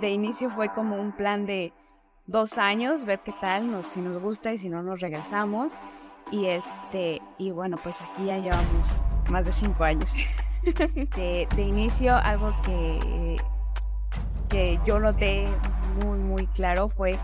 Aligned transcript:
de 0.00 0.10
inicio 0.10 0.50
fue 0.50 0.68
como 0.72 0.96
un 0.96 1.12
plan 1.12 1.46
de 1.46 1.72
dos 2.26 2.58
años, 2.58 3.04
ver 3.04 3.20
qué 3.20 3.32
tal, 3.40 3.70
nos, 3.70 3.86
si 3.86 4.00
nos 4.00 4.20
gusta 4.20 4.52
y 4.52 4.58
si 4.58 4.68
no 4.68 4.82
nos 4.82 5.00
regresamos. 5.00 5.72
Y 6.30 6.46
este, 6.46 7.20
y 7.38 7.50
bueno, 7.50 7.76
pues 7.82 8.00
aquí 8.00 8.26
ya 8.26 8.38
llevamos 8.38 9.02
más 9.30 9.44
de 9.44 9.52
cinco 9.52 9.84
años. 9.84 10.14
de, 11.16 11.48
de 11.56 11.62
inicio, 11.62 12.14
algo 12.14 12.54
que, 12.62 13.36
que 14.48 14.78
yo 14.84 15.00
noté 15.00 15.48
muy, 16.04 16.18
muy 16.18 16.46
claro 16.48 16.88
fue 16.88 17.18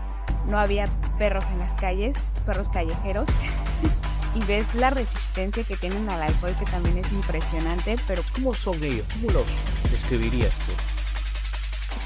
no 0.47 0.57
había 0.57 0.87
perros 1.17 1.49
en 1.49 1.59
las 1.59 1.73
calles, 1.75 2.15
perros 2.45 2.69
callejeros. 2.69 3.29
y 4.35 4.43
ves 4.45 4.75
la 4.75 4.89
resistencia 4.89 5.63
que 5.63 5.77
tienen 5.77 6.09
al 6.09 6.21
alcohol, 6.21 6.55
que 6.59 6.65
también 6.65 6.97
es 6.97 7.11
impresionante, 7.11 7.97
pero... 8.07 8.23
¿Cómo 8.33 8.53
son 8.53 8.83
ellos? 8.83 9.05
¿Cómo 9.13 9.31
los 9.31 9.45
describirías 9.91 10.57
tú? 10.59 10.96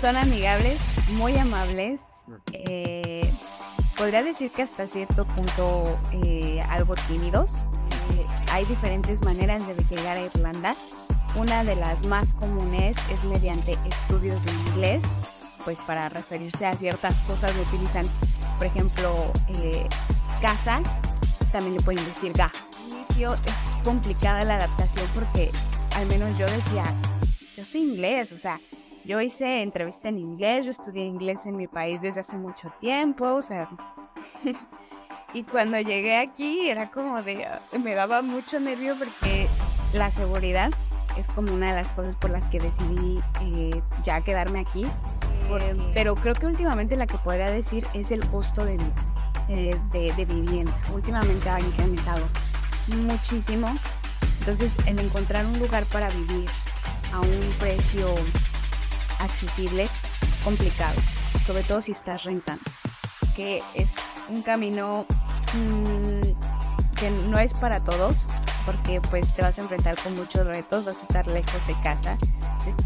Son 0.01 0.17
amigables, 0.17 0.79
muy 1.09 1.37
amables. 1.37 2.01
Eh, 2.53 3.21
podría 3.95 4.23
decir 4.23 4.49
que 4.49 4.63
hasta 4.63 4.87
cierto 4.87 5.25
punto 5.25 5.99
eh, 6.11 6.59
algo 6.69 6.95
tímidos. 7.07 7.51
Eh, 7.51 8.25
hay 8.51 8.65
diferentes 8.65 9.23
maneras 9.23 9.61
de 9.67 9.75
llegar 9.95 10.17
a 10.17 10.21
Irlanda. 10.21 10.75
Una 11.35 11.63
de 11.63 11.75
las 11.75 12.07
más 12.07 12.33
comunes 12.33 12.97
es 13.11 13.23
mediante 13.25 13.77
estudios 13.85 14.43
de 14.43 14.51
inglés, 14.51 15.03
pues 15.65 15.77
para 15.85 16.09
referirse 16.09 16.65
a 16.65 16.75
ciertas 16.75 17.15
cosas 17.27 17.55
lo 17.55 17.61
utilizan, 17.61 18.07
por 18.57 18.65
ejemplo, 18.65 19.31
casa, 20.41 20.81
también 21.52 21.75
le 21.75 21.81
pueden 21.81 22.03
decir 22.05 22.33
ga. 22.33 22.52
inicio 22.89 23.35
es 23.35 23.83
complicada 23.83 24.43
la 24.45 24.55
adaptación 24.55 25.05
porque 25.13 25.52
al 25.95 26.07
menos 26.07 26.35
yo 26.39 26.47
decía, 26.47 26.85
yo 27.55 27.63
soy 27.63 27.81
inglés, 27.81 28.31
o 28.31 28.38
sea, 28.39 28.59
yo 29.05 29.21
hice 29.21 29.61
entrevista 29.61 30.09
en 30.09 30.19
inglés, 30.19 30.65
yo 30.65 30.71
estudié 30.71 31.05
inglés 31.05 31.45
en 31.45 31.57
mi 31.57 31.67
país 31.67 32.02
desde 32.02 32.19
hace 32.19 32.38
mucho 32.38 32.71
tiempo, 32.80 33.25
o 33.33 33.41
sea, 33.41 33.69
y 35.33 35.43
cuando 35.43 35.80
llegué 35.80 36.17
aquí 36.17 36.69
era 36.69 36.91
como 36.91 37.21
de, 37.23 37.47
me 37.83 37.95
daba 37.95 38.21
mucho 38.21 38.59
nervio 38.59 38.95
porque 38.97 39.47
la 39.93 40.11
seguridad 40.11 40.71
es 41.17 41.27
como 41.27 41.53
una 41.53 41.69
de 41.69 41.81
las 41.81 41.91
cosas 41.91 42.16
por 42.16 42.30
las 42.30 42.45
que 42.47 42.59
decidí 42.59 43.21
eh, 43.41 43.81
ya 44.03 44.21
quedarme 44.21 44.59
aquí. 44.59 44.85
Eh, 44.85 45.91
pero 45.93 46.15
creo 46.15 46.33
que 46.33 46.45
últimamente 46.45 46.95
la 46.95 47.08
que 47.08 47.17
podría 47.17 47.52
decir 47.52 47.86
es 47.93 48.11
el 48.11 48.25
costo 48.27 48.63
de. 48.63 48.77
Eh, 49.49 49.75
de, 49.91 50.25
vivienda. 50.25 50.73
Últimamente 50.93 51.49
ha 51.49 51.59
incrementado 51.59 52.25
muchísimo. 52.88 53.67
Entonces, 54.39 54.71
el 54.86 54.97
encontrar 54.99 55.45
un 55.45 55.59
lugar 55.59 55.83
para 55.86 56.09
vivir 56.09 56.49
a 57.11 57.19
un 57.19 57.53
precio 57.59 58.15
accesible, 59.23 59.88
complicado, 60.44 61.00
sobre 61.45 61.64
todo 61.64 61.81
si 61.81 61.91
estás 61.91 62.23
rentando, 62.23 62.64
que 63.36 63.61
es 63.73 63.89
un 64.30 64.41
camino 64.41 65.05
mm, 65.53 66.95
que 66.95 67.09
no 67.30 67.39
es 67.39 67.53
para 67.53 67.80
todos, 67.80 68.27
porque 68.66 69.02
pues 69.02 69.33
te 69.33 69.42
vas 69.42 69.58
a 69.58 69.61
enfrentar 69.61 69.95
con 70.02 70.16
muchos 70.16 70.45
retos, 70.45 70.86
vas 70.86 70.99
a 70.99 71.02
estar 71.02 71.27
lejos 71.27 71.67
de 71.67 71.73
casa, 71.81 72.17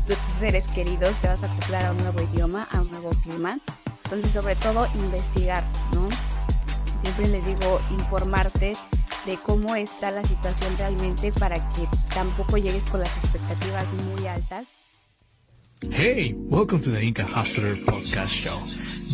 de 0.07 0.15
tus 0.15 0.35
seres 0.39 0.67
queridos, 0.67 1.13
te 1.21 1.27
vas 1.27 1.43
a 1.43 1.51
acoplar 1.51 1.85
a 1.85 1.91
un 1.91 1.97
nuevo 1.97 2.21
idioma, 2.21 2.67
a 2.71 2.81
un 2.81 2.91
nuevo 2.91 3.09
clima. 3.23 3.59
Entonces, 4.05 4.31
sobre 4.31 4.55
todo, 4.55 4.87
investigar, 4.95 5.63
¿no? 5.93 6.07
siempre 7.01 7.27
les 7.27 7.45
digo 7.45 7.79
informarte 7.91 8.75
de 9.25 9.37
cómo 9.37 9.75
está 9.75 10.11
la 10.11 10.23
situación 10.23 10.75
realmente 10.77 11.31
para 11.31 11.57
que 11.71 11.87
tampoco 12.13 12.57
llegues 12.57 12.83
con 12.85 12.99
las 12.99 13.15
expectativas 13.17 13.85
muy 13.93 14.27
altas. 14.27 14.65
Hey, 15.81 16.33
welcome 16.37 16.79
to 16.79 16.89
the 16.89 17.01
Inca 17.01 17.25
Hustler 17.25 17.75
Podcast 17.75 18.29
Show. 18.29 18.57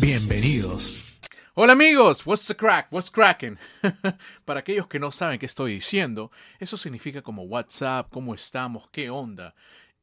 Bienvenidos. 0.00 1.18
Hola 1.56 1.72
amigos, 1.72 2.24
what's 2.24 2.46
the 2.46 2.54
crack? 2.54 2.86
What's 2.90 3.10
cracking? 3.10 3.58
Para 4.46 4.60
aquellos 4.60 4.86
que 4.86 5.00
no 5.00 5.10
saben 5.10 5.40
qué 5.40 5.46
estoy 5.46 5.74
diciendo, 5.74 6.30
eso 6.60 6.76
significa 6.76 7.20
como 7.20 7.42
WhatsApp, 7.42 8.08
cómo 8.10 8.32
estamos, 8.32 8.88
qué 8.92 9.10
onda 9.10 9.54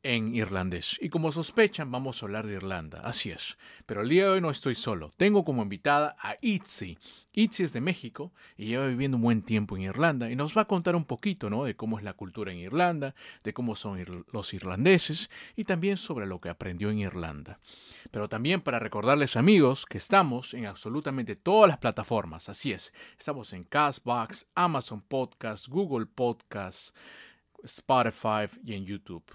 en 0.04 0.34
irlandés. 0.34 0.98
Y 1.02 1.10
como 1.10 1.32
sospechan, 1.32 1.92
vamos 1.92 2.22
a 2.22 2.26
hablar 2.26 2.48
de 2.48 2.54
Irlanda, 2.54 3.02
así 3.04 3.32
es. 3.32 3.58
Pero 3.86 4.02
el 4.02 4.10
día 4.10 4.26
de 4.26 4.30
hoy 4.30 4.42
no 4.42 4.50
estoy 4.50 4.76
solo. 4.76 5.12
Tengo 5.18 5.44
como 5.44 5.62
invitada 5.62 6.16
a 6.20 6.38
Itzi. 6.42 6.98
Itzi 7.34 7.64
es 7.64 7.74
de 7.74 7.82
México 7.82 8.32
y 8.58 8.66
lleva 8.66 8.88
viviendo 8.88 9.18
un 9.18 9.24
buen 9.24 9.42
tiempo 9.42 9.76
en 9.76 9.84
Irlanda 9.84 10.30
y 10.30 10.36
nos 10.36 10.58
va 10.58 10.64
a 10.64 10.68
contar 10.68 10.96
un 10.96 11.06
poquito 11.06 11.50
¿no? 11.50 11.66
de 11.66 11.76
cómo 11.76 11.98
es 11.98 12.04
la 12.04 12.14
cultura 12.14 12.52
en 12.52 12.60
Irlanda, 12.60 13.14
de 13.44 13.54
cómo 13.54 13.76
son 13.76 14.26
los 14.32 14.54
irlandeses 14.54 15.30
y 15.56 15.66
también 15.66 15.98
sobre 15.98 16.28
lo 16.28 16.40
que 16.40 16.50
aprendió 16.50 16.90
en 16.90 17.00
Irlanda. 17.00 17.60
Pero 18.12 18.30
también 18.30 18.62
para 18.62 18.80
recordarles 18.80 19.36
amigos 19.36 19.86
que 19.86 19.98
estamos 19.98 20.54
en 20.54 20.66
absolutamente 20.66 21.36
todas 21.36 21.70
las 21.70 21.78
plataformas, 21.78 22.50
así 22.50 22.72
es. 22.72 22.94
Estamos 23.18 23.54
en 23.54 23.64
Castbox, 23.64 24.48
Amazon 24.56 25.02
Podcast, 25.02 25.68
Google 25.68 26.06
Podcast, 26.06 26.96
Spotify 27.64 28.48
y 28.64 28.74
en 28.74 28.86
YouTube. 28.86 29.26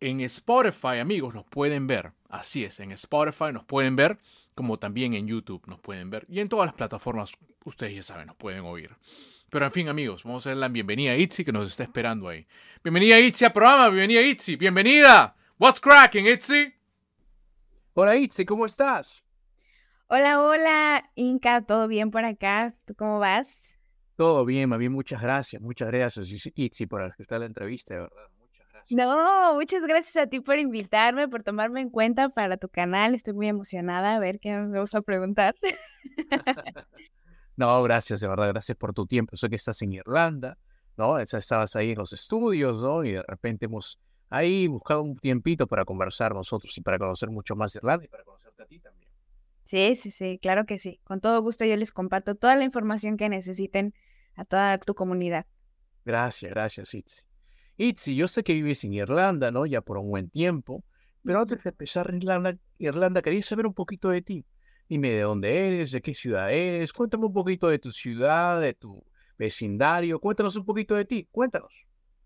En 0.00 0.22
Spotify, 0.22 0.98
amigos, 0.98 1.34
nos 1.34 1.44
pueden 1.44 1.86
ver. 1.86 2.12
Así 2.30 2.64
es, 2.64 2.80
en 2.80 2.90
Spotify 2.92 3.52
nos 3.52 3.64
pueden 3.64 3.96
ver, 3.96 4.18
como 4.54 4.78
también 4.78 5.12
en 5.12 5.28
YouTube 5.28 5.62
nos 5.66 5.78
pueden 5.78 6.08
ver. 6.08 6.24
Y 6.30 6.40
en 6.40 6.48
todas 6.48 6.66
las 6.66 6.74
plataformas, 6.74 7.32
ustedes 7.66 7.94
ya 7.94 8.02
saben, 8.02 8.26
nos 8.28 8.36
pueden 8.36 8.62
oír. 8.62 8.96
Pero 9.50 9.66
en 9.66 9.72
fin, 9.72 9.88
amigos, 9.88 10.24
vamos 10.24 10.46
a 10.46 10.50
dar 10.50 10.56
la 10.56 10.68
bienvenida 10.68 11.12
a 11.12 11.16
Itzy 11.16 11.44
que 11.44 11.52
nos 11.52 11.68
está 11.68 11.82
esperando 11.82 12.28
ahí. 12.28 12.46
Bienvenida 12.82 13.20
Itzy 13.20 13.44
al 13.44 13.52
programa, 13.52 13.88
bienvenida 13.90 14.22
Itzy, 14.22 14.56
bienvenida. 14.56 15.36
What's 15.58 15.80
cracking, 15.80 16.26
Itzy? 16.26 16.72
Hola 17.92 18.16
Itzy, 18.16 18.46
¿cómo 18.46 18.64
estás? 18.64 19.22
Hola, 20.06 20.40
hola, 20.40 21.10
Inca, 21.14 21.60
¿todo 21.60 21.88
bien 21.88 22.10
por 22.10 22.24
acá? 22.24 22.74
¿Tú 22.86 22.94
cómo 22.94 23.18
vas? 23.18 23.78
Todo 24.16 24.46
bien, 24.46 24.70
más 24.70 24.78
bien, 24.78 24.92
muchas 24.92 25.20
gracias, 25.20 25.60
muchas 25.60 25.90
gracias 25.90 26.26
Itzy 26.54 26.86
por 26.86 27.02
aceptar 27.02 27.40
la 27.40 27.46
entrevista, 27.46 27.94
de 27.94 28.00
verdad. 28.00 28.39
No, 28.90 29.54
muchas 29.54 29.82
gracias 29.82 30.16
a 30.16 30.26
ti 30.26 30.40
por 30.40 30.58
invitarme, 30.58 31.28
por 31.28 31.42
tomarme 31.42 31.80
en 31.80 31.90
cuenta 31.90 32.28
para 32.28 32.56
tu 32.56 32.68
canal. 32.68 33.14
Estoy 33.14 33.34
muy 33.34 33.48
emocionada 33.48 34.16
a 34.16 34.18
ver 34.18 34.40
qué 34.40 34.56
me 34.56 34.78
vas 34.78 34.94
a 34.94 35.02
preguntar. 35.02 35.54
no, 37.56 37.82
gracias, 37.82 38.20
de 38.20 38.28
verdad, 38.28 38.48
gracias 38.48 38.76
por 38.76 38.92
tu 38.92 39.06
tiempo. 39.06 39.36
Sé 39.36 39.48
que 39.48 39.56
estás 39.56 39.80
en 39.82 39.92
Irlanda, 39.92 40.58
¿no? 40.96 41.18
Estabas 41.18 41.76
ahí 41.76 41.92
en 41.92 41.98
los 41.98 42.12
estudios, 42.12 42.82
¿no? 42.82 43.04
Y 43.04 43.12
de 43.12 43.22
repente 43.22 43.66
hemos 43.66 44.00
ahí 44.28 44.66
buscado 44.66 45.02
un 45.02 45.16
tiempito 45.16 45.66
para 45.66 45.84
conversar 45.84 46.34
nosotros 46.34 46.76
y 46.76 46.80
para 46.80 46.98
conocer 46.98 47.30
mucho 47.30 47.56
más 47.56 47.74
Irlanda 47.76 48.04
y 48.04 48.08
para 48.08 48.24
conocerte 48.24 48.62
a 48.62 48.66
ti 48.66 48.78
también. 48.78 49.10
Sí, 49.64 49.94
sí, 49.94 50.10
sí, 50.10 50.38
claro 50.40 50.66
que 50.66 50.78
sí. 50.78 51.00
Con 51.04 51.20
todo 51.20 51.40
gusto 51.42 51.64
yo 51.64 51.76
les 51.76 51.92
comparto 51.92 52.34
toda 52.34 52.56
la 52.56 52.64
información 52.64 53.16
que 53.16 53.28
necesiten 53.28 53.94
a 54.34 54.44
toda 54.44 54.78
tu 54.78 54.94
comunidad. 54.94 55.46
Gracias, 56.04 56.50
gracias, 56.50 56.94
Itzi. 56.94 57.29
Itzi, 57.80 58.14
yo 58.14 58.28
sé 58.28 58.42
que 58.44 58.52
vives 58.52 58.84
en 58.84 58.92
Irlanda, 58.92 59.50
¿no? 59.50 59.64
Ya 59.64 59.80
por 59.80 59.96
un 59.96 60.10
buen 60.10 60.28
tiempo, 60.28 60.84
pero 61.24 61.40
antes 61.40 61.64
de 61.64 61.70
empezar 61.70 62.12
Irlanda, 62.14 62.58
Irlanda 62.76 63.22
quería 63.22 63.40
saber 63.40 63.66
un 63.66 63.72
poquito 63.72 64.10
de 64.10 64.20
ti. 64.20 64.44
Dime 64.86 65.08
de 65.08 65.22
dónde 65.22 65.66
eres, 65.66 65.90
de 65.90 66.02
qué 66.02 66.12
ciudad 66.12 66.52
eres, 66.52 66.92
cuéntame 66.92 67.24
un 67.24 67.32
poquito 67.32 67.68
de 67.68 67.78
tu 67.78 67.90
ciudad, 67.90 68.60
de 68.60 68.74
tu 68.74 69.02
vecindario, 69.38 70.20
cuéntanos 70.20 70.56
un 70.56 70.66
poquito 70.66 70.94
de 70.94 71.06
ti, 71.06 71.26
cuéntanos. 71.30 71.72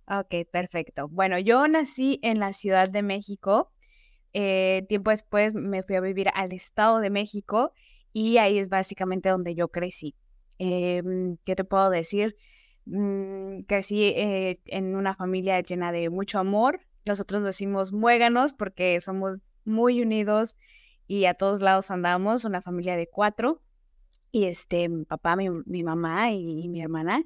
Ok, 0.08 0.34
perfecto. 0.50 1.06
Bueno, 1.08 1.38
yo 1.38 1.68
nací 1.68 2.18
en 2.22 2.40
la 2.40 2.52
Ciudad 2.52 2.88
de 2.88 3.02
México. 3.02 3.70
Eh, 4.32 4.84
tiempo 4.88 5.10
después 5.10 5.54
me 5.54 5.84
fui 5.84 5.94
a 5.94 6.00
vivir 6.00 6.30
al 6.34 6.52
Estado 6.52 6.98
de 6.98 7.10
México 7.10 7.72
y 8.12 8.38
ahí 8.38 8.58
es 8.58 8.68
básicamente 8.68 9.28
donde 9.28 9.54
yo 9.54 9.68
crecí. 9.68 10.16
Em, 10.58 11.36
¿Qué 11.44 11.54
te 11.54 11.62
puedo 11.62 11.90
decir? 11.90 12.36
Mm, 12.86 13.60
crecí 13.62 14.04
eh, 14.04 14.60
en 14.66 14.94
una 14.96 15.14
familia 15.14 15.60
llena 15.60 15.92
de 15.92 16.10
mucho 16.10 16.38
amor. 16.38 16.80
Nosotros 17.04 17.42
decimos 17.44 17.92
muéganos 17.92 18.52
porque 18.52 19.00
somos 19.00 19.38
muy 19.64 20.00
unidos 20.00 20.56
y 21.06 21.26
a 21.26 21.34
todos 21.34 21.60
lados 21.60 21.90
andamos, 21.90 22.44
una 22.44 22.62
familia 22.62 22.96
de 22.96 23.08
cuatro. 23.08 23.62
Y 24.32 24.44
este, 24.44 24.88
mi 24.88 25.04
papá, 25.04 25.36
mi, 25.36 25.82
mamá 25.84 26.32
y, 26.32 26.68
mi 26.68 26.82
hermana. 26.82 27.22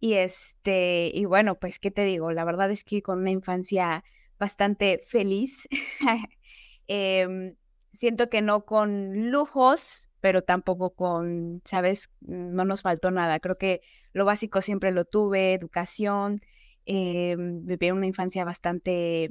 Y 0.00 0.14
este, 0.14 1.10
y 1.12 1.24
bueno, 1.24 1.58
pues, 1.58 1.78
¿qué 1.78 1.90
te 1.90 2.04
digo? 2.04 2.30
La 2.32 2.44
verdad 2.44 2.70
es 2.70 2.84
que 2.84 3.02
con 3.02 3.20
una 3.20 3.30
infancia 3.30 4.04
bastante 4.38 5.00
feliz. 5.06 5.68
Em, 6.86 7.56
siento 7.94 8.28
que 8.28 8.42
no 8.42 8.66
con 8.66 9.30
lujos, 9.30 10.10
pero 10.24 10.40
tampoco 10.40 10.94
con, 10.94 11.60
¿sabes? 11.66 12.08
No 12.22 12.64
nos 12.64 12.80
faltó 12.80 13.10
nada. 13.10 13.40
Creo 13.40 13.58
que 13.58 13.82
lo 14.14 14.24
básico 14.24 14.62
siempre 14.62 14.90
lo 14.90 15.04
tuve, 15.04 15.52
educación, 15.52 16.40
eh, 16.86 17.36
viví 17.38 17.90
una 17.90 18.06
infancia 18.06 18.42
bastante 18.46 19.28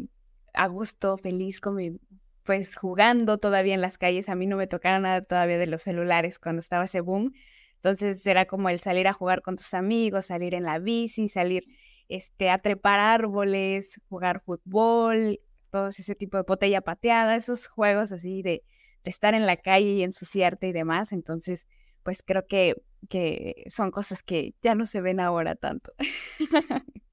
a 0.53 0.67
gusto, 0.67 1.17
feliz, 1.17 1.61
con 1.61 1.99
pues 2.43 2.75
jugando 2.75 3.39
todavía 3.39 3.73
en 3.73 3.81
las 3.81 3.97
calles. 3.97 4.29
A 4.29 4.35
mí 4.35 4.45
no 4.45 4.55
me 4.55 4.67
tocara 4.67 4.99
nada 4.99 5.23
todavía 5.23 5.57
de 5.57 5.65
los 5.65 5.81
celulares 5.81 6.37
cuando 6.37 6.59
estaba 6.59 6.83
ese 6.83 7.01
boom. 7.01 7.33
Entonces 7.77 8.23
era 8.27 8.45
como 8.45 8.69
el 8.69 8.77
salir 8.77 9.07
a 9.07 9.13
jugar 9.13 9.41
con 9.41 9.55
tus 9.55 9.73
amigos, 9.73 10.27
salir 10.27 10.53
en 10.53 10.61
la 10.61 10.77
bici, 10.77 11.27
salir 11.27 11.65
este, 12.07 12.51
a 12.51 12.59
trepar 12.59 12.99
árboles, 12.99 13.99
jugar 14.09 14.43
fútbol, 14.45 15.39
todo 15.71 15.87
ese 15.87 16.13
tipo 16.13 16.37
de 16.37 16.43
botella 16.43 16.81
pateada, 16.81 17.35
esos 17.35 17.65
juegos 17.65 18.11
así 18.11 18.43
de, 18.43 18.63
estar 19.03 19.33
en 19.33 19.45
la 19.45 19.57
calle 19.57 19.91
y 19.91 20.03
ensuciarte 20.03 20.67
y 20.67 20.73
demás. 20.73 21.11
Entonces, 21.13 21.67
pues 22.03 22.23
creo 22.23 22.45
que, 22.47 22.75
que 23.09 23.63
son 23.67 23.91
cosas 23.91 24.23
que 24.23 24.55
ya 24.61 24.75
no 24.75 24.85
se 24.85 25.01
ven 25.01 25.19
ahora 25.19 25.55
tanto. 25.55 25.93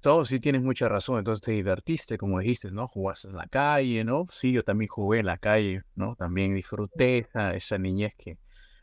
Todo 0.00 0.22
sí 0.24 0.38
tienes 0.38 0.62
mucha 0.62 0.86
razón, 0.86 1.18
entonces 1.18 1.40
te 1.40 1.52
divertiste, 1.52 2.18
como 2.18 2.38
dijiste, 2.38 2.70
¿no? 2.70 2.86
Jugaste 2.88 3.28
en 3.28 3.36
la 3.36 3.46
calle, 3.46 4.04
¿no? 4.04 4.26
Sí, 4.28 4.52
yo 4.52 4.62
también 4.62 4.88
jugué 4.88 5.20
en 5.20 5.26
la 5.26 5.38
calle, 5.38 5.82
¿no? 5.94 6.14
También 6.14 6.54
disfruté 6.54 7.18
esa, 7.18 7.54
esa 7.54 7.78
niñez 7.78 8.12
que 8.18 8.36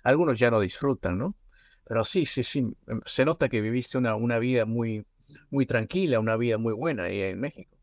algunos 0.04 0.40
ya 0.40 0.50
no 0.50 0.60
disfrutan, 0.60 1.20
¿no? 1.20 1.36
Pero 1.84 2.04
sí, 2.04 2.26
sí, 2.26 2.42
sí, 2.42 2.76
em, 2.88 3.02
se 3.06 3.24
nota 3.24 3.50
que 3.50 3.62
viviste 3.62 4.00
una, 4.00 4.16
una 4.16 4.40
vida 4.40 4.66
muy, 4.66 5.06
muy 5.52 5.68
tranquila, 5.68 6.20
una 6.20 6.38
vida 6.38 6.58
muy 6.58 6.74
buena 6.74 7.04
ahí 7.04 7.22
en 7.22 7.40
México. 7.40 7.78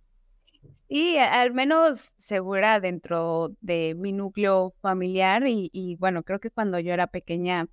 Sí, 0.89 1.19
al 1.19 1.53
menos 1.53 2.15
segura 2.17 2.81
dentro 2.81 3.55
de 3.61 3.95
mi 3.95 4.13
núcleo 4.13 4.75
familiar 4.81 5.47
y, 5.47 5.71
y 5.73 5.97
bueno, 5.97 6.23
creo 6.23 6.41
que 6.41 6.51
cuando 6.51 6.79
yo 6.79 6.93
era 6.95 7.09
pequeña 7.09 7.69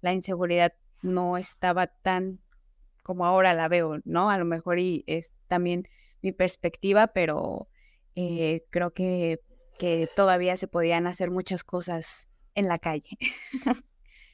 la 0.00 0.12
inseguridad 0.12 0.74
no 1.02 1.36
estaba 1.36 1.86
tan 1.86 2.40
como 3.02 3.24
ahora 3.24 3.54
la 3.54 3.68
veo, 3.68 4.00
¿no? 4.04 4.30
A 4.30 4.38
lo 4.38 4.44
mejor 4.44 4.80
y 4.80 5.04
es 5.06 5.42
también 5.46 5.88
mi 6.22 6.32
perspectiva, 6.32 7.06
pero 7.08 7.68
eh, 8.16 8.64
creo 8.70 8.92
que, 8.92 9.40
que 9.78 10.08
todavía 10.16 10.56
se 10.56 10.66
podían 10.66 11.06
hacer 11.06 11.30
muchas 11.30 11.62
cosas 11.62 12.28
en 12.54 12.68
la 12.68 12.78
calle. 12.78 13.16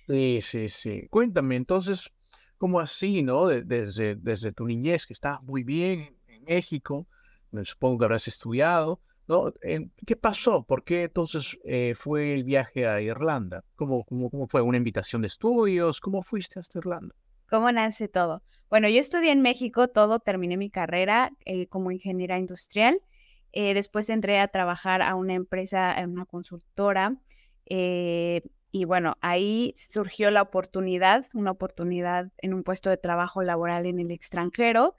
Sí, 0.08 0.40
sí, 0.42 0.68
sí. 0.68 1.06
Cuéntame, 1.10 1.54
entonces, 1.54 2.10
¿cómo 2.58 2.80
así, 2.80 3.22
no? 3.22 3.46
desde, 3.46 4.16
desde 4.16 4.50
tu 4.50 4.66
niñez, 4.66 5.06
que 5.06 5.12
estabas 5.12 5.42
muy 5.44 5.62
bien 5.62 6.16
en 6.26 6.42
México, 6.42 7.06
supongo 7.64 7.98
que 7.98 8.04
habrás 8.04 8.28
estudiado, 8.28 9.00
¿no? 9.28 9.52
¿Qué 10.06 10.16
pasó? 10.16 10.64
¿Por 10.64 10.84
qué 10.84 11.04
entonces 11.04 11.58
eh, 11.64 11.94
fue 11.94 12.34
el 12.34 12.44
viaje 12.44 12.86
a 12.86 13.00
Irlanda? 13.00 13.64
¿Cómo, 13.76 14.04
cómo, 14.04 14.30
¿Cómo 14.30 14.46
fue? 14.46 14.62
¿Una 14.62 14.78
invitación 14.78 15.22
de 15.22 15.28
estudios? 15.28 16.00
¿Cómo 16.00 16.22
fuiste 16.22 16.60
hasta 16.60 16.78
Irlanda? 16.78 17.14
¿Cómo 17.48 17.70
nace 17.70 18.08
todo? 18.08 18.42
Bueno, 18.70 18.88
yo 18.88 18.98
estudié 18.98 19.30
en 19.30 19.42
México 19.42 19.88
todo, 19.88 20.18
terminé 20.18 20.56
mi 20.56 20.70
carrera 20.70 21.30
eh, 21.44 21.66
como 21.66 21.90
ingeniera 21.90 22.38
industrial. 22.38 23.00
Eh, 23.52 23.74
después 23.74 24.08
entré 24.08 24.40
a 24.40 24.48
trabajar 24.48 25.02
a 25.02 25.14
una 25.14 25.34
empresa, 25.34 25.94
en 25.98 26.10
una 26.10 26.24
consultora. 26.24 27.16
Y 28.74 28.86
bueno, 28.86 29.18
ahí 29.20 29.74
surgió 29.76 30.30
la 30.30 30.40
oportunidad, 30.40 31.26
una 31.34 31.50
oportunidad 31.50 32.32
en 32.38 32.54
un 32.54 32.62
puesto 32.62 32.88
de 32.88 32.96
trabajo 32.96 33.42
laboral 33.42 33.84
en 33.84 34.00
el 34.00 34.10
extranjero. 34.10 34.96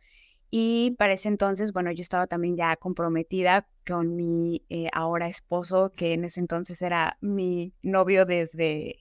Y 0.55 0.91
para 0.99 1.13
ese 1.13 1.29
entonces, 1.29 1.73
bueno, 1.73 1.91
yo 1.91 2.03
estaba 2.03 2.27
también 2.27 2.55
ya 2.55 2.75
comprometida 2.75 3.67
con 3.87 4.15
mi 4.15 4.63
eh, 4.69 4.87
ahora 4.93 5.25
esposo, 5.25 5.91
que 5.95 6.13
en 6.13 6.25
ese 6.25 6.41
entonces 6.41 6.79
era 6.83 7.17
mi 7.21 7.73
novio 7.81 8.25
desde, 8.25 8.99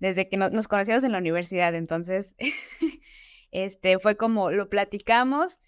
desde 0.00 0.28
que 0.28 0.36
nos 0.36 0.66
conocimos 0.66 1.04
en 1.04 1.12
la 1.12 1.18
universidad. 1.18 1.76
Entonces, 1.76 2.34
este 3.52 4.00
fue 4.00 4.16
como 4.16 4.50
lo 4.50 4.68
platicamos. 4.68 5.60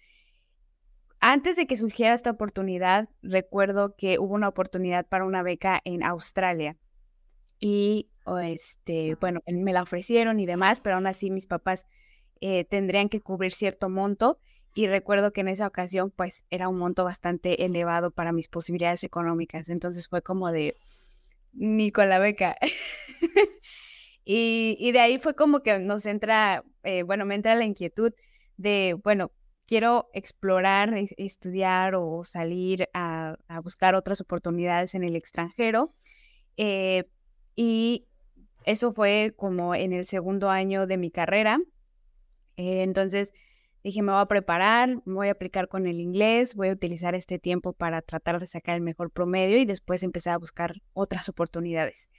Antes 1.21 1.55
de 1.55 1.67
que 1.67 1.77
surgiera 1.77 2.13
esta 2.13 2.31
oportunidad, 2.31 3.07
recuerdo 3.21 3.95
que 3.95 4.19
hubo 4.19 4.33
una 4.33 4.49
oportunidad 4.49 5.07
para 5.07 5.23
una 5.23 5.41
beca 5.41 5.79
en 5.85 6.03
Australia 6.03 6.75
y 7.61 8.09
este, 8.43 9.15
bueno, 9.21 9.39
me 9.47 9.71
la 9.71 9.83
ofrecieron 9.83 10.37
y 10.41 10.45
demás, 10.45 10.81
pero 10.81 10.97
aún 10.97 11.07
así 11.07 11.31
mis 11.31 11.47
papás 11.47 11.87
eh, 12.41 12.65
tendrían 12.65 13.07
que 13.07 13.21
cubrir 13.21 13.53
cierto 13.53 13.87
monto 13.87 14.37
y 14.75 14.87
recuerdo 14.87 15.31
que 15.31 15.41
en 15.41 15.47
esa 15.47 15.65
ocasión 15.65 16.11
pues 16.11 16.43
era 16.51 16.67
un 16.67 16.77
monto 16.77 17.05
bastante 17.05 17.65
elevado 17.65 18.11
para 18.11 18.33
mis 18.33 18.49
posibilidades 18.49 19.03
económicas, 19.05 19.69
entonces 19.69 20.09
fue 20.09 20.21
como 20.21 20.51
de 20.51 20.75
ni 21.53 21.91
con 21.91 22.09
la 22.09 22.19
beca. 22.19 22.57
y, 24.25 24.75
y, 24.77 24.91
de 24.91 24.99
ahí 24.99 25.17
fue 25.17 25.33
como 25.33 25.61
que 25.61 25.79
nos 25.79 26.05
entra, 26.05 26.65
eh, 26.83 27.03
bueno, 27.03 27.25
me 27.25 27.35
entra 27.35 27.55
la 27.55 27.63
inquietud 27.63 28.13
de, 28.57 28.97
bueno, 29.01 29.31
quiero 29.65 30.09
explorar, 30.13 30.93
estudiar 31.17 31.95
o 31.95 32.25
salir 32.25 32.89
a, 32.93 33.37
a 33.47 33.61
buscar 33.61 33.95
otras 33.95 34.19
oportunidades 34.19 34.93
en 34.93 35.05
el 35.05 35.15
extranjero. 35.15 35.95
Eh, 36.57 37.05
y 37.55 38.07
eso 38.65 38.91
fue 38.91 39.33
como 39.37 39.73
en 39.73 39.93
el 39.93 40.05
segundo 40.05 40.49
año 40.49 40.85
de 40.85 40.97
mi 40.97 41.11
carrera. 41.11 41.59
Eh, 42.57 42.83
entonces 42.83 43.33
dije, 43.85 44.01
me 44.01 44.11
voy 44.11 44.21
a 44.21 44.25
preparar, 44.25 44.89
me 45.05 45.13
voy 45.13 45.27
a 45.27 45.33
aplicar 45.33 45.67
con 45.67 45.85
el 45.85 45.99
inglés, 45.99 46.55
voy 46.55 46.69
a 46.69 46.71
utilizar 46.71 47.13
este 47.13 47.37
tiempo 47.37 47.71
para 47.71 48.01
tratar 48.01 48.39
de 48.39 48.47
sacar 48.47 48.75
el 48.75 48.81
mejor 48.81 49.11
promedio 49.11 49.59
y 49.59 49.65
después 49.65 50.01
empecé 50.01 50.31
a 50.31 50.39
buscar 50.39 50.81
otras 50.93 51.29
oportunidades. 51.29 52.09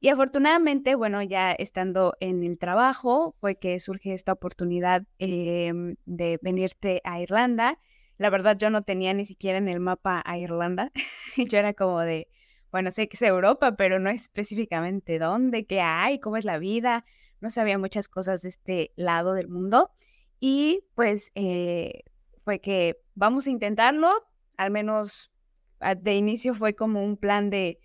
Y 0.00 0.08
afortunadamente, 0.08 0.94
bueno, 0.94 1.22
ya 1.22 1.52
estando 1.52 2.14
en 2.20 2.42
el 2.42 2.58
trabajo, 2.58 3.36
fue 3.38 3.58
que 3.58 3.78
surge 3.80 4.14
esta 4.14 4.32
oportunidad 4.32 5.02
em, 5.18 5.96
de 6.06 6.38
venirte 6.40 7.02
a 7.04 7.20
Irlanda. 7.20 7.78
La 8.16 8.30
verdad, 8.30 8.56
yo 8.56 8.70
no 8.70 8.82
tenía 8.82 9.12
ni 9.12 9.26
siquiera 9.26 9.58
en 9.58 9.68
el 9.68 9.78
mapa 9.78 10.22
a 10.24 10.38
Irlanda. 10.38 10.90
yo 11.36 11.58
era 11.58 11.74
como 11.74 12.00
de, 12.00 12.28
bueno, 12.72 12.90
sé 12.90 13.10
que 13.10 13.18
es 13.18 13.22
Europa, 13.22 13.76
pero 13.76 14.00
no 14.00 14.08
específicamente 14.08 15.18
dónde, 15.18 15.66
qué 15.66 15.82
hay, 15.82 16.18
cómo 16.18 16.38
es 16.38 16.46
la 16.46 16.58
vida. 16.58 17.02
No 17.42 17.50
sabía 17.50 17.76
muchas 17.76 18.08
cosas 18.08 18.40
de 18.40 18.48
este 18.48 18.92
lado 18.96 19.34
del 19.34 19.48
mundo. 19.48 19.90
Y 20.40 20.84
pues 20.94 21.30
eh, 21.34 22.04
fue 22.44 22.60
que 22.60 23.00
vamos 23.14 23.46
a 23.46 23.50
intentarlo, 23.50 24.10
al 24.56 24.70
menos 24.70 25.30
ah, 25.80 25.94
de 25.94 26.14
inicio 26.14 26.54
fue 26.54 26.74
como 26.74 27.04
un 27.04 27.16
plan 27.16 27.50
de 27.50 27.78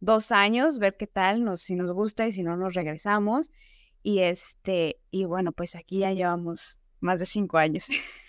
dos 0.00 0.32
años, 0.32 0.78
ver 0.78 0.96
qué 0.96 1.06
tal, 1.06 1.44
nos, 1.44 1.62
si 1.62 1.74
nos 1.74 1.92
gusta 1.92 2.26
y 2.26 2.32
si 2.32 2.42
no 2.42 2.56
nos 2.56 2.74
regresamos. 2.74 3.50
Y 4.02 4.20
este, 4.20 5.00
y 5.10 5.24
bueno, 5.24 5.52
pues 5.52 5.76
aquí 5.76 6.00
ya 6.00 6.12
llevamos 6.12 6.78
más 7.00 7.20
de 7.20 7.26
cinco 7.26 7.58
años. 7.58 7.88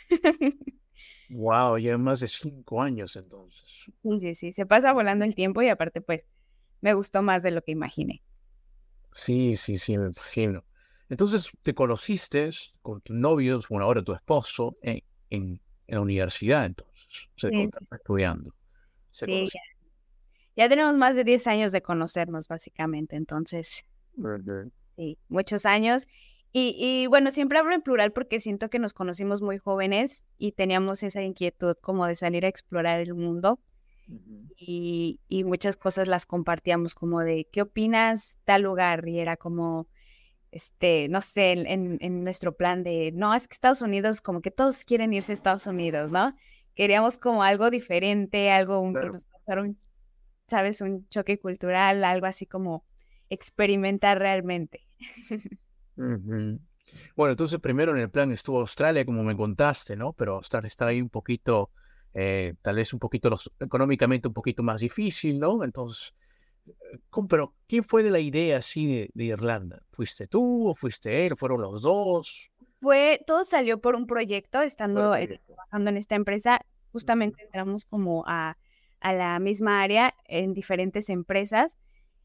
Wow, 1.34 1.78
ya 1.78 1.98
más 1.98 2.20
de 2.20 2.28
cinco 2.28 2.82
años 2.82 3.16
entonces. 3.16 3.64
Sí, 4.04 4.20
sí, 4.20 4.36
sí, 4.36 4.52
se 4.52 4.66
pasa 4.66 4.92
volando 4.92 5.24
el 5.24 5.34
tiempo 5.34 5.62
y 5.62 5.70
aparte 5.70 6.02
pues 6.02 6.26
me 6.82 6.94
gustó 6.94 7.22
más 7.22 7.42
de 7.42 7.52
lo 7.52 7.62
que 7.62 7.72
imaginé. 7.72 8.22
Sí, 9.14 9.56
sí, 9.56 9.78
sí, 9.78 9.98
me 9.98 10.08
imagino. 10.08 10.66
Entonces 11.12 11.52
te 11.62 11.74
conociste 11.76 12.52
con 12.82 13.02
tu 13.02 13.14
novio, 13.14 13.60
bueno, 13.70 13.84
ahora 13.84 14.02
tu 14.02 14.14
esposo, 14.14 14.74
en, 14.82 15.04
en, 15.30 15.60
la 15.86 16.00
universidad 16.00 16.66
entonces, 16.66 17.30
se 17.36 17.50
sí, 17.50 17.70
estudiando. 17.92 18.56
sí, 19.10 19.50
ya. 19.54 19.60
ya. 20.56 20.70
tenemos 20.70 20.96
más 20.96 21.18
de 21.18 21.26
10 21.26 21.48
años 21.48 21.74
de 21.74 21.82
conocernos 21.82 22.48
básicamente, 22.48 23.18
entonces. 23.18 23.84
Sí, 24.96 25.18
muchos 25.28 25.66
años. 25.66 26.08
Y, 26.54 27.08
bueno, 27.08 27.32
siempre 27.32 27.60
hablo 27.60 27.76
en 27.76 27.82
plural 27.82 28.14
porque 28.14 28.40
siento 28.40 28.70
que 28.70 28.80
nos 28.80 28.94
conocimos 28.94 29.42
muy 29.42 29.58
jóvenes 29.58 30.24
y 30.38 30.54
teníamos 30.54 31.04
esa 31.04 31.22
inquietud 31.22 31.76
como 31.82 32.06
de 32.08 32.16
salir 32.16 32.46
a 32.46 32.50
explorar 32.50 33.02
el 33.02 33.16
mundo. 33.16 33.60
y, 34.56 35.20
muchas 35.44 35.76
cosas 35.76 36.08
las 36.08 36.26
compartíamos 36.26 36.94
como 36.94 37.20
de, 37.20 37.50
¿qué 37.52 37.64
opinas 37.64 38.38
tal 38.46 38.62
lugar? 38.62 39.06
Y 39.10 39.20
era 39.20 39.36
como, 39.36 39.90
este, 40.52 41.08
no 41.10 41.22
sé, 41.22 41.54
en, 41.54 41.98
en, 42.02 42.24
nuestro 42.24 42.56
plan 42.56 42.84
de, 42.84 43.12
no, 43.14 43.34
es 43.34 43.48
que 43.48 43.54
Estados 43.54 43.82
Unidos, 43.82 44.22
como 44.22 44.42
que 44.42 44.52
todos 44.52 44.84
quieren 44.84 45.14
irse 45.14 45.32
a 45.32 45.36
Estados 45.36 45.66
Unidos, 45.66 46.12
¿no? 46.12 46.36
Queríamos 46.76 47.18
como 47.18 47.44
algo 47.44 47.70
diferente, 47.70 48.52
algo 48.52 48.80
un, 48.80 48.98
un, 48.98 49.80
¿sabes? 50.48 50.82
Un 50.82 51.08
choque 51.10 51.40
cultural, 51.40 52.04
algo 52.04 52.26
así 52.26 52.46
como 52.46 52.86
experimentar 53.30 54.20
realmente. 54.20 54.88
Bueno, 57.16 57.32
entonces 57.32 57.60
primero 57.60 57.96
en 57.96 58.02
el 58.02 58.10
plan 58.10 58.32
estuvo 58.32 58.60
Australia, 58.60 59.06
como 59.06 59.24
me 59.24 59.36
contaste, 59.38 59.96
¿no? 59.96 60.14
Pero 60.14 60.36
Australia 60.36 60.68
está 60.68 60.88
ahí 60.88 61.02
un 61.02 61.10
poquito, 61.10 61.70
eh, 62.14 62.56
tal 62.62 62.76
vez 62.76 62.92
un 62.92 63.00
poquito 63.00 63.30
los, 63.30 63.52
económicamente 63.60 64.28
un 64.28 64.34
poquito 64.34 64.64
más 64.64 64.82
difícil, 64.82 65.40
¿no? 65.40 65.64
Entonces, 65.64 66.14
pero 67.30 67.54
¿quién 67.68 67.84
fue 67.84 68.04
de 68.04 68.12
la 68.12 68.20
idea 68.20 68.58
así 68.58 69.10
de, 69.14 69.24
Irlanda? 69.24 69.82
¿Fuiste 69.92 70.28
tú 70.28 70.70
o 70.70 70.76
fuiste 70.76 71.26
él? 71.26 71.36
¿Fueron 71.36 71.62
los 71.62 71.82
dos? 71.82 72.52
Fue, 72.80 73.22
todo 73.28 73.44
salió 73.44 73.80
por 73.80 73.96
un 73.96 74.08
proyecto, 74.08 74.62
estando 74.62 75.12
trabajando 75.12 75.90
en 75.90 75.98
esta 75.98 76.16
empresa, 76.16 76.60
justamente 76.92 77.44
entramos 77.44 77.86
como 77.86 78.24
a, 78.26 78.58
a 79.00 79.14
la 79.14 79.40
misma 79.40 79.82
área 79.82 80.16
en 80.26 80.54
diferentes 80.54 81.10
empresas. 81.10 81.78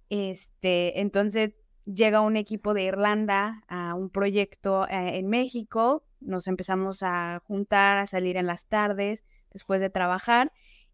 Este, 0.08 1.00
entonces 1.00 1.58
llega 1.84 2.20
un 2.20 2.36
equipo 2.36 2.74
de 2.74 2.84
Irlanda 2.84 3.62
a 3.68 3.94
un 3.94 4.10
proyecto 4.10 4.86
eh, 4.88 5.18
en 5.18 5.28
México, 5.28 6.04
nos 6.20 6.48
empezamos 6.48 7.02
a 7.02 7.42
juntar, 7.44 7.98
a 7.98 8.06
salir 8.06 8.36
en 8.36 8.46
las 8.46 8.66
tardes 8.66 9.24
después 9.52 9.80
de 9.80 9.90
trabajar 9.90 10.52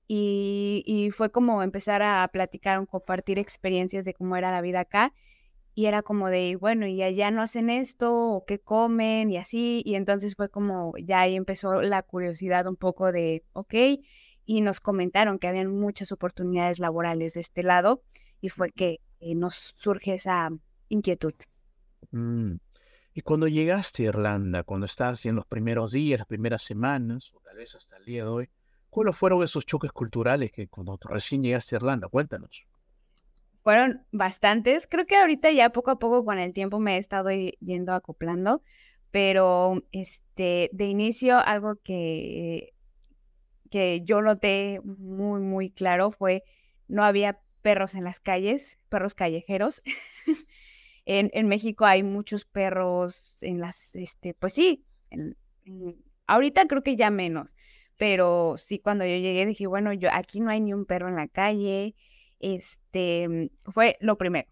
y, 0.08 1.10
fue 1.12 1.30
como 1.30 1.62
empezar 1.62 2.02
a 2.02 2.26
platicar, 2.28 2.86
compartir 2.86 3.38
experiencias 3.38 4.04
de 4.04 4.14
cómo 4.14 4.36
era 4.36 4.50
la 4.50 4.60
vida 4.60 4.80
acá 4.80 5.14
y 5.74 5.86
era 5.86 6.02
como 6.02 6.28
de, 6.28 6.56
bueno, 6.56 6.86
y 6.86 7.02
allá 7.02 7.30
no 7.30 7.42
hacen 7.42 7.70
esto 7.70 8.14
o 8.14 8.44
qué 8.44 8.58
comen 8.58 9.30
y 9.30 9.38
así, 9.38 9.82
y 9.86 9.94
entonces 9.94 10.34
fue 10.36 10.50
como, 10.50 10.92
ya 10.98 11.20
ahí 11.20 11.34
empezó 11.34 11.80
la 11.80 12.02
curiosidad 12.02 12.66
un 12.66 12.76
poco 12.76 13.10
de, 13.10 13.42
ok, 13.54 13.74
y 14.44 14.60
nos 14.60 14.80
comentaron 14.80 15.38
que 15.38 15.48
habían 15.48 15.74
muchas 15.74 16.12
oportunidades 16.12 16.78
laborales 16.78 17.34
de 17.34 17.40
este 17.40 17.62
lado 17.62 18.02
y 18.40 18.50
fue 18.50 18.70
que 18.70 19.00
eh, 19.20 19.34
nos 19.34 19.54
surge 19.54 20.14
esa 20.14 20.50
inquietud. 20.88 21.34
Mm. 22.10 22.56
Y 23.14 23.20
cuando 23.20 23.46
llegaste 23.46 24.04
a 24.04 24.08
Irlanda, 24.08 24.62
cuando 24.62 24.86
estabas 24.86 25.24
en 25.26 25.36
los 25.36 25.46
primeros 25.46 25.92
días, 25.92 26.18
las 26.18 26.26
primeras 26.26 26.62
semanas, 26.62 27.32
o 27.34 27.40
tal 27.40 27.56
vez 27.56 27.74
hasta 27.74 27.98
el 27.98 28.04
día 28.04 28.24
de 28.24 28.28
hoy, 28.28 28.50
¿cuáles 28.92 29.16
fueron 29.16 29.42
esos 29.42 29.64
choques 29.64 29.90
culturales 29.90 30.52
que 30.52 30.68
cuando 30.68 30.98
recién 31.04 31.42
llegaste 31.42 31.74
a 31.74 31.78
Irlanda? 31.78 32.08
Cuéntanos. 32.08 32.66
Fueron 33.62 34.06
bastantes. 34.12 34.86
Creo 34.86 35.06
que 35.06 35.16
ahorita 35.16 35.50
ya 35.50 35.70
poco 35.70 35.92
a 35.92 35.98
poco 35.98 36.26
con 36.26 36.38
el 36.38 36.52
tiempo 36.52 36.78
me 36.78 36.96
he 36.96 36.98
estado 36.98 37.30
yendo 37.30 37.94
acoplando, 37.94 38.62
pero 39.10 39.82
este, 39.92 40.68
de 40.74 40.84
inicio 40.84 41.38
algo 41.38 41.76
que, 41.76 42.74
que 43.70 44.02
yo 44.04 44.20
noté 44.20 44.82
muy, 44.84 45.40
muy 45.40 45.70
claro 45.70 46.10
fue 46.10 46.44
no 46.86 47.02
había 47.02 47.40
perros 47.62 47.94
en 47.94 48.04
las 48.04 48.20
calles, 48.20 48.78
perros 48.90 49.14
callejeros. 49.14 49.82
En, 51.04 51.48
México 51.48 51.84
hay 51.84 52.04
muchos 52.04 52.44
perros 52.44 53.42
en 53.42 53.58
las, 53.58 53.96
este, 53.96 54.34
pues 54.34 54.52
sí, 54.52 54.86
ahorita 56.28 56.68
creo 56.68 56.84
que 56.84 56.94
ya 56.94 57.10
menos, 57.10 57.56
pero 58.02 58.56
sí 58.56 58.80
cuando 58.80 59.04
yo 59.04 59.14
llegué 59.16 59.46
dije, 59.46 59.68
bueno, 59.68 59.92
yo 59.92 60.08
aquí 60.12 60.40
no 60.40 60.50
hay 60.50 60.58
ni 60.60 60.72
un 60.72 60.86
perro 60.86 61.08
en 61.08 61.14
la 61.14 61.28
calle, 61.28 61.94
este, 62.40 63.52
fue 63.66 63.96
lo 64.00 64.18
primero. 64.18 64.48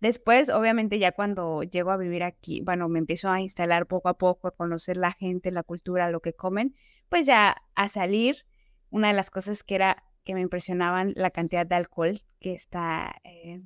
Después, 0.00 0.48
obviamente, 0.48 0.98
ya 0.98 1.12
cuando 1.12 1.62
llego 1.64 1.90
a 1.90 1.98
vivir 1.98 2.22
aquí, 2.22 2.62
bueno, 2.62 2.88
me 2.88 2.98
empiezo 2.98 3.28
a 3.28 3.42
instalar 3.42 3.86
poco 3.86 4.08
a 4.08 4.16
poco, 4.16 4.48
a 4.48 4.52
conocer 4.52 4.96
la 4.96 5.12
gente, 5.12 5.50
la 5.50 5.62
cultura, 5.62 6.10
lo 6.10 6.20
que 6.20 6.32
comen, 6.32 6.76
pues 7.10 7.26
ya 7.26 7.56
a 7.74 7.88
salir, 7.88 8.46
una 8.88 9.08
de 9.08 9.14
las 9.14 9.28
cosas 9.28 9.62
que 9.64 9.74
era 9.74 10.02
que 10.24 10.32
me 10.32 10.40
impresionaban 10.40 11.12
la 11.14 11.28
cantidad 11.28 11.66
de 11.66 11.74
alcohol 11.74 12.22
que 12.40 12.54
está 12.54 13.16
eh, 13.24 13.60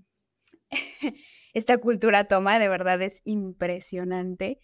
esta 1.55 1.79
cultura 1.79 2.25
toma, 2.25 2.59
de 2.59 2.69
verdad 2.69 3.01
es 3.03 3.21
impresionante. 3.23 4.59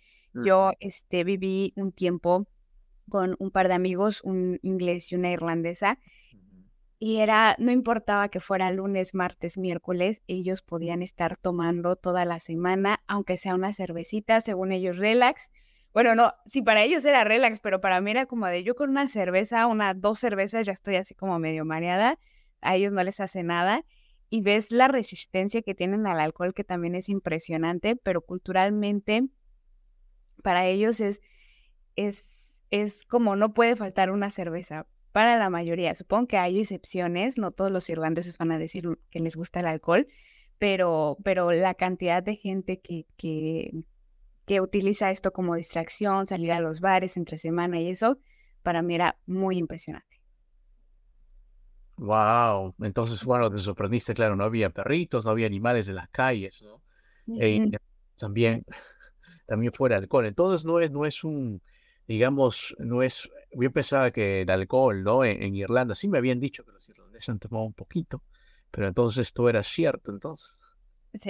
Yo 0.45 0.73
este, 0.81 1.23
viví 1.23 1.75
un 1.77 1.93
tiempo 1.93 2.49
con 3.09 3.37
un 3.39 3.51
par 3.51 3.69
de 3.69 3.75
amigos, 3.75 4.23
un 4.23 4.59
inglés 4.63 5.13
y 5.13 5.17
una 5.17 5.31
irlandesa, 5.31 5.99
y 6.99 7.19
era, 7.19 7.57
no 7.59 7.71
importaba 7.71 8.29
que 8.29 8.41
fuera 8.41 8.71
lunes, 8.71 9.15
martes, 9.15 9.59
miércoles, 9.59 10.23
ellos 10.27 10.63
podían 10.63 11.03
estar 11.03 11.37
tomando 11.37 11.97
toda 11.97 12.25
la 12.25 12.41
semana, 12.41 13.03
aunque 13.07 13.37
sea 13.37 13.55
una 13.55 13.73
cervecita, 13.73 14.41
según 14.41 14.73
ellos, 14.73 14.97
relax. 14.97 15.51
Bueno, 15.93 16.15
no, 16.15 16.33
sí, 16.47 16.63
para 16.63 16.83
ellos 16.83 17.05
era 17.05 17.25
relax, 17.25 17.61
pero 17.61 17.81
para 17.81 18.01
mí 18.01 18.11
era 18.11 18.27
como 18.27 18.47
de 18.47 18.63
yo 18.63 18.75
con 18.75 18.91
una 18.91 19.07
cerveza, 19.07 19.67
una, 19.67 19.93
dos 19.93 20.19
cervezas, 20.19 20.67
ya 20.67 20.73
estoy 20.73 20.97
así 20.97 21.15
como 21.15 21.39
medio 21.39 21.65
mareada, 21.65 22.19
a 22.63 22.77
ellos 22.77 22.93
no 22.93 23.03
les 23.03 23.21
hace 23.21 23.43
nada 23.43 23.85
y 24.31 24.41
ves 24.41 24.73
la 24.73 24.89
resistencia 24.89 25.63
que 25.63 25.75
tienen 25.75 26.07
al 26.07 26.19
alcohol, 26.19 26.55
que 26.55 26.65
también 26.65 26.95
es 26.95 27.09
impresionante, 27.09 27.95
pero 27.95 28.21
culturalmente 28.23 29.29
para 30.43 30.67
ellos 30.67 31.01
es, 31.01 31.21
es, 31.95 32.25
es 32.83 33.05
como 33.05 33.37
no 33.37 33.55
puede 33.55 33.77
faltar 33.77 34.11
una 34.11 34.33
cerveza. 34.33 34.87
Para 35.13 35.39
la 35.39 35.49
mayoría, 35.49 35.95
supongo 35.95 36.27
que 36.27 36.39
hay 36.39 36.59
excepciones, 36.59 37.39
no 37.39 37.53
todos 37.53 37.71
los 37.71 37.89
irlandeses 37.89 38.37
van 38.37 38.51
a 38.51 38.59
decir 38.59 38.99
que 39.11 39.21
les 39.21 39.37
gusta 39.37 39.61
el 39.61 39.67
alcohol, 39.67 40.09
pero, 40.59 41.17
pero 41.23 41.53
la 41.53 41.75
cantidad 41.75 42.21
de 42.21 42.35
gente 42.35 42.81
que, 42.81 43.07
que, 43.17 43.85
que 44.45 44.61
utiliza 44.61 45.13
esto 45.13 45.33
como 45.33 45.55
distracción, 45.55 46.27
salir 46.27 46.51
a 46.51 46.59
los 46.59 46.81
bares 46.81 47.17
entre 47.17 47.39
semana 47.39 47.81
y 47.81 47.91
eso, 47.91 48.19
para 48.65 48.83
mí 48.83 48.97
era 48.97 49.17
muy 49.27 49.57
impresionante. 49.57 50.21
Wow, 51.97 52.75
entonces, 52.81 53.25
bueno, 53.25 53.53
te 53.53 53.59
sorprendiste, 53.59 54.15
claro, 54.15 54.35
no 54.35 54.43
había 54.43 54.71
perritos, 54.71 55.25
no 55.27 55.31
había 55.31 55.47
animales 55.47 55.87
en 55.87 55.95
las 55.95 56.09
calles, 56.09 56.61
¿no? 56.63 56.83
E 57.39 57.71
también, 58.17 58.65
también 59.47 59.73
fuera 59.73 59.97
alcohol. 59.97 60.27
Entonces 60.27 60.67
no 60.67 60.81
es, 60.81 60.91
no 60.91 61.07
es 61.07 61.23
un, 61.23 61.63
digamos, 62.07 62.75
no 62.79 63.03
es, 63.03 63.31
yo 63.53 63.71
pensaba 63.73 64.11
que 64.11 64.43
el 64.43 64.51
alcohol, 64.51 65.03
¿no? 65.03 65.25
En, 65.25 65.55
Irlanda, 65.55 65.95
sí 65.95 66.09
me 66.09 66.19
habían 66.19 66.41
dicho 66.41 66.65
que 66.65 66.73
los 66.73 66.89
irlandeses 66.89 67.29
han 67.29 67.39
tomado 67.39 67.65
un 67.65 67.73
poquito, 67.73 68.23
pero 68.71 68.89
entonces 68.89 69.29
esto 69.29 69.49
era 69.49 69.63
cierto, 69.63 70.13
entonces. 70.13 70.61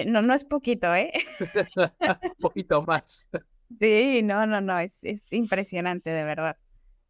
no, 0.05 0.21
no 0.21 0.33
es 0.33 0.43
poquito, 0.43 0.93
¿eh? 0.93 1.11
un 1.77 2.35
poquito 2.39 2.81
más. 2.83 3.27
Sí, 3.79 4.21
no, 4.23 4.45
no, 4.45 4.61
no, 4.61 4.79
es, 4.79 5.03
es 5.03 5.21
impresionante, 5.31 6.09
de 6.09 6.23
verdad. 6.23 6.57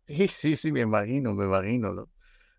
Sí, 0.08 0.28
sí, 0.28 0.56
sí, 0.56 0.72
me 0.72 0.82
imagino, 0.82 1.34
me 1.34 1.46
imagino, 1.46 1.94
¿no? 1.94 2.10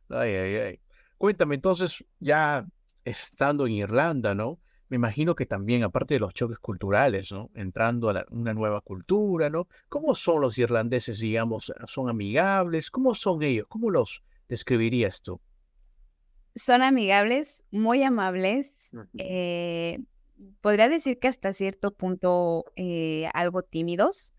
Ay, 0.08 0.34
ay, 0.34 0.56
ay. 0.56 0.80
Cuéntame, 1.16 1.54
entonces, 1.54 2.04
ya 2.18 2.66
estando 3.04 3.66
en 3.66 3.72
Irlanda, 3.72 4.34
¿no? 4.34 4.60
Me 4.88 4.96
imagino 4.96 5.34
que 5.34 5.46
también, 5.46 5.82
aparte 5.82 6.14
de 6.14 6.20
los 6.20 6.32
choques 6.32 6.58
culturales, 6.58 7.32
¿no? 7.32 7.50
Entrando 7.54 8.10
a 8.10 8.24
una 8.30 8.54
nueva 8.54 8.80
cultura, 8.80 9.50
¿no? 9.50 9.66
¿Cómo 9.88 10.14
son 10.14 10.40
los 10.40 10.56
irlandeses, 10.58 11.18
digamos? 11.18 11.72
¿Son 11.86 12.08
amigables? 12.08 12.90
¿Cómo 12.90 13.12
son 13.14 13.42
ellos? 13.42 13.66
¿Cómo 13.68 13.90
los 13.90 14.22
describirías 14.48 15.22
tú? 15.22 15.40
Son 16.54 16.82
amigables, 16.82 17.64
muy 17.72 18.02
amables. 18.04 18.92
Eh, 19.18 19.98
podría 20.60 20.88
decir 20.88 21.18
que 21.18 21.28
hasta 21.28 21.52
cierto 21.52 21.92
punto 21.92 22.64
eh, 22.76 23.28
algo 23.34 23.62
tímidos. 23.62 24.32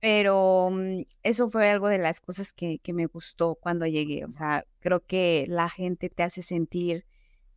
Pero 0.00 0.70
mm, 0.72 1.02
eso 1.22 1.48
fue 1.48 1.70
algo 1.70 1.86
de 1.86 1.98
las 1.98 2.20
cosas 2.20 2.52
que, 2.52 2.80
que, 2.80 2.92
me 2.92 3.06
gustó 3.06 3.54
cuando 3.54 3.86
llegué. 3.86 4.24
O 4.24 4.30
sea, 4.32 4.64
creo 4.80 5.04
que 5.04 5.46
la 5.48 5.68
gente 5.68 6.08
te 6.08 6.24
hace 6.24 6.42
sentir 6.42 7.06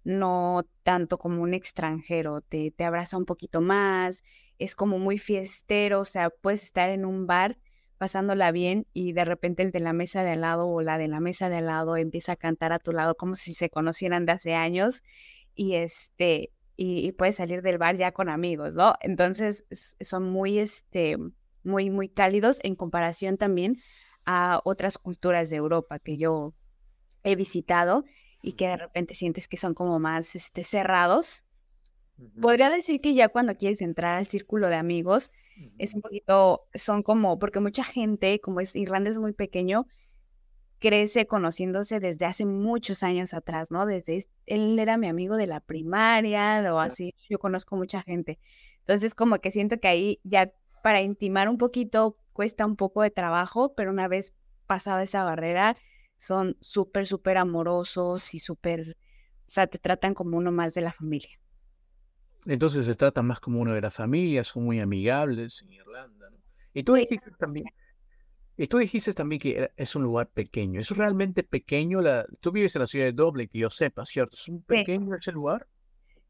no 0.07 0.65
tanto 0.83 1.17
como 1.17 1.41
un 1.43 1.53
extranjero, 1.53 2.39
te, 2.39 2.71
te 2.71 2.85
abraza 2.85 3.17
un 3.17 3.25
poquito 3.25 3.59
más, 3.59 4.23
es 4.57 4.73
como 4.73 4.99
muy 4.99 5.17
fiestero, 5.17 5.99
o 5.99 6.05
sea, 6.05 6.29
puedes 6.29 6.63
estar 6.63 6.89
en 6.89 7.03
un 7.03 7.27
bar 7.27 7.57
pasándola 7.97 8.53
bien 8.53 8.87
y 8.93 9.11
de 9.11 9.25
repente 9.25 9.63
el 9.63 9.71
de 9.71 9.81
la 9.81 9.91
mesa 9.91 10.23
de 10.23 10.31
al 10.31 10.41
lado 10.41 10.65
o 10.69 10.81
la 10.81 10.97
de 10.97 11.09
la 11.09 11.19
mesa 11.19 11.49
de 11.49 11.57
al 11.57 11.65
lado 11.65 11.97
empieza 11.97 12.31
a 12.31 12.35
cantar 12.37 12.71
a 12.71 12.79
tu 12.79 12.93
lado 12.93 13.15
como 13.15 13.35
si 13.35 13.53
se 13.53 13.69
conocieran 13.69 14.25
de 14.25 14.31
hace 14.31 14.53
años 14.53 15.03
y 15.55 15.75
este 15.75 16.53
y, 16.77 17.05
y 17.05 17.11
puedes 17.11 17.35
salir 17.35 17.61
del 17.61 17.77
bar 17.77 17.97
ya 17.97 18.13
con 18.13 18.29
amigos, 18.29 18.75
¿no? 18.75 18.93
Entonces 19.01 19.65
son 19.99 20.29
muy 20.31 20.59
este 20.59 21.17
muy, 21.63 21.89
muy 21.89 22.07
cálidos 22.07 22.59
en 22.63 22.75
comparación 22.75 23.35
también 23.35 23.81
a 24.25 24.61
otras 24.63 24.97
culturas 24.97 25.49
de 25.49 25.57
Europa 25.57 25.99
que 25.99 26.17
yo 26.17 26.53
he 27.23 27.35
visitado 27.35 28.05
y 28.41 28.53
que 28.53 28.67
de 28.67 28.77
repente 28.77 29.13
sientes 29.13 29.47
que 29.47 29.57
son 29.57 29.73
como 29.73 29.99
más 29.99 30.35
este, 30.35 30.63
cerrados. 30.63 31.43
Podría 32.41 32.69
decir 32.69 32.99
que 32.99 33.13
ya 33.13 33.29
cuando 33.29 33.55
quieres 33.57 33.81
entrar 33.81 34.17
al 34.17 34.25
círculo 34.25 34.69
de 34.69 34.75
amigos, 34.75 35.31
es 35.77 35.93
un 35.93 36.01
poquito, 36.01 36.67
son 36.73 37.03
como, 37.03 37.37
porque 37.37 37.59
mucha 37.59 37.83
gente, 37.83 38.39
como 38.39 38.59
es 38.59 38.75
Irlanda 38.75 39.09
es 39.09 39.19
muy 39.19 39.33
pequeño, 39.33 39.87
crece 40.79 41.25
conociéndose 41.25 41.99
desde 41.99 42.25
hace 42.25 42.45
muchos 42.45 43.03
años 43.03 43.33
atrás, 43.33 43.71
¿no? 43.71 43.85
Desde, 43.85 44.25
él 44.45 44.77
era 44.79 44.97
mi 44.97 45.07
amigo 45.07 45.35
de 45.35 45.47
la 45.47 45.59
primaria 45.59 46.73
o 46.73 46.79
así, 46.79 47.13
yo 47.29 47.39
conozco 47.39 47.75
mucha 47.75 48.01
gente. 48.01 48.39
Entonces, 48.79 49.15
como 49.15 49.39
que 49.39 49.51
siento 49.51 49.79
que 49.79 49.87
ahí 49.87 50.19
ya 50.23 50.51
para 50.83 51.01
intimar 51.01 51.49
un 51.49 51.57
poquito 51.57 52.17
cuesta 52.33 52.65
un 52.65 52.75
poco 52.75 53.01
de 53.01 53.11
trabajo, 53.11 53.73
pero 53.75 53.91
una 53.91 54.07
vez 54.07 54.33
pasada 54.67 55.03
esa 55.03 55.23
barrera, 55.23 55.73
son 56.17 56.57
súper, 56.59 57.05
súper 57.07 57.37
amorosos 57.37 58.33
y 58.33 58.39
súper, 58.39 58.97
o 59.41 59.49
sea, 59.49 59.67
te 59.67 59.77
tratan 59.77 60.13
como 60.13 60.37
uno 60.37 60.51
más 60.51 60.73
de 60.73 60.81
la 60.81 60.93
familia. 60.93 61.39
Entonces 62.45 62.85
se 62.85 62.95
trata 62.95 63.21
más 63.21 63.39
como 63.39 63.59
uno 63.59 63.73
de 63.73 63.81
la 63.81 63.91
familia, 63.91 64.43
son 64.43 64.65
muy 64.65 64.79
amigables 64.79 65.61
en 65.63 65.73
Irlanda. 65.73 66.29
¿no? 66.29 66.37
Y 66.73 66.83
tú 66.83 66.93
dijiste 66.93 67.31
también, 67.37 67.65
y 68.59 68.65
tú 68.65 68.79
dijiste 68.79 69.13
también 69.13 69.39
que 69.39 69.71
es 69.75 69.95
un 69.95 70.01
lugar 70.03 70.29
pequeño. 70.29 70.79
¿Es 70.79 70.89
realmente 70.89 71.43
pequeño? 71.43 72.01
La, 72.01 72.25
tú 72.41 72.51
vives 72.51 72.75
en 72.75 72.81
la 72.81 72.87
ciudad 72.87 73.05
de 73.05 73.11
Dublín, 73.11 73.47
que 73.47 73.59
yo 73.59 73.69
sepa, 73.69 74.03
¿cierto? 74.03 74.35
¿Es 74.35 74.47
un 74.47 74.63
pequeño 74.63 75.15
ese 75.15 75.31
lugar? 75.31 75.67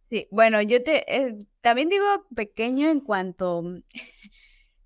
Sí, 0.10 0.27
bueno, 0.29 0.62
yo 0.62 0.84
te 0.84 1.03
eh, 1.13 1.48
también 1.62 1.88
digo 1.88 2.06
pequeño 2.36 2.89
en 2.89 3.00
cuanto 3.00 3.63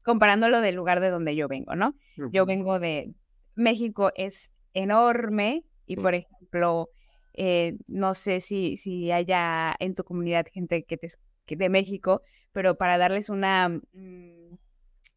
comparándolo 0.03 0.62
del 0.62 0.75
lugar 0.75 1.00
de 1.00 1.10
donde 1.10 1.36
yo 1.36 1.48
vengo, 1.48 1.75
¿no? 1.75 1.96
Yo 2.31 2.46
vengo 2.46 2.79
de 2.79 3.13
México, 3.55 4.12
es 4.15 4.51
enorme 4.74 5.63
y, 5.86 5.96
por 5.96 6.16
ejemplo, 6.16 6.90
eh, 7.34 7.78
no 7.88 8.13
sé 8.13 8.42
si, 8.42 8.78
si 8.78 9.12
haya 9.12 9.75
en 9.80 9.96
tu 9.96 10.04
comunidad 10.04 10.46
gente 10.51 10.84
que, 10.84 10.98
te, 10.98 11.10
de 11.48 11.70
México, 11.70 12.22
pero 12.51 12.78
para 12.78 12.98
darles 12.98 13.30
una 13.30 13.70
mm, 13.70 14.58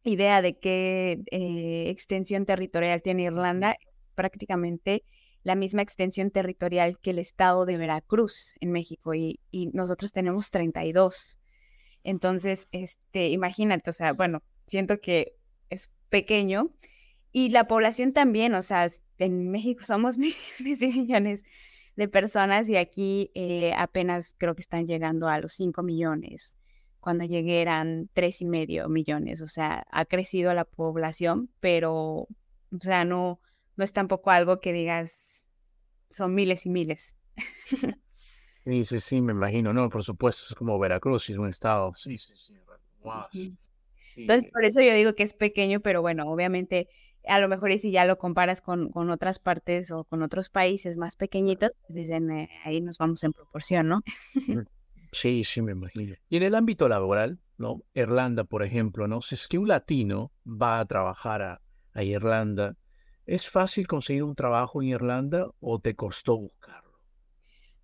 idea 0.03 0.41
de 0.41 0.57
qué 0.57 1.23
eh, 1.31 1.89
extensión 1.89 2.45
territorial 2.45 3.01
tiene 3.01 3.23
Irlanda, 3.23 3.77
prácticamente 4.15 5.03
la 5.43 5.55
misma 5.55 5.81
extensión 5.81 6.31
territorial 6.31 6.97
que 6.99 7.11
el 7.11 7.19
estado 7.19 7.65
de 7.65 7.77
Veracruz 7.77 8.55
en 8.61 8.71
México 8.71 9.13
y, 9.13 9.39
y 9.51 9.67
nosotros 9.67 10.11
tenemos 10.11 10.49
32. 10.49 11.37
Entonces, 12.03 12.67
este, 12.71 13.29
imagínate, 13.29 13.89
o 13.89 13.93
sea, 13.93 14.13
bueno, 14.13 14.41
siento 14.67 14.99
que 14.99 15.35
es 15.69 15.91
pequeño 16.09 16.71
y 17.35 17.49
la 17.49 17.67
población 17.67 18.13
también, 18.13 18.55
o 18.55 18.61
sea, 18.61 18.87
en 19.17 19.51
México 19.51 19.83
somos 19.85 20.17
millones 20.17 20.81
y 20.81 20.87
millones 20.87 21.43
de 21.97 22.07
personas 22.07 22.69
y 22.69 22.77
aquí 22.77 23.29
eh, 23.35 23.73
apenas 23.77 24.35
creo 24.37 24.55
que 24.55 24.61
están 24.61 24.87
llegando 24.87 25.27
a 25.27 25.37
los 25.39 25.51
5 25.51 25.83
millones. 25.83 26.57
Cuando 27.01 27.25
llegué 27.25 27.61
eran 27.61 28.09
tres 28.13 28.41
y 28.41 28.45
medio 28.45 28.87
millones, 28.87 29.41
o 29.41 29.47
sea, 29.47 29.85
ha 29.91 30.05
crecido 30.05 30.53
la 30.53 30.63
población, 30.63 31.49
pero, 31.59 31.93
o 31.93 32.29
sea, 32.79 33.03
no, 33.03 33.41
no 33.75 33.83
es 33.83 33.91
tampoco 33.91 34.31
algo 34.31 34.61
que 34.61 34.71
digas, 34.71 35.45
son 36.11 36.33
miles 36.33 36.65
y 36.65 36.69
miles. 36.69 37.17
Sí, 38.63 38.83
sí, 38.83 38.99
sí, 38.99 39.21
me 39.21 39.31
imagino, 39.31 39.73
no, 39.73 39.91
por 39.91 40.01
supuesto, 40.01 40.45
es 40.49 40.55
como 40.55 40.79
Veracruz, 40.79 41.29
es 41.29 41.37
un 41.37 41.49
estado, 41.49 41.93
sí, 41.93 42.17
sí, 42.17 42.33
sí. 42.33 42.55
Entonces, 44.15 44.51
por 44.51 44.65
eso 44.65 44.81
yo 44.81 44.91
digo 44.95 45.13
que 45.13 45.21
es 45.21 45.35
pequeño, 45.35 45.81
pero 45.81 46.01
bueno, 46.01 46.27
obviamente 46.31 46.89
a 47.27 47.39
lo 47.39 47.47
mejor 47.47 47.71
y 47.71 47.77
si 47.77 47.91
ya 47.91 48.05
lo 48.05 48.17
comparas 48.17 48.61
con, 48.61 48.89
con 48.89 49.09
otras 49.09 49.39
partes 49.39 49.91
o 49.91 50.03
con 50.03 50.23
otros 50.23 50.49
países 50.49 50.97
más 50.97 51.15
pequeñitos, 51.15 51.71
pues 51.81 51.95
dicen, 51.95 52.31
eh, 52.31 52.49
ahí 52.63 52.81
nos 52.81 52.97
vamos 52.97 53.23
en 53.23 53.33
proporción, 53.33 53.87
¿no? 53.87 54.01
Mm, 54.47 54.59
sí, 55.11 55.43
sí, 55.43 55.61
me 55.61 55.73
imagino. 55.73 56.15
Y 56.29 56.37
en 56.37 56.43
el 56.43 56.55
ámbito 56.55 56.89
laboral, 56.89 57.39
¿no? 57.57 57.81
Irlanda, 57.93 58.43
por 58.43 58.63
ejemplo, 58.63 59.07
¿no? 59.07 59.21
Si 59.21 59.35
es 59.35 59.47
que 59.47 59.57
un 59.57 59.67
latino 59.67 60.31
va 60.45 60.79
a 60.79 60.85
trabajar 60.85 61.41
a, 61.41 61.61
a 61.93 62.03
Irlanda, 62.03 62.77
¿es 63.25 63.49
fácil 63.49 63.87
conseguir 63.87 64.23
un 64.23 64.35
trabajo 64.35 64.81
en 64.81 64.89
Irlanda 64.89 65.47
o 65.59 65.79
te 65.79 65.95
costó 65.95 66.37
buscarlo? 66.37 66.99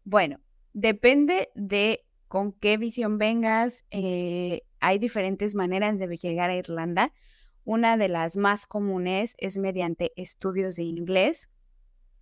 Bueno, 0.03 0.39
depende 0.73 1.49
de 1.55 2.05
con 2.27 2.53
qué 2.53 2.77
visión 2.77 3.17
vengas. 3.17 3.85
Eh, 3.91 4.61
hay 4.79 4.99
diferentes 4.99 5.53
maneras 5.53 5.99
de 5.99 6.07
llegar 6.15 6.49
a 6.49 6.55
Irlanda. 6.55 7.13
Una 7.63 7.97
de 7.97 8.09
las 8.09 8.37
más 8.37 8.65
comunes 8.65 9.35
es 9.37 9.57
mediante 9.57 10.13
estudios 10.15 10.75
de 10.75 10.83
inglés. 10.83 11.49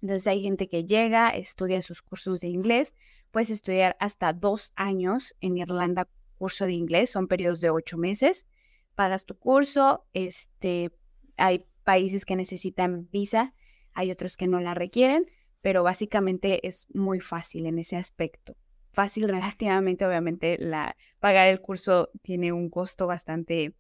Entonces 0.02 0.28
hay 0.28 0.42
gente 0.42 0.68
que 0.68 0.86
llega, 0.86 1.30
estudia 1.30 1.82
sus 1.82 2.02
cursos 2.02 2.42
de 2.42 2.48
inglés. 2.48 2.94
Puedes 3.32 3.50
estudiar 3.50 3.96
hasta 4.00 4.34
dos 4.34 4.74
años 4.76 5.36
en 5.40 5.58
Irlanda 5.58 6.08
curso 6.40 6.66
de 6.66 6.74
inglés, 6.74 7.12
son 7.12 7.28
periodos 7.28 7.62
de 7.62 7.70
ocho 7.70 7.98
meses. 7.98 8.48
Pagas 8.96 9.26
tu 9.26 9.38
curso, 9.38 10.06
este, 10.14 10.92
hay 11.38 11.66
países 11.84 12.26
que 12.26 12.36
necesitan 12.36 13.10
visa, 13.12 13.54
hay 13.94 14.10
otros 14.10 14.38
que 14.38 14.48
no 14.48 14.60
la 14.60 14.74
requieren, 14.74 15.26
pero 15.62 15.84
básicamente 15.84 16.66
es 16.68 16.88
muy 16.94 17.20
fácil 17.20 17.66
en 17.66 17.78
ese 17.78 17.98
aspecto. 17.98 18.56
Fácil 18.92 19.28
relativamente, 19.30 20.06
obviamente, 20.06 20.58
la, 20.60 20.96
pagar 21.20 21.48
el 21.48 21.62
curso 21.62 22.10
tiene 22.24 22.52
un 22.52 22.70
costo 22.70 23.06
bastante 23.06 23.76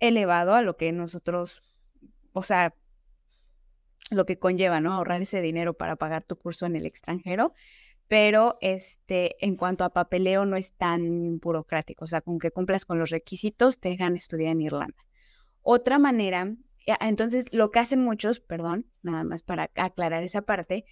elevado 0.00 0.54
a 0.54 0.62
lo 0.62 0.76
que 0.76 0.92
nosotros, 0.92 1.62
o 2.32 2.42
sea, 2.42 2.74
lo 4.10 4.26
que 4.26 4.38
conlleva, 4.38 4.80
¿no? 4.80 4.92
Ahorrar 4.92 5.22
ese 5.22 5.40
dinero 5.40 5.74
para 5.74 5.96
pagar 5.96 6.22
tu 6.22 6.36
curso 6.36 6.66
en 6.66 6.76
el 6.76 6.86
extranjero, 6.86 7.52
pero 8.08 8.56
este, 8.60 9.44
en 9.44 9.56
cuanto 9.56 9.84
a 9.84 9.92
papeleo 9.92 10.44
no 10.44 10.56
es 10.56 10.72
tan 10.72 11.38
burocrático, 11.38 12.04
o 12.04 12.08
sea, 12.08 12.20
con 12.20 12.38
que 12.38 12.50
cumplas 12.50 12.84
con 12.84 12.98
los 12.98 13.10
requisitos 13.10 13.80
te 13.80 13.88
dejan 13.88 14.16
estudiar 14.16 14.52
en 14.52 14.62
Irlanda. 14.62 15.04
Otra 15.62 15.98
manera, 15.98 16.54
entonces 17.00 17.46
lo 17.50 17.70
que 17.72 17.80
hacen 17.80 18.00
muchos, 18.00 18.38
perdón, 18.38 18.86
nada 19.02 19.24
más 19.24 19.42
para 19.42 19.70
aclarar 19.74 20.22
esa 20.22 20.42
parte, 20.42 20.84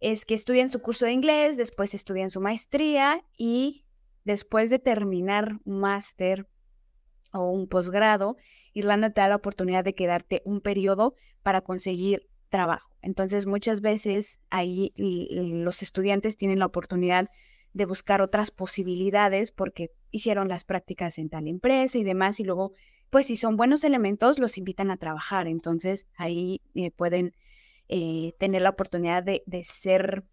es 0.00 0.24
que 0.24 0.34
estudian 0.34 0.70
su 0.70 0.80
curso 0.80 1.04
de 1.04 1.12
inglés, 1.12 1.56
después 1.56 1.94
estudian 1.94 2.30
su 2.30 2.40
maestría 2.40 3.24
y 3.36 3.84
después 4.24 4.70
de 4.70 4.78
terminar 4.78 5.58
un 5.64 5.80
máster 5.80 6.48
o 7.34 7.50
un 7.50 7.68
posgrado, 7.68 8.36
Irlanda 8.72 9.10
te 9.10 9.20
da 9.20 9.28
la 9.28 9.36
oportunidad 9.36 9.84
de 9.84 9.94
quedarte 9.94 10.42
un 10.44 10.60
periodo 10.60 11.14
para 11.42 11.60
conseguir 11.60 12.28
trabajo. 12.48 12.94
Entonces, 13.02 13.46
muchas 13.46 13.80
veces 13.80 14.40
ahí 14.48 14.92
los 14.96 15.82
estudiantes 15.82 16.36
tienen 16.36 16.60
la 16.60 16.66
oportunidad 16.66 17.28
de 17.72 17.84
buscar 17.86 18.22
otras 18.22 18.50
posibilidades 18.50 19.50
porque 19.50 19.90
hicieron 20.10 20.48
las 20.48 20.64
prácticas 20.64 21.18
en 21.18 21.28
tal 21.28 21.48
empresa 21.48 21.98
y 21.98 22.04
demás, 22.04 22.38
y 22.38 22.44
luego, 22.44 22.72
pues 23.10 23.26
si 23.26 23.36
son 23.36 23.56
buenos 23.56 23.82
elementos, 23.82 24.38
los 24.38 24.56
invitan 24.56 24.90
a 24.90 24.96
trabajar. 24.96 25.48
Entonces, 25.48 26.06
ahí 26.16 26.62
eh, 26.74 26.92
pueden 26.92 27.34
eh, 27.88 28.32
tener 28.38 28.62
la 28.62 28.70
oportunidad 28.70 29.24
de, 29.24 29.42
de 29.46 29.64
ser 29.64 30.24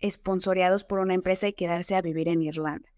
esponsoreados 0.00 0.82
por 0.82 0.98
una 0.98 1.14
empresa 1.14 1.46
y 1.46 1.52
quedarse 1.52 1.94
a 1.94 2.02
vivir 2.02 2.28
en 2.28 2.42
Irlanda. 2.42 2.89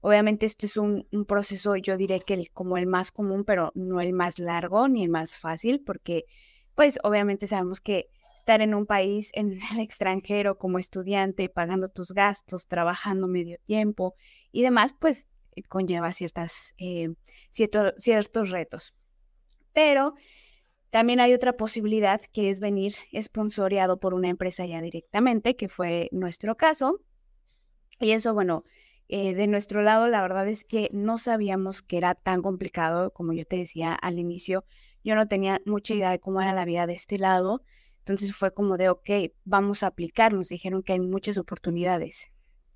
Obviamente 0.00 0.46
esto 0.46 0.66
es 0.66 0.76
un, 0.76 1.06
proceso, 1.26 1.76
yo 1.76 1.96
diré 1.96 2.20
que 2.20 2.46
como 2.52 2.76
el 2.76 2.86
más 2.86 3.10
común, 3.10 3.44
pero 3.44 3.72
no 3.74 4.00
el 4.00 4.12
más 4.12 4.38
largo 4.38 4.88
ni 4.88 5.02
el 5.02 5.10
más 5.10 5.38
fácil, 5.38 5.80
porque 5.80 6.24
pues 6.74 6.98
obviamente 7.02 7.48
sabemos 7.48 7.80
que 7.80 8.08
estar 8.36 8.60
en 8.62 8.74
un 8.74 8.86
país, 8.86 9.30
en 9.34 9.58
el 9.72 9.80
extranjero 9.80 10.56
como 10.56 10.78
estudiante, 10.78 11.48
pagando 11.48 11.88
tus 11.88 12.12
gastos, 12.12 12.68
trabajando 12.68 13.26
medio 13.26 13.58
tiempo 13.64 14.14
y 14.52 14.62
demás, 14.62 14.94
pues 14.98 15.26
eh, 15.56 15.62
conlleva 15.64 16.12
ciertas, 16.12 16.74
eh, 16.78 17.14
ciertos 17.50 18.50
retos. 18.50 18.94
Pero 19.72 20.14
también 20.90 21.20
hay 21.20 21.34
otra 21.34 21.56
posibilidad 21.56 22.20
que 22.32 22.48
es 22.50 22.60
venir 22.60 22.94
esponsoreado 23.12 23.98
por 23.98 24.14
una 24.14 24.28
empresa 24.28 24.64
ya 24.64 24.80
directamente, 24.80 25.56
que 25.56 25.68
fue 25.68 26.08
nuestro 26.12 26.56
caso. 26.56 27.00
Y 28.00 28.12
eso, 28.12 28.32
bueno, 28.32 28.62
eh, 29.08 29.34
de 29.34 29.46
nuestro 29.46 29.82
lado, 29.82 30.06
la 30.06 30.20
verdad 30.20 30.46
es 30.48 30.64
que 30.64 30.90
no 30.92 31.16
sabíamos 31.16 31.80
que 31.80 31.96
era 31.96 32.14
tan 32.14 32.42
complicado, 32.42 33.10
como 33.12 33.32
yo 33.32 33.46
te 33.46 33.56
decía 33.56 33.94
al 33.94 34.18
inicio. 34.18 34.64
Yo 35.02 35.14
no 35.16 35.26
tenía 35.26 35.60
mucha 35.64 35.94
idea 35.94 36.10
de 36.10 36.20
cómo 36.20 36.42
era 36.42 36.52
la 36.52 36.66
vida 36.66 36.86
de 36.86 36.94
este 36.94 37.18
lado. 37.18 37.62
Entonces 38.00 38.34
fue 38.34 38.52
como 38.52 38.76
de, 38.76 38.90
ok, 38.90 39.10
vamos 39.44 39.82
a 39.82 39.88
aplicar. 39.88 40.34
Nos 40.34 40.48
dijeron 40.48 40.82
que 40.82 40.92
hay 40.92 41.00
muchas 41.00 41.38
oportunidades. 41.38 42.28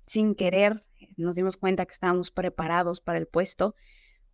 Sin 0.05 0.33
querer, 0.33 0.81
nos 1.17 1.35
dimos 1.35 1.55
cuenta 1.55 1.85
que 1.85 1.93
estábamos 1.93 2.31
preparados 2.31 2.99
para 2.99 3.19
el 3.19 3.27
puesto. 3.27 3.75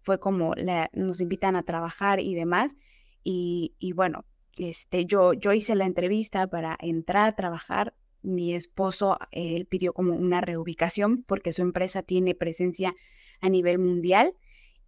Fue 0.01 0.19
como 0.19 0.53
nos 0.93 1.19
invitan 1.19 1.57
a 1.57 1.63
trabajar 1.63 2.21
y 2.21 2.33
demás. 2.33 2.77
Y, 3.23 3.75
y 3.77 3.91
bueno, 3.91 4.25
este, 4.57 5.05
yo, 5.05 5.33
yo 5.33 5.51
hice 5.51 5.75
la 5.75 5.85
entrevista 5.85 6.47
para 6.47 6.77
entrar 6.79 7.27
a 7.27 7.35
trabajar 7.35 7.93
mi 8.21 8.53
esposo, 8.53 9.17
él 9.31 9.65
pidió 9.65 9.93
como 9.93 10.13
una 10.13 10.41
reubicación 10.41 11.23
porque 11.23 11.53
su 11.53 11.61
empresa 11.61 12.03
tiene 12.03 12.35
presencia 12.35 12.95
a 13.41 13.49
nivel 13.49 13.79
mundial 13.79 14.33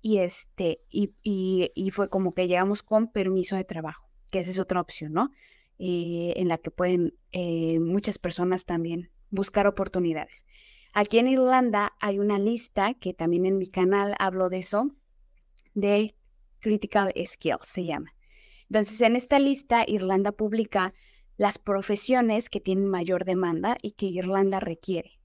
y, 0.02 0.18
este, 0.18 0.82
y, 0.90 1.14
y, 1.24 1.92
fue 1.92 2.10
como 2.10 2.34
que 2.34 2.48
llegamos 2.48 2.82
con 2.82 3.12
permiso 3.12 3.56
de 3.56 3.64
trabajo, 3.64 4.10
que 4.32 4.40
esa 4.40 4.50
es 4.50 4.60
otra 4.60 4.82
opción, 4.82 5.14
¿no? 5.14 5.30
Eh, 5.78 6.34
en 6.38 6.48
la 6.48 6.58
que 6.58 6.72
pueden 6.72 7.16
eh, 7.32 7.80
muchas 7.80 8.18
personas 8.18 8.66
también 8.66 9.12
buscar 9.30 9.68
oportunidades. 9.68 10.46
Aquí 10.94 11.20
en 11.20 11.28
Irlanda 11.28 11.94
hay 12.00 12.20
una 12.20 12.38
lista 12.38 12.94
que 12.96 13.14
también 13.14 13.46
en 13.46 13.58
mi 13.58 13.68
canal 13.68 14.16
hablo 14.20 14.50
de 14.50 14.60
eso, 14.60 14.92
de 15.74 16.16
Critical 16.60 17.14
Skills 17.26 17.66
se 17.66 17.86
llama. 17.86 18.14
Entonces, 18.70 19.02
en 19.02 19.16
esta 19.16 19.40
lista, 19.40 19.84
Irlanda 19.88 20.32
publica 20.32 20.94
las 21.42 21.58
profesiones 21.58 22.50
que 22.50 22.60
tienen 22.60 22.88
mayor 22.88 23.26
demanda 23.26 23.76
y 23.82 23.94
que 23.94 24.06
Irlanda 24.06 24.60
requiere. 24.60 25.18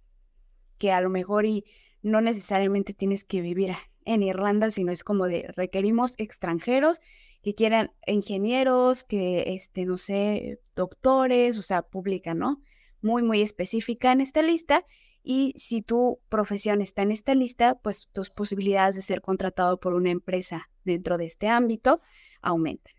Que 0.79 0.91
a 0.91 1.03
lo 1.03 1.11
mejor 1.11 1.45
y 1.45 1.67
no 2.01 2.23
necesariamente 2.23 2.95
tienes 2.95 3.23
que 3.23 3.43
vivir 3.43 3.75
en 4.07 4.23
Irlanda, 4.23 4.71
sino 4.71 4.93
es 4.93 5.05
como 5.05 5.27
de 5.27 5.47
requerimos 5.55 6.15
extranjeros 6.17 7.03
que 7.43 7.55
quieran 7.55 7.93
ingenieros, 8.07 9.05
que, 9.05 9.53
este, 9.55 9.85
no 9.85 9.99
sé, 9.99 10.59
doctores, 10.75 11.59
o 11.59 11.63
sea, 11.63 11.83
pública, 11.83 12.33
¿no? 12.33 12.63
Muy, 13.03 13.23
muy 13.23 13.43
específica 13.43 14.11
en 14.11 14.23
esta 14.23 14.41
lista. 14.41 14.87
Y 15.23 15.53
si 15.59 15.83
tu 15.83 16.23
profesión 16.31 16.81
está 16.81 17.03
en 17.03 17.13
esta 17.13 17.35
lista, 17.35 17.79
pues 17.83 18.09
tus 18.15 18.31
posibilidades 18.31 18.97
de 18.97 19.03
ser 19.03 19.21
contratado 19.21 19.79
por 19.81 19.93
una 19.93 20.09
empresa 20.13 20.71
dentro 20.83 21.19
de 21.19 21.27
este 21.27 21.49
ámbito 21.49 22.01
aumentan. 22.41 22.95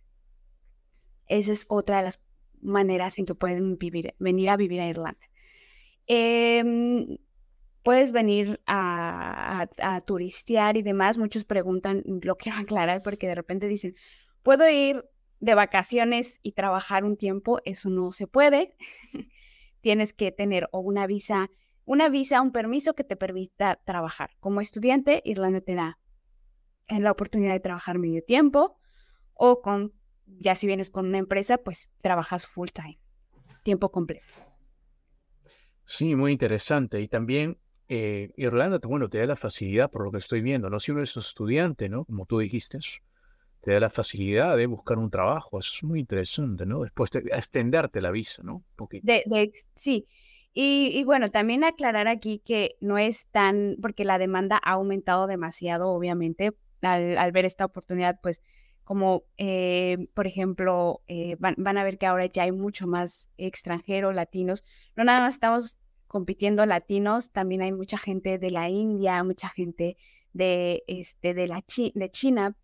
Esa 1.26 1.52
es 1.52 1.66
otra 1.68 1.98
de 1.98 2.04
las 2.04 2.20
maneras 2.62 3.18
en 3.20 3.26
que 3.26 3.36
pueden 3.36 3.78
vivir, 3.78 4.16
venir 4.20 4.50
a 4.50 4.58
vivir 4.58 4.82
a 4.82 4.88
Irlanda. 4.88 5.30
Em, 6.08 7.18
puedes 7.84 8.12
venir 8.12 8.62
a, 8.66 9.68
a, 9.78 10.02
turistear 10.02 10.78
y 10.78 10.82
demás. 10.82 11.18
Muchos 11.18 11.46
preguntan, 11.46 12.04
lo 12.06 12.36
quiero 12.36 12.58
aclarar 12.60 13.02
porque 13.02 13.28
de 13.28 13.36
repente 13.36 13.68
dicen, 13.68 13.96
¿puedo 14.44 14.70
ir 14.70 15.04
de 15.40 15.54
vacaciones 15.54 16.40
y 16.44 16.54
trabajar 16.54 17.04
un 17.06 17.18
tiempo? 17.18 17.60
Eso 17.66 17.90
no 17.90 18.12
se 18.12 18.28
puede. 18.28 18.76
Tienes 19.82 20.14
que 20.14 20.32
tener 20.32 20.68
o 20.72 20.80
una 20.80 21.08
visa, 21.08 21.50
una 21.86 22.10
visa, 22.10 22.42
un 22.42 22.52
permiso 22.52 22.94
que 22.94 23.04
te 23.04 23.16
permita 23.16 23.80
trabajar. 23.86 24.32
Como 24.40 24.62
estudiante, 24.62 25.22
Irlanda 25.24 25.62
te 25.62 25.76
da 25.76 26.00
la 26.90 27.12
oportunidad 27.12 27.54
de 27.54 27.60
trabajar 27.60 28.00
medio 28.00 28.24
tiempo 28.24 28.78
o 29.34 29.62
con 29.62 29.94
ya 30.40 30.56
si 30.56 30.68
vienes 30.68 30.90
con 30.90 31.08
una 31.08 31.18
empresa, 31.18 31.58
pues 31.58 31.90
trabajas 32.02 32.46
full 32.46 32.70
time, 32.70 33.00
tiempo 33.64 33.92
completo. 33.92 34.26
Sí, 35.86 36.16
muy 36.16 36.34
interesante. 36.34 37.00
Y 37.00 37.08
también 37.08 37.58
eh, 37.88 38.32
Irlanda, 38.36 38.80
bueno, 38.84 39.10
te 39.10 39.20
da 39.20 39.26
la 39.26 39.36
facilidad 39.36 39.90
por 39.90 40.04
lo 40.04 40.12
que 40.12 40.18
estoy 40.18 40.42
viendo, 40.42 40.70
¿no? 40.70 40.80
Si 40.80 40.92
uno 40.92 41.02
es 41.02 41.16
estudiante, 41.16 41.88
¿no? 41.88 42.04
Como 42.04 42.26
tú 42.26 42.40
dijiste, 42.40 42.80
te 43.62 43.72
da 43.72 43.80
la 43.80 43.90
facilidad 43.90 44.58
de 44.58 44.66
buscar 44.66 44.98
un 44.98 45.10
trabajo. 45.10 45.60
es 45.60 45.80
muy 45.84 46.02
interesante, 46.02 46.66
¿no? 46.66 46.82
Después 46.82 47.10
de 47.12 47.20
extenderte 47.20 48.02
la 48.02 48.12
visa, 48.12 48.44
¿no? 48.44 48.64
De, 48.90 49.24
de, 49.26 49.52
sí. 49.76 50.06
Y, 50.54 50.92
y, 50.94 51.04
bueno, 51.04 51.30
también 51.30 51.64
aclarar 51.64 52.08
aquí 52.08 52.42
que 52.44 52.76
no 52.82 52.98
es 52.98 53.28
tan, 53.28 53.78
porque 53.82 54.06
la 54.06 54.18
demanda 54.18 54.60
ha 54.64 54.72
aumentado 54.72 55.28
demasiado, 55.28 55.90
obviamente, 55.90 56.52
al, 56.82 57.18
al 57.18 57.32
ver 57.32 57.46
esta 57.46 57.64
oportunidad, 57.64 58.20
pues 58.22 58.42
como 58.88 59.26
eh, 59.36 60.08
por 60.14 60.28
ejemplo, 60.28 61.02
eh, 61.08 61.36
van, 61.40 61.78
a 61.78 61.84
ver 61.84 61.98
que 61.98 62.06
ahora 62.06 62.28
ya 62.28 62.44
hay 62.44 62.54
mucho 62.54 62.88
más 62.88 63.30
extranjeros, 63.38 64.16
latinos. 64.16 64.64
No 64.96 65.04
nada 65.04 65.20
más 65.20 65.34
estamos 65.34 65.78
compitiendo 66.08 66.66
latinos, 66.66 67.34
también 67.34 67.64
hay 67.64 67.74
mucha 67.74 67.98
gente 67.98 68.38
de 68.40 68.50
la 68.50 68.70
India, 68.70 69.26
mucha 69.26 69.50
gente 69.50 69.98
de, 70.32 70.86
este, 70.88 71.34
de, 71.34 71.48
la 71.48 71.66
de 71.68 72.12
China. 72.12 72.56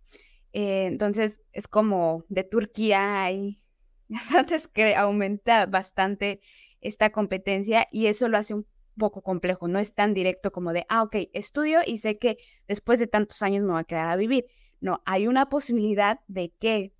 Eh, 0.53 0.85
entonces 0.85 1.41
es 1.51 1.67
como 1.67 2.23
de 2.29 2.45
Turquía 2.45 3.23
hay, 3.23 3.61
entonces 4.07 4.69
que 4.69 4.95
aumenta 4.95 5.65
bastante 5.65 6.39
esta 6.79 7.09
competencia 7.09 7.89
y 7.91 8.05
eso 8.05 8.29
lo 8.29 8.37
hace 8.37 8.53
un 8.53 8.65
poco 8.97 9.23
complejo, 9.23 9.67
no 9.67 9.77
es 9.77 9.93
tan 9.93 10.13
directo 10.13 10.53
como 10.53 10.71
de, 10.71 10.85
ah, 10.87 11.03
ok, 11.03 11.17
estudio 11.33 11.81
y 11.85 11.97
sé 11.97 12.17
que 12.17 12.37
después 12.65 12.99
de 12.99 13.07
tantos 13.07 13.41
años 13.41 13.63
me 13.63 13.73
voy 13.73 13.81
a 13.81 13.83
quedar 13.83 14.07
a 14.07 14.15
vivir. 14.15 14.45
No, 14.83 15.01
hay 15.05 15.27
una 15.27 15.47
posibilidad 15.47 16.19
de 16.27 16.51
que 16.59 16.91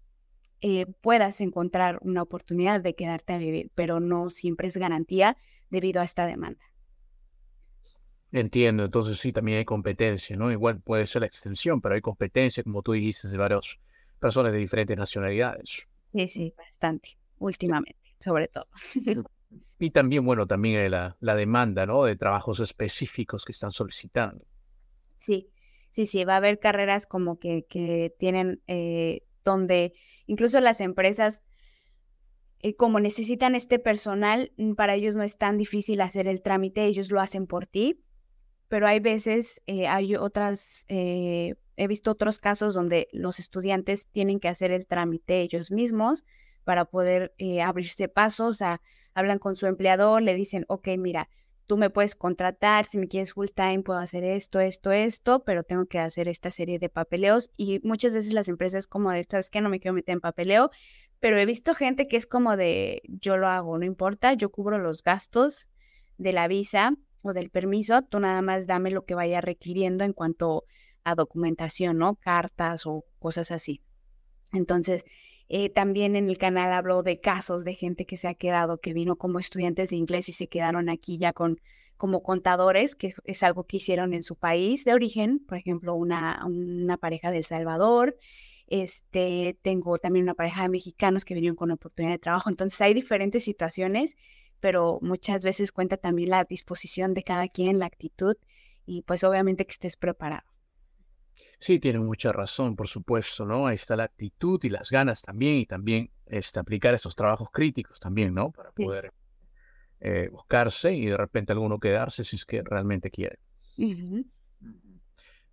eh, 0.61 0.85
puedas 1.01 1.41
encontrar 1.41 1.99
una 2.01 2.21
oportunidad 2.21 2.79
de 2.79 2.95
quedarte 2.95 3.33
a 3.33 3.37
vivir, 3.37 3.71
pero 3.75 3.99
no 3.99 4.29
siempre 4.29 4.69
es 4.69 4.77
garantía 4.77 5.35
debido 5.69 5.99
a 5.99 6.05
esta 6.05 6.25
demanda. 6.25 6.63
Entiendo, 8.31 8.85
entonces 8.85 9.19
sí, 9.19 9.33
también 9.33 9.57
hay 9.57 9.65
competencia, 9.65 10.37
¿no? 10.37 10.49
Igual 10.49 10.79
puede 10.79 11.05
ser 11.05 11.23
la 11.23 11.25
extensión, 11.25 11.81
pero 11.81 11.95
hay 11.95 11.99
competencia, 11.99 12.63
como 12.63 12.81
tú 12.83 12.93
dijiste, 12.93 13.27
de 13.27 13.37
varias 13.37 13.77
personas 14.17 14.53
de 14.53 14.59
diferentes 14.59 14.95
nacionalidades. 14.95 15.85
Sí, 16.13 16.27
sí, 16.29 16.53
bastante, 16.57 17.17
últimamente, 17.37 18.15
sobre 18.17 18.47
todo. 18.47 18.67
Y 19.77 19.91
también, 19.91 20.25
bueno, 20.25 20.47
también 20.47 20.89
la, 20.89 21.17
la 21.19 21.35
demanda, 21.35 21.85
¿no? 21.85 22.05
De 22.05 22.15
trabajos 22.15 22.61
específicos 22.61 23.43
que 23.43 23.51
están 23.51 23.71
solicitando. 23.71 24.45
Sí, 25.17 25.52
sí, 25.93 26.07
sí, 26.07 26.25
va 26.25 26.33
a 26.33 26.37
haber 26.37 26.59
carreras 26.59 27.05
como 27.05 27.39
que, 27.39 27.65
que 27.69 28.13
tienen, 28.17 28.61
eh, 28.67 29.21
donde 29.43 29.93
incluso 30.25 30.59
las 30.59 30.81
empresas, 30.81 31.43
eh, 32.59 32.75
como 32.75 32.99
necesitan 32.99 33.55
este 33.55 33.77
personal, 33.79 34.51
mm, 34.57 34.73
para 34.73 34.95
ellos 34.95 35.15
no 35.15 35.23
es 35.23 35.37
tan 35.37 35.57
difícil 35.57 36.01
hacer 36.01 36.27
el 36.27 36.41
trámite, 36.41 36.85
ellos 36.85 37.11
lo 37.11 37.21
hacen 37.21 37.45
por 37.45 37.67
ti, 37.67 38.03
pero 38.67 38.87
hay 38.87 38.99
veces, 38.99 39.61
eh, 39.67 39.87
hay 39.87 40.15
otras, 40.15 40.85
he 40.89 41.87
visto 41.87 42.11
otros 42.11 42.39
casos 42.39 42.73
donde 42.73 43.07
los 43.11 43.37
estudiantes 43.39 44.07
tienen 44.07 44.39
que 44.39 44.47
hacer 44.47 44.71
el 44.71 44.87
trámite 44.87 45.41
ellos 45.41 45.69
mismos 45.69 46.25
para 46.63 46.85
poder 46.85 47.35
abrirse 47.63 48.07
pasos, 48.07 48.49
o 48.49 48.53
sea, 48.53 48.81
hablan 49.13 49.37
con 49.37 49.55
su 49.55 49.67
empleador, 49.67 50.23
le 50.23 50.33
dicen, 50.33 50.65
ok, 50.69 50.87
mira, 50.97 51.29
tú 51.67 51.77
me 51.77 51.89
puedes 51.89 52.15
contratar, 52.15 52.85
si 52.85 52.97
me 52.97 53.07
quieres 53.07 53.33
full 53.33 53.47
time 53.53 53.83
puedo 53.83 53.99
hacer 53.99 54.23
esto, 54.23 54.59
esto, 54.59 54.91
esto, 54.91 55.43
pero 55.43 55.63
tengo 55.63 55.85
que 55.85 55.99
hacer 55.99 56.27
esta 56.27 56.51
serie 56.51 56.79
de 56.79 56.89
papeleos 56.89 57.51
y 57.57 57.79
muchas 57.83 58.13
veces 58.13 58.33
las 58.33 58.47
empresas 58.47 58.87
como 58.87 59.11
de, 59.11 59.25
¿sabes 59.29 59.49
qué? 59.49 59.61
No 59.61 59.69
me 59.69 59.79
quiero 59.79 59.95
meter 59.95 60.13
en 60.13 60.21
papeleo, 60.21 60.71
pero 61.19 61.37
he 61.37 61.45
visto 61.45 61.73
gente 61.73 62.07
que 62.07 62.17
es 62.17 62.25
como 62.25 62.57
de, 62.57 63.01
yo 63.07 63.37
lo 63.37 63.47
hago, 63.47 63.77
no 63.77 63.85
importa, 63.85 64.33
yo 64.33 64.51
cubro 64.51 64.77
los 64.77 65.03
gastos 65.03 65.67
de 66.17 66.33
la 66.33 66.47
visa 66.47 66.95
o 67.21 67.33
del 67.33 67.49
permiso, 67.49 68.01
tú 68.01 68.19
nada 68.19 68.41
más 68.41 68.67
dame 68.67 68.91
lo 68.91 69.05
que 69.05 69.15
vaya 69.15 69.39
requiriendo 69.39 70.03
en 70.03 70.13
cuanto 70.13 70.65
a 71.05 71.15
documentación, 71.15 71.97
¿no? 71.97 72.15
Cartas 72.15 72.85
o 72.85 73.05
cosas 73.19 73.51
así. 73.51 73.81
Entonces, 74.51 75.05
eh, 75.55 75.69
también 75.69 76.15
en 76.15 76.29
el 76.29 76.39
canal 76.39 76.73
hablo 76.73 77.03
de 77.03 77.19
casos 77.19 77.63
de 77.63 77.75
gente 77.75 78.07
que 78.07 78.17
se 78.17 78.27
ha 78.27 78.33
quedado, 78.33 78.79
que 78.79 78.91
vino 78.91 79.17
como 79.17 79.37
estudiantes 79.37 79.91
de 79.91 79.97
inglés 79.97 80.27
y 80.27 80.31
se 80.31 80.47
quedaron 80.47 80.89
aquí 80.89 81.19
ya 81.19 81.31
con 81.31 81.61
como 81.95 82.23
contadores, 82.23 82.95
que 82.95 83.13
es 83.23 83.43
algo 83.43 83.65
que 83.65 83.77
hicieron 83.77 84.15
en 84.15 84.23
su 84.23 84.35
país 84.35 84.83
de 84.83 84.95
origen, 84.95 85.45
por 85.45 85.59
ejemplo, 85.59 85.93
una, 85.93 86.43
una 86.47 86.97
pareja 86.97 87.29
de 87.29 87.43
Salvador. 87.43 88.17
Este, 88.65 89.55
tengo 89.61 89.99
también 89.99 90.23
una 90.23 90.33
pareja 90.33 90.63
de 90.63 90.69
mexicanos 90.69 91.23
que 91.23 91.35
vinieron 91.35 91.55
con 91.55 91.69
oportunidad 91.69 92.13
de 92.13 92.19
trabajo. 92.19 92.49
Entonces 92.49 92.81
hay 92.81 92.95
diferentes 92.95 93.43
situaciones, 93.43 94.15
pero 94.59 94.97
muchas 95.03 95.43
veces 95.43 95.71
cuenta 95.71 95.97
también 95.97 96.31
la 96.31 96.45
disposición 96.45 97.13
de 97.13 97.21
cada 97.21 97.47
quien, 97.47 97.77
la 97.77 97.85
actitud 97.85 98.37
y 98.87 99.03
pues 99.03 99.23
obviamente 99.23 99.67
que 99.67 99.73
estés 99.73 99.97
preparado. 99.97 100.52
Sí, 101.63 101.79
tienen 101.79 102.05
mucha 102.05 102.33
razón, 102.33 102.75
por 102.75 102.89
supuesto, 102.89 103.45
¿no? 103.45 103.67
Ahí 103.67 103.75
está 103.75 103.95
la 103.95 104.03
actitud 104.03 104.59
y 104.65 104.69
las 104.69 104.91
ganas 104.91 105.21
también, 105.21 105.59
y 105.59 105.65
también 105.65 106.11
este, 106.25 106.59
aplicar 106.59 106.93
esos 106.93 107.15
trabajos 107.15 107.47
críticos 107.53 108.01
también, 108.01 108.33
¿no? 108.33 108.51
Para 108.51 108.73
poder 108.73 109.13
eh, 110.01 110.27
buscarse 110.29 110.91
y 110.93 111.05
de 111.05 111.15
repente 111.15 111.53
alguno 111.53 111.79
quedarse 111.79 112.25
si 112.25 112.35
es 112.35 112.45
que 112.45 112.63
realmente 112.63 113.09
quiere. 113.09 113.39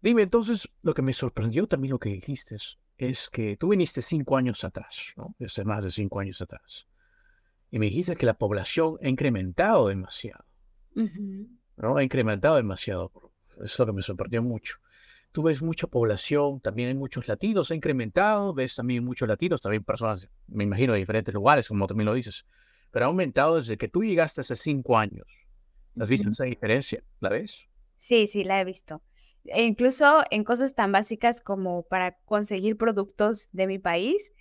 Dime, 0.02 0.22
entonces, 0.22 0.68
lo 0.82 0.94
que 0.94 1.02
me 1.02 1.12
sorprendió 1.12 1.68
también 1.68 1.92
lo 1.92 2.00
que 2.00 2.08
dijiste 2.08 2.56
es, 2.56 3.30
que 3.30 3.56
tú 3.56 3.68
viniste 3.68 4.02
cinco 4.02 4.36
años 4.36 4.64
atrás, 4.64 5.12
¿no? 5.16 5.36
Desde 5.38 5.64
más 5.64 5.84
de 5.84 5.90
cinco 5.90 6.18
años 6.18 6.42
atrás. 6.42 6.88
Y 7.70 7.78
me 7.78 7.86
dijiste 7.86 8.16
que 8.16 8.26
la 8.26 8.34
población 8.34 8.98
ha 9.00 9.08
incrementado 9.08 9.86
demasiado. 9.86 10.44
¿No? 11.76 11.96
Ha 11.96 12.02
incrementado 12.02 12.56
demasiado. 12.56 13.12
Eso 13.58 13.62
es 13.62 13.78
lo 13.78 13.86
que 13.86 13.92
me 13.92 14.02
sorprendió 14.02 14.42
mucho 14.42 14.80
tú 15.32 15.42
ves 15.42 15.62
mucha 15.62 15.86
población, 15.86 16.60
también 16.60 16.88
hay 16.88 16.94
muchos 16.94 17.28
latinos, 17.28 17.70
ha 17.70 17.74
incrementado, 17.74 18.52
ves 18.52 18.74
también 18.74 19.04
muchos 19.04 19.28
latinos, 19.28 19.60
también 19.60 19.84
personas, 19.84 20.28
me 20.48 20.64
imagino, 20.64 20.92
de 20.92 20.98
diferentes 20.98 21.32
lugares, 21.34 21.68
como 21.68 21.86
también 21.86 22.06
lo 22.06 22.14
dices, 22.14 22.44
pero 22.90 23.04
ha 23.04 23.08
aumentado 23.08 23.56
desde 23.56 23.76
que 23.76 23.88
tú 23.88 24.02
llegaste 24.02 24.40
hace 24.40 24.56
cinco 24.56 24.98
años. 24.98 25.26
¿Has 25.98 26.08
visto 26.08 26.28
esa 26.30 26.44
diferencia? 26.44 27.02
¿La 27.20 27.28
ves? 27.28 27.68
Sí, 27.96 28.26
sí, 28.26 28.44
la 28.44 28.60
he 28.60 28.64
visto. 28.64 29.02
E 29.44 29.64
incluso 29.64 30.22
en 30.30 30.44
cosas 30.44 30.74
tan 30.74 30.92
básicas 30.92 31.40
como 31.40 31.82
para 31.82 32.18
conseguir 32.24 32.76
productos 32.76 33.48
de 33.52 33.66
mi 33.66 33.78
país, 33.78 34.32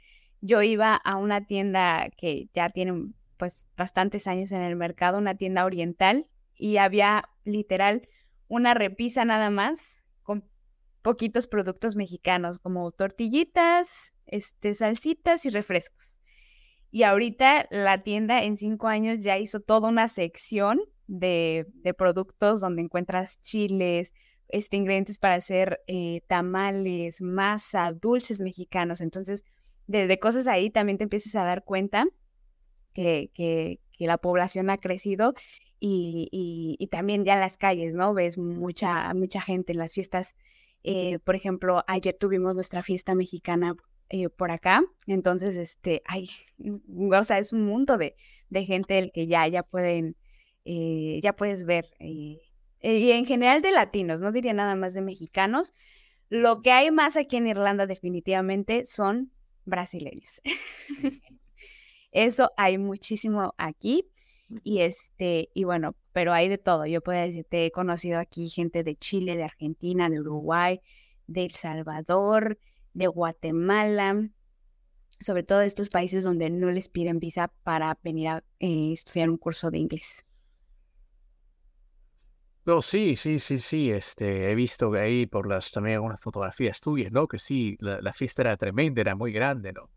yo 0.41 0.61
iba 0.61 0.95
a 0.95 1.17
una 1.17 1.45
tienda 1.45 2.09
que 2.17 2.49
ya 2.53 2.69
tiene 2.69 3.11
pues 3.37 3.65
bastantes 3.77 4.27
años 4.27 4.51
en 4.51 4.61
el 4.61 4.75
mercado, 4.75 5.17
una 5.17 5.35
tienda 5.35 5.65
oriental, 5.65 6.27
y 6.55 6.77
había 6.77 7.29
literal 7.45 8.07
una 8.47 8.73
repisa 8.73 9.23
nada 9.23 9.49
más 9.49 9.98
poquitos 11.01 11.47
productos 11.47 11.95
mexicanos 11.95 12.59
como 12.59 12.91
tortillitas, 12.91 14.13
este, 14.25 14.75
salsitas 14.75 15.45
y 15.45 15.49
refrescos. 15.49 16.17
Y 16.91 17.03
ahorita 17.03 17.67
la 17.69 18.03
tienda 18.03 18.43
en 18.43 18.57
cinco 18.57 18.87
años 18.87 19.19
ya 19.19 19.37
hizo 19.37 19.59
toda 19.59 19.89
una 19.89 20.07
sección 20.07 20.81
de, 21.07 21.67
productos 21.97 22.61
donde 22.61 22.81
encuentras 22.81 23.41
chiles, 23.41 24.13
este, 24.47 24.77
ingredientes 24.77 25.19
para 25.19 25.35
hacer 25.35 25.81
eh, 25.87 26.21
tamales, 26.27 27.21
masa, 27.21 27.91
dulces 27.93 28.41
mexicanos. 28.41 29.01
Entonces, 29.01 29.43
desde 29.87 30.19
cosas 30.19 30.47
ahí 30.47 30.69
también 30.69 30.97
te 30.97 31.03
empiezas 31.03 31.35
a 31.35 31.43
dar 31.43 31.63
cuenta 31.63 32.07
que, 32.93 33.31
que, 33.33 33.79
la 33.99 34.17
población 34.17 34.69
ha 34.69 34.77
crecido 34.77 35.33
y, 35.77 36.29
y, 36.79 36.87
también 36.87 37.25
ya 37.25 37.33
en 37.33 37.41
las 37.41 37.57
calles, 37.57 37.95
¿no? 37.95 38.13
Ves 38.13 38.37
mucha, 38.37 39.13
mucha 39.13 39.41
gente 39.41 39.73
en 39.73 39.77
las 39.77 39.93
fiestas 39.93 40.37
eh, 40.83 41.19
por 41.19 41.35
ejemplo, 41.35 41.83
ayer 41.87 42.15
tuvimos 42.19 42.55
nuestra 42.55 42.83
fiesta 42.83 43.15
mexicana 43.15 43.75
eh, 44.09 44.29
por 44.29 44.51
acá, 44.51 44.83
entonces, 45.07 45.55
este, 45.55 46.01
ay, 46.05 46.29
mm, 46.57 47.13
o 47.13 47.23
sea, 47.23 47.37
es 47.39 47.53
un 47.53 47.65
mundo 47.65 47.97
de, 47.97 48.15
de 48.49 48.65
gente 48.65 48.97
el 48.97 49.11
que 49.11 49.27
ya, 49.27 49.47
ya 49.47 49.63
pueden, 49.63 50.15
eh, 50.65 51.19
ya 51.21 51.35
puedes 51.35 51.65
ver, 51.65 51.85
y 51.99 52.41
en 52.81 53.25
general 53.25 53.61
de 53.61 53.71
latinos, 53.71 54.19
no 54.19 54.31
diría 54.31 54.53
nada 54.53 54.75
más 54.75 54.93
de 54.93 55.01
mexicanos. 55.01 55.73
Lo 56.29 56.61
que 56.61 56.71
hay 56.71 56.91
más 56.91 57.17
aquí 57.17 57.37
en 57.37 57.47
Irlanda 57.47 57.87
definitivamente 57.87 58.85
son 58.85 59.31
brasileños. 59.65 60.41
Eso 62.11 62.51
hay 62.57 62.77
muchísimo 62.77 63.53
aquí. 63.57 64.07
Y 64.63 64.81
este, 64.81 65.49
y 65.53 65.63
bueno, 65.63 65.95
pero 66.11 66.33
hay 66.33 66.49
de 66.49 66.57
todo. 66.57 66.85
Yo 66.85 67.01
puedo 67.01 67.19
decirte, 67.21 67.65
he 67.65 67.71
conocido 67.71 68.19
aquí 68.19 68.49
gente 68.49 68.83
de 68.83 68.95
Chile, 68.95 69.35
de 69.35 69.43
Argentina, 69.43 70.09
de 70.09 70.19
Uruguay, 70.19 70.81
de 71.27 71.45
El 71.45 71.51
Salvador, 71.51 72.59
de 72.93 73.07
Guatemala, 73.07 74.29
sobre 75.19 75.43
todo 75.43 75.61
estos 75.61 75.89
países 75.89 76.23
donde 76.23 76.49
no 76.49 76.71
les 76.71 76.89
piden 76.89 77.19
visa 77.19 77.51
para 77.63 77.97
venir 78.03 78.29
a 78.29 78.43
eh, 78.59 78.93
estudiar 78.93 79.29
un 79.29 79.37
curso 79.37 79.69
de 79.69 79.77
inglés. 79.77 80.25
No, 82.65 82.81
sí, 82.81 83.15
sí, 83.15 83.39
sí, 83.39 83.57
sí. 83.57 83.91
Este, 83.91 84.51
he 84.51 84.55
visto 84.55 84.91
que 84.91 84.99
ahí 84.99 85.25
por 85.25 85.47
las 85.47 85.71
también 85.71 85.95
algunas 85.95 86.21
fotografías 86.21 86.79
tuyas, 86.81 87.11
¿no? 87.11 87.27
Que 87.27 87.39
sí, 87.39 87.77
la, 87.79 88.13
fiesta 88.13 88.43
era 88.43 88.57
tremenda, 88.57 89.01
era 89.01 89.15
muy 89.15 89.31
grande, 89.31 89.73
¿no? 89.73 89.89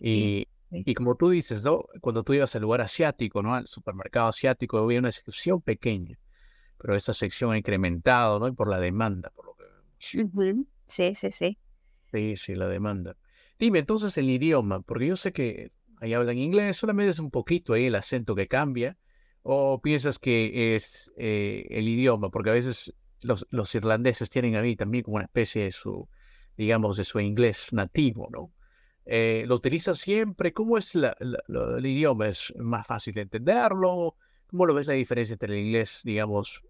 Y 0.00 0.46
y 0.74 0.94
como 0.94 1.14
tú 1.16 1.30
dices, 1.30 1.64
¿no? 1.64 1.84
cuando 2.00 2.22
tú 2.22 2.34
ibas 2.34 2.54
al 2.54 2.62
lugar 2.62 2.80
asiático, 2.80 3.42
¿no? 3.42 3.54
al 3.54 3.66
supermercado 3.66 4.28
asiático, 4.28 4.78
había 4.78 4.98
una 4.98 5.12
sección 5.12 5.60
pequeña, 5.60 6.18
pero 6.78 6.96
esa 6.96 7.12
sección 7.12 7.52
ha 7.52 7.58
incrementado 7.58 8.38
¿no? 8.38 8.48
y 8.48 8.52
por 8.52 8.68
la 8.68 8.78
demanda, 8.78 9.30
por 9.34 9.46
lo 9.46 9.54
que 9.54 9.64
Sí, 10.86 11.14
sí, 11.14 11.30
sí. 11.32 11.58
Sí, 12.12 12.36
sí, 12.36 12.54
la 12.54 12.68
demanda. 12.68 13.16
Dime 13.58 13.78
entonces 13.78 14.16
el 14.18 14.28
idioma, 14.28 14.80
porque 14.80 15.06
yo 15.06 15.16
sé 15.16 15.32
que 15.32 15.72
ahí 16.00 16.12
hablan 16.12 16.38
inglés, 16.38 16.76
solamente 16.76 17.10
es 17.10 17.18
un 17.18 17.30
poquito 17.30 17.72
ahí 17.72 17.86
el 17.86 17.94
acento 17.94 18.34
que 18.34 18.46
cambia, 18.46 18.98
o 19.42 19.80
piensas 19.80 20.18
que 20.18 20.74
es 20.74 21.12
eh, 21.16 21.66
el 21.70 21.88
idioma, 21.88 22.30
porque 22.30 22.50
a 22.50 22.54
veces 22.54 22.94
los, 23.22 23.46
los 23.50 23.74
irlandeses 23.74 24.28
tienen 24.30 24.56
a 24.56 24.62
mí 24.62 24.76
también 24.76 25.04
como 25.04 25.16
una 25.16 25.24
especie 25.24 25.64
de 25.64 25.72
su, 25.72 26.08
digamos, 26.56 26.96
de 26.96 27.04
su 27.04 27.20
inglés 27.20 27.68
nativo, 27.72 28.28
¿no? 28.30 28.52
Eh, 29.06 29.44
¿Lo 29.46 29.56
utilizas 29.56 29.98
siempre? 29.98 30.52
¿Cómo 30.52 30.78
es 30.78 30.94
el 30.94 31.86
idioma? 31.86 32.28
¿Es 32.28 32.52
más 32.56 32.86
fácil 32.86 33.14
de 33.14 33.22
entenderlo? 33.22 34.16
¿Cómo 34.46 34.66
lo 34.66 34.74
ves 34.74 34.86
la 34.86 34.94
diferencia 34.94 35.34
entre 35.34 35.52
el 35.52 35.66
inglés, 35.66 36.00
digamos, 36.04 36.62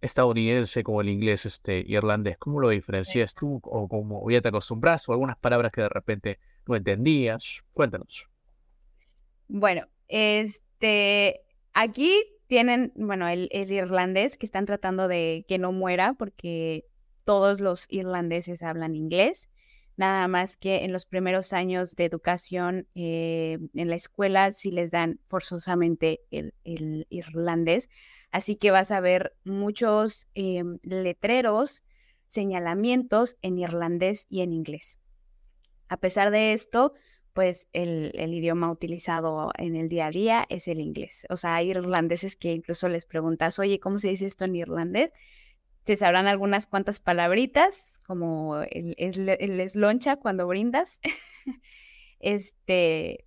estadounidense 0.00 0.82
con 0.82 1.04
el 1.04 1.12
inglés 1.12 1.44
este, 1.44 1.84
irlandés? 1.86 2.38
¿Cómo 2.38 2.60
lo 2.60 2.70
diferencias 2.70 3.34
tú? 3.34 3.60
¿O 3.64 3.88
cómo 3.88 4.30
ya 4.30 4.40
te 4.40 4.48
acostumbras? 4.48 5.08
¿O 5.08 5.12
algunas 5.12 5.36
palabras 5.36 5.72
que 5.72 5.82
de 5.82 5.88
repente 5.88 6.38
no 6.66 6.74
entendías? 6.74 7.62
Cuéntanos. 7.72 8.28
Bueno, 9.48 9.86
este, 10.08 11.42
aquí 11.74 12.24
tienen, 12.46 12.92
bueno, 12.96 13.28
el, 13.28 13.48
el 13.52 13.70
irlandés 13.70 14.38
que 14.38 14.46
están 14.46 14.64
tratando 14.64 15.08
de 15.08 15.44
que 15.48 15.58
no 15.58 15.72
muera 15.72 16.14
porque 16.14 16.86
todos 17.24 17.60
los 17.60 17.86
irlandeses 17.90 18.62
hablan 18.62 18.94
inglés 18.94 19.50
nada 19.96 20.28
más 20.28 20.56
que 20.56 20.84
en 20.84 20.92
los 20.92 21.06
primeros 21.06 21.52
años 21.52 21.96
de 21.96 22.04
educación 22.04 22.86
eh, 22.94 23.58
en 23.74 23.88
la 23.88 23.96
escuela 23.96 24.52
sí 24.52 24.70
les 24.70 24.90
dan 24.90 25.20
forzosamente 25.26 26.20
el, 26.30 26.54
irlandés, 27.08 27.88
así 28.30 28.56
que 28.56 28.70
vas 28.70 28.90
a 28.90 29.00
ver 29.00 29.34
muchos 29.44 30.28
eh, 30.34 30.62
letreros, 30.82 31.82
señalamientos 32.28 33.36
en 33.42 33.58
irlandés 33.58 34.26
y 34.28 34.42
en 34.42 34.52
inglés. 34.52 34.98
A 35.88 35.96
pesar 35.98 36.30
de 36.30 36.52
esto, 36.52 36.94
pues 37.32 37.68
el, 37.72 38.12
el, 38.14 38.34
idioma 38.34 38.70
utilizado 38.70 39.50
en 39.58 39.76
el 39.76 39.88
día 39.88 40.06
a 40.06 40.10
día 40.10 40.46
es 40.48 40.68
el 40.68 40.80
inglés. 40.80 41.26
O 41.30 41.36
sea, 41.36 41.54
hay 41.56 41.70
irlandeses 41.70 42.34
que 42.34 42.52
incluso 42.52 42.88
les 42.88 43.06
preguntas, 43.06 43.58
oye, 43.58 43.78
¿cómo 43.78 43.98
se 43.98 44.08
dice 44.08 44.26
esto 44.26 44.46
en 44.46 44.56
irlandés? 44.56 45.12
Te 45.86 45.96
sabrán 45.96 46.26
algunas 46.26 46.66
cuantas 46.66 46.98
palabritas, 46.98 48.00
como 48.04 48.60
el, 48.60 48.96
el, 48.98 49.60
esloncha 49.60 50.16
cuando 50.16 50.48
brindas, 50.48 51.00
este, 52.18 53.24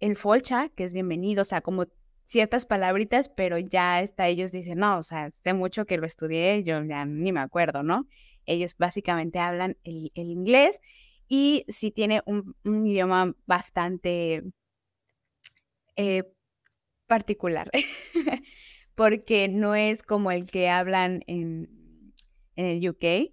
el 0.00 0.14
folcha, 0.16 0.68
que 0.68 0.84
es 0.84 0.92
bienvenido, 0.92 1.40
o 1.40 1.44
sea, 1.46 1.62
como 1.62 1.86
ciertas 2.26 2.66
palabritas, 2.66 3.30
pero 3.30 3.58
ya 3.58 3.96
hasta 3.96 4.28
ellos 4.28 4.52
dicen, 4.52 4.80
no, 4.80 4.98
o 4.98 5.02
sea, 5.02 5.30
sé 5.30 5.54
mucho 5.54 5.86
que 5.86 5.96
lo 5.96 6.06
estudié, 6.06 6.62
yo 6.62 6.84
ya 6.84 7.06
ni 7.06 7.32
me 7.32 7.40
acuerdo, 7.40 7.82
¿no? 7.82 8.06
Ellos 8.44 8.76
básicamente 8.76 9.38
hablan 9.38 9.78
el, 9.82 10.10
inglés 10.14 10.80
y 11.26 11.64
sí 11.68 11.90
tiene 11.90 12.20
un, 12.26 12.54
idioma 12.86 13.34
bastante 13.46 14.42
eh, 15.96 16.24
particular, 17.06 17.70
porque 18.94 19.48
no 19.48 19.74
es 19.74 20.02
como 20.02 20.30
el 20.30 20.44
que 20.44 20.68
hablan 20.68 21.22
en, 21.26 21.83
en 22.56 22.66
el 22.66 22.88
UK, 22.88 23.32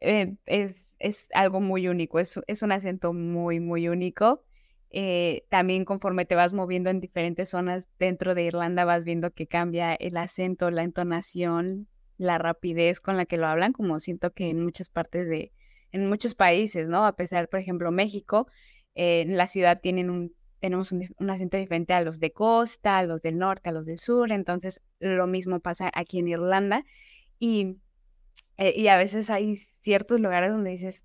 eh, 0.00 0.36
es, 0.46 0.94
es, 0.98 1.28
algo 1.34 1.60
muy 1.60 1.88
único, 1.88 2.18
es, 2.18 2.38
es, 2.46 2.62
un 2.62 2.72
acento 2.72 3.12
muy, 3.12 3.60
muy 3.60 3.88
único. 3.88 4.44
Eh, 4.90 5.44
también 5.50 5.84
conforme 5.84 6.24
te 6.24 6.34
vas 6.34 6.52
moviendo 6.54 6.88
en 6.88 7.00
diferentes 7.00 7.50
zonas 7.50 7.86
dentro 7.98 8.34
de 8.34 8.44
Irlanda, 8.44 8.84
vas 8.84 9.04
viendo 9.04 9.32
que 9.32 9.46
cambia 9.46 9.94
el 9.94 10.16
acento, 10.16 10.70
la 10.70 10.82
entonación, 10.82 11.88
la 12.16 12.38
rapidez 12.38 13.00
con 13.00 13.16
la 13.16 13.26
que 13.26 13.36
lo 13.36 13.46
hablan, 13.46 13.72
como 13.72 14.00
siento 14.00 14.32
que 14.32 14.48
en 14.48 14.62
muchas 14.64 14.88
partes 14.88 15.28
de, 15.28 15.52
en 15.92 16.08
muchos 16.08 16.34
países, 16.34 16.88
¿no? 16.88 17.04
A 17.04 17.16
pesar, 17.16 17.48
por 17.48 17.60
ejemplo, 17.60 17.90
México, 17.90 18.48
eh, 18.94 19.20
en 19.22 19.36
la 19.36 19.46
ciudad 19.46 19.80
tienen 19.80 20.10
un, 20.10 20.34
tenemos 20.60 20.90
un, 20.92 21.06
un, 21.18 21.30
acento 21.30 21.56
diferente 21.56 21.92
a 21.92 22.00
los 22.00 22.18
de 22.18 22.32
costa, 22.32 22.98
a 22.98 23.02
los 23.04 23.22
del 23.22 23.36
norte, 23.38 23.68
a 23.68 23.72
los 23.72 23.86
del 23.86 23.98
sur, 23.98 24.32
entonces 24.32 24.80
lo 25.00 25.26
mismo 25.26 25.60
pasa 25.60 25.90
aquí 25.94 26.18
en 26.18 26.28
Irlanda. 26.28 26.84
Y 27.38 27.76
eh, 28.58 28.74
y 28.76 28.88
a 28.88 28.98
veces 28.98 29.30
hay 29.30 29.56
ciertos 29.56 30.20
lugares 30.20 30.52
donde 30.52 30.70
dices, 30.70 31.04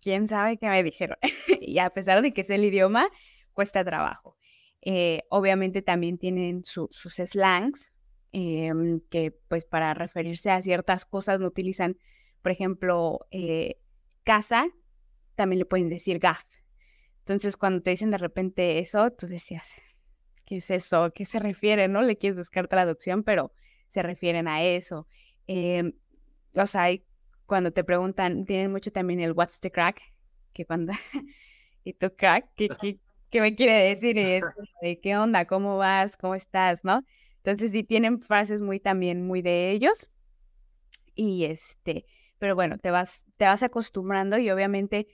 ¿quién 0.00 0.28
sabe 0.28 0.56
qué 0.56 0.68
me 0.68 0.82
dijeron? 0.82 1.18
y 1.60 1.78
a 1.78 1.90
pesar 1.90 2.22
de 2.22 2.32
que 2.32 2.42
es 2.42 2.50
el 2.50 2.64
idioma, 2.64 3.08
cuesta 3.52 3.84
trabajo. 3.84 4.36
Eh, 4.82 5.22
obviamente 5.28 5.82
también 5.82 6.18
tienen 6.18 6.64
sus 6.64 6.90
slangs, 7.14 7.92
em, 8.32 9.00
que 9.10 9.32
pues 9.48 9.64
para 9.64 9.94
referirse 9.94 10.50
a 10.50 10.62
ciertas 10.62 11.04
cosas 11.04 11.40
no 11.40 11.46
utilizan, 11.46 11.98
por 12.42 12.52
ejemplo, 12.52 13.26
eh, 13.30 13.80
casa, 14.24 14.68
también 15.34 15.60
le 15.60 15.64
pueden 15.66 15.88
decir 15.88 16.18
gaff. 16.18 16.44
Entonces 17.20 17.56
cuando 17.56 17.82
te 17.82 17.90
dicen 17.90 18.10
de 18.10 18.18
repente 18.18 18.78
eso, 18.78 19.10
tú 19.10 19.26
decías, 19.26 19.80
¿qué 20.44 20.58
es 20.58 20.70
eso? 20.70 21.12
¿Qué 21.14 21.24
se 21.24 21.38
refiere? 21.38 21.88
¿No? 21.88 22.02
Le 22.02 22.16
quieres 22.16 22.36
buscar 22.36 22.68
traducción, 22.68 23.24
pero 23.24 23.52
se 23.88 24.02
refieren 24.02 24.46
a 24.48 24.62
eso. 24.62 25.08
Em, 25.46 25.92
o 26.54 26.66
sea, 26.66 26.88
cuando 27.46 27.72
te 27.72 27.84
preguntan, 27.84 28.44
tienen 28.44 28.70
mucho 28.70 28.90
también 28.90 29.20
el 29.20 29.32
what's 29.32 29.60
the 29.60 29.70
crack, 29.70 30.00
que 30.52 30.64
cuando, 30.64 30.92
y 31.84 31.92
tu 31.94 32.14
crack, 32.14 32.48
¿qué, 32.56 32.98
qué, 33.30 33.40
me 33.40 33.54
quiere 33.54 33.94
decir? 33.94 34.16
Y 34.16 34.22
es 34.22 34.44
de 34.80 35.00
qué 35.00 35.16
onda, 35.16 35.46
cómo 35.46 35.76
vas, 35.76 36.16
cómo 36.16 36.34
estás, 36.34 36.84
¿no? 36.84 37.04
Entonces 37.38 37.72
sí 37.72 37.84
tienen 37.84 38.20
frases 38.20 38.60
muy 38.60 38.80
también 38.80 39.26
muy 39.26 39.42
de 39.42 39.70
ellos. 39.70 40.10
Y 41.14 41.44
este, 41.44 42.06
pero 42.38 42.54
bueno, 42.54 42.78
te 42.78 42.90
vas, 42.90 43.26
te 43.36 43.44
vas 43.44 43.62
acostumbrando 43.62 44.38
y 44.38 44.50
obviamente 44.50 45.06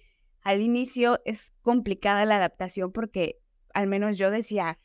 al 0.42 0.60
inicio 0.60 1.20
es 1.24 1.52
complicada 1.62 2.24
la 2.24 2.36
adaptación 2.36 2.92
porque 2.92 3.38
al 3.74 3.86
menos 3.86 4.16
yo 4.16 4.30
decía, 4.30 4.78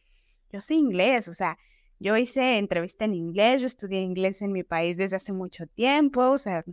yo 0.51 0.61
sé 0.61 0.75
inglés, 0.75 1.27
o 1.27 1.33
sea, 1.33 1.57
yo 1.99 2.17
hice 2.17 2.58
entrevista 2.58 3.05
en 3.05 3.13
inglés, 3.13 3.62
yo 3.62 3.67
estudié 3.67 4.01
inglés 4.01 4.41
en 4.41 4.51
mi 4.51 4.63
país 4.63 4.97
desde 4.97 5.15
hace 5.15 5.34
mucho 5.34 5.67
tiempo, 5.67 6.29
o 6.31 6.38
sea, 6.38 6.63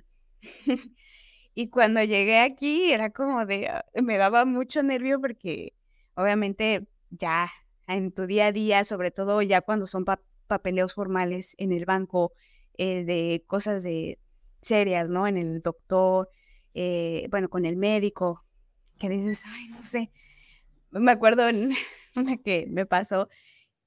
y 1.55 1.69
cuando 1.69 2.03
llegué 2.03 2.41
aquí 2.41 2.93
era 2.93 3.11
como 3.11 3.47
de, 3.47 3.69
ah, 3.69 3.85
me 4.03 4.17
daba 4.17 4.45
mucho 4.45 4.83
nervio 4.83 5.21
porque 5.21 5.75
obviamente 6.15 6.87
ya 7.11 7.51
en 7.87 8.13
tu 8.13 8.27
día 8.27 8.47
a 8.47 8.53
día, 8.53 8.85
sobre 8.85 9.11
todo 9.11 9.43
ya 9.43 9.61
cuando 9.61 9.87
son 9.87 10.05
papeleos 10.47 10.95
formales 10.95 11.55
en 11.59 11.73
el 11.73 11.85
banco, 11.85 12.33
eh, 12.79 13.05
de 13.05 13.45
cosas 13.47 13.83
de 13.83 14.19
serias, 14.61 15.11
¿no? 15.11 15.27
En 15.27 15.37
el 15.37 15.61
doctor, 15.61 16.31
eh, 16.75 17.29
bueno, 17.31 17.49
con 17.49 17.67
el 17.67 17.77
médico, 17.77 18.45
que 18.99 19.09
dices, 19.09 19.43
ay, 19.47 19.69
no 19.69 19.83
sé. 19.83 20.11
Me 20.91 21.13
acuerdo 21.13 21.49
en 21.49 21.73
una 22.17 22.37
que 22.39 22.67
me 22.71 22.87
pasó 22.87 23.29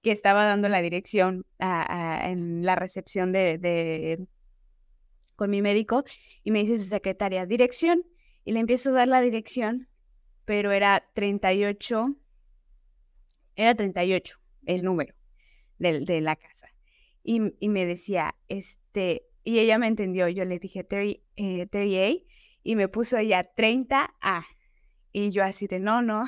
que 0.05 0.11
estaba 0.11 0.45
dando 0.45 0.69
la 0.69 0.83
dirección 0.83 1.47
en 1.57 2.63
la 2.63 2.75
recepción 2.75 3.31
de, 3.31 4.23
con 5.35 5.49
mi 5.49 5.63
médico 5.63 6.03
y 6.43 6.51
me 6.51 6.59
dice 6.59 6.77
su 6.77 6.83
secretaria, 6.83 7.47
dirección, 7.47 8.03
y 8.43 8.51
le 8.51 8.59
empiezo 8.59 8.91
a 8.91 8.93
dar 8.93 9.07
la 9.07 9.19
dirección, 9.21 9.89
pero 10.45 10.71
era 10.71 11.09
38, 11.15 12.17
era 13.55 13.73
38 13.73 14.39
el 14.67 14.83
número 14.83 15.15
de, 15.79 16.21
la 16.21 16.35
casa. 16.35 16.67
Y, 17.23 17.39
me 17.39 17.87
decía, 17.87 18.35
este, 18.47 19.25
y 19.43 19.57
ella 19.57 19.79
me 19.79 19.87
entendió, 19.87 20.29
yo 20.29 20.45
le 20.45 20.59
dije 20.59 20.83
30, 20.83 21.19
a 21.19 21.23
eh, 21.35 22.25
y 22.61 22.75
me 22.75 22.89
puso 22.89 23.17
ella 23.17 23.55
30A. 23.55 24.45
Y 25.11 25.31
yo 25.31 25.43
así 25.43 25.65
de, 25.65 25.79
no, 25.79 26.03
no. 26.03 26.27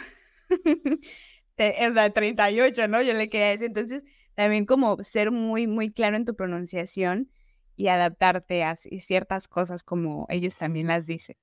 es 1.58 1.93
la 1.93 2.10
38, 2.12 2.88
¿no? 2.88 3.02
Yo 3.02 3.13
le 3.13 3.30
quería 3.30 3.50
decir. 3.50 3.67
Entonces, 3.67 4.04
también 4.36 4.65
como 4.65 5.04
ser 5.04 5.32
muy, 5.32 5.67
muy 5.67 5.91
claro 5.91 6.15
en 6.15 6.26
tu 6.26 6.36
pronunciación 6.36 7.32
y 7.76 7.88
adaptarte 7.88 8.63
a 8.63 8.76
ciertas 8.76 9.48
cosas 9.48 9.84
como 9.84 10.26
ellos 10.30 10.58
también 10.58 10.88
las 10.88 11.06
dicen. 11.08 11.38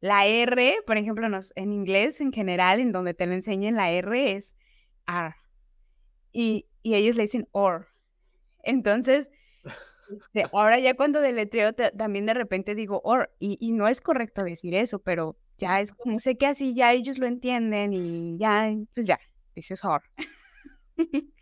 La 0.00 0.26
R, 0.26 0.76
por 0.86 0.98
ejemplo, 0.98 1.26
en 1.54 1.72
inglés 1.72 2.20
en 2.20 2.32
general, 2.32 2.80
en 2.80 2.92
donde 2.92 3.14
te 3.14 3.26
lo 3.26 3.32
enseñan, 3.32 3.74
la 3.74 3.90
R 3.90 4.32
es 4.32 4.54
R. 5.06 5.34
Y, 6.32 6.66
y 6.82 6.94
ellos 6.94 7.16
le 7.16 7.22
dicen 7.22 7.48
OR. 7.52 7.88
Entonces, 8.62 9.30
este, 10.10 10.46
ahora 10.52 10.78
ya 10.78 10.94
cuando 10.94 11.20
deletreo 11.20 11.72
también 11.74 12.26
de 12.26 12.34
repente 12.34 12.74
digo 12.74 13.00
OR. 13.04 13.30
Y, 13.38 13.56
y 13.60 13.72
no 13.72 13.88
es 13.88 14.00
correcto 14.00 14.44
decir 14.44 14.74
eso, 14.74 14.98
pero 14.98 15.38
ya 15.58 15.80
es 15.80 15.92
como, 15.92 16.18
sé 16.18 16.36
que 16.36 16.46
así 16.46 16.74
ya 16.74 16.92
ellos 16.92 17.18
lo 17.18 17.26
entienden 17.26 17.92
y 17.92 18.38
ya, 18.38 18.72
pues 18.94 19.06
ya, 19.06 19.18
dices 19.54 19.84
horror. 19.84 20.08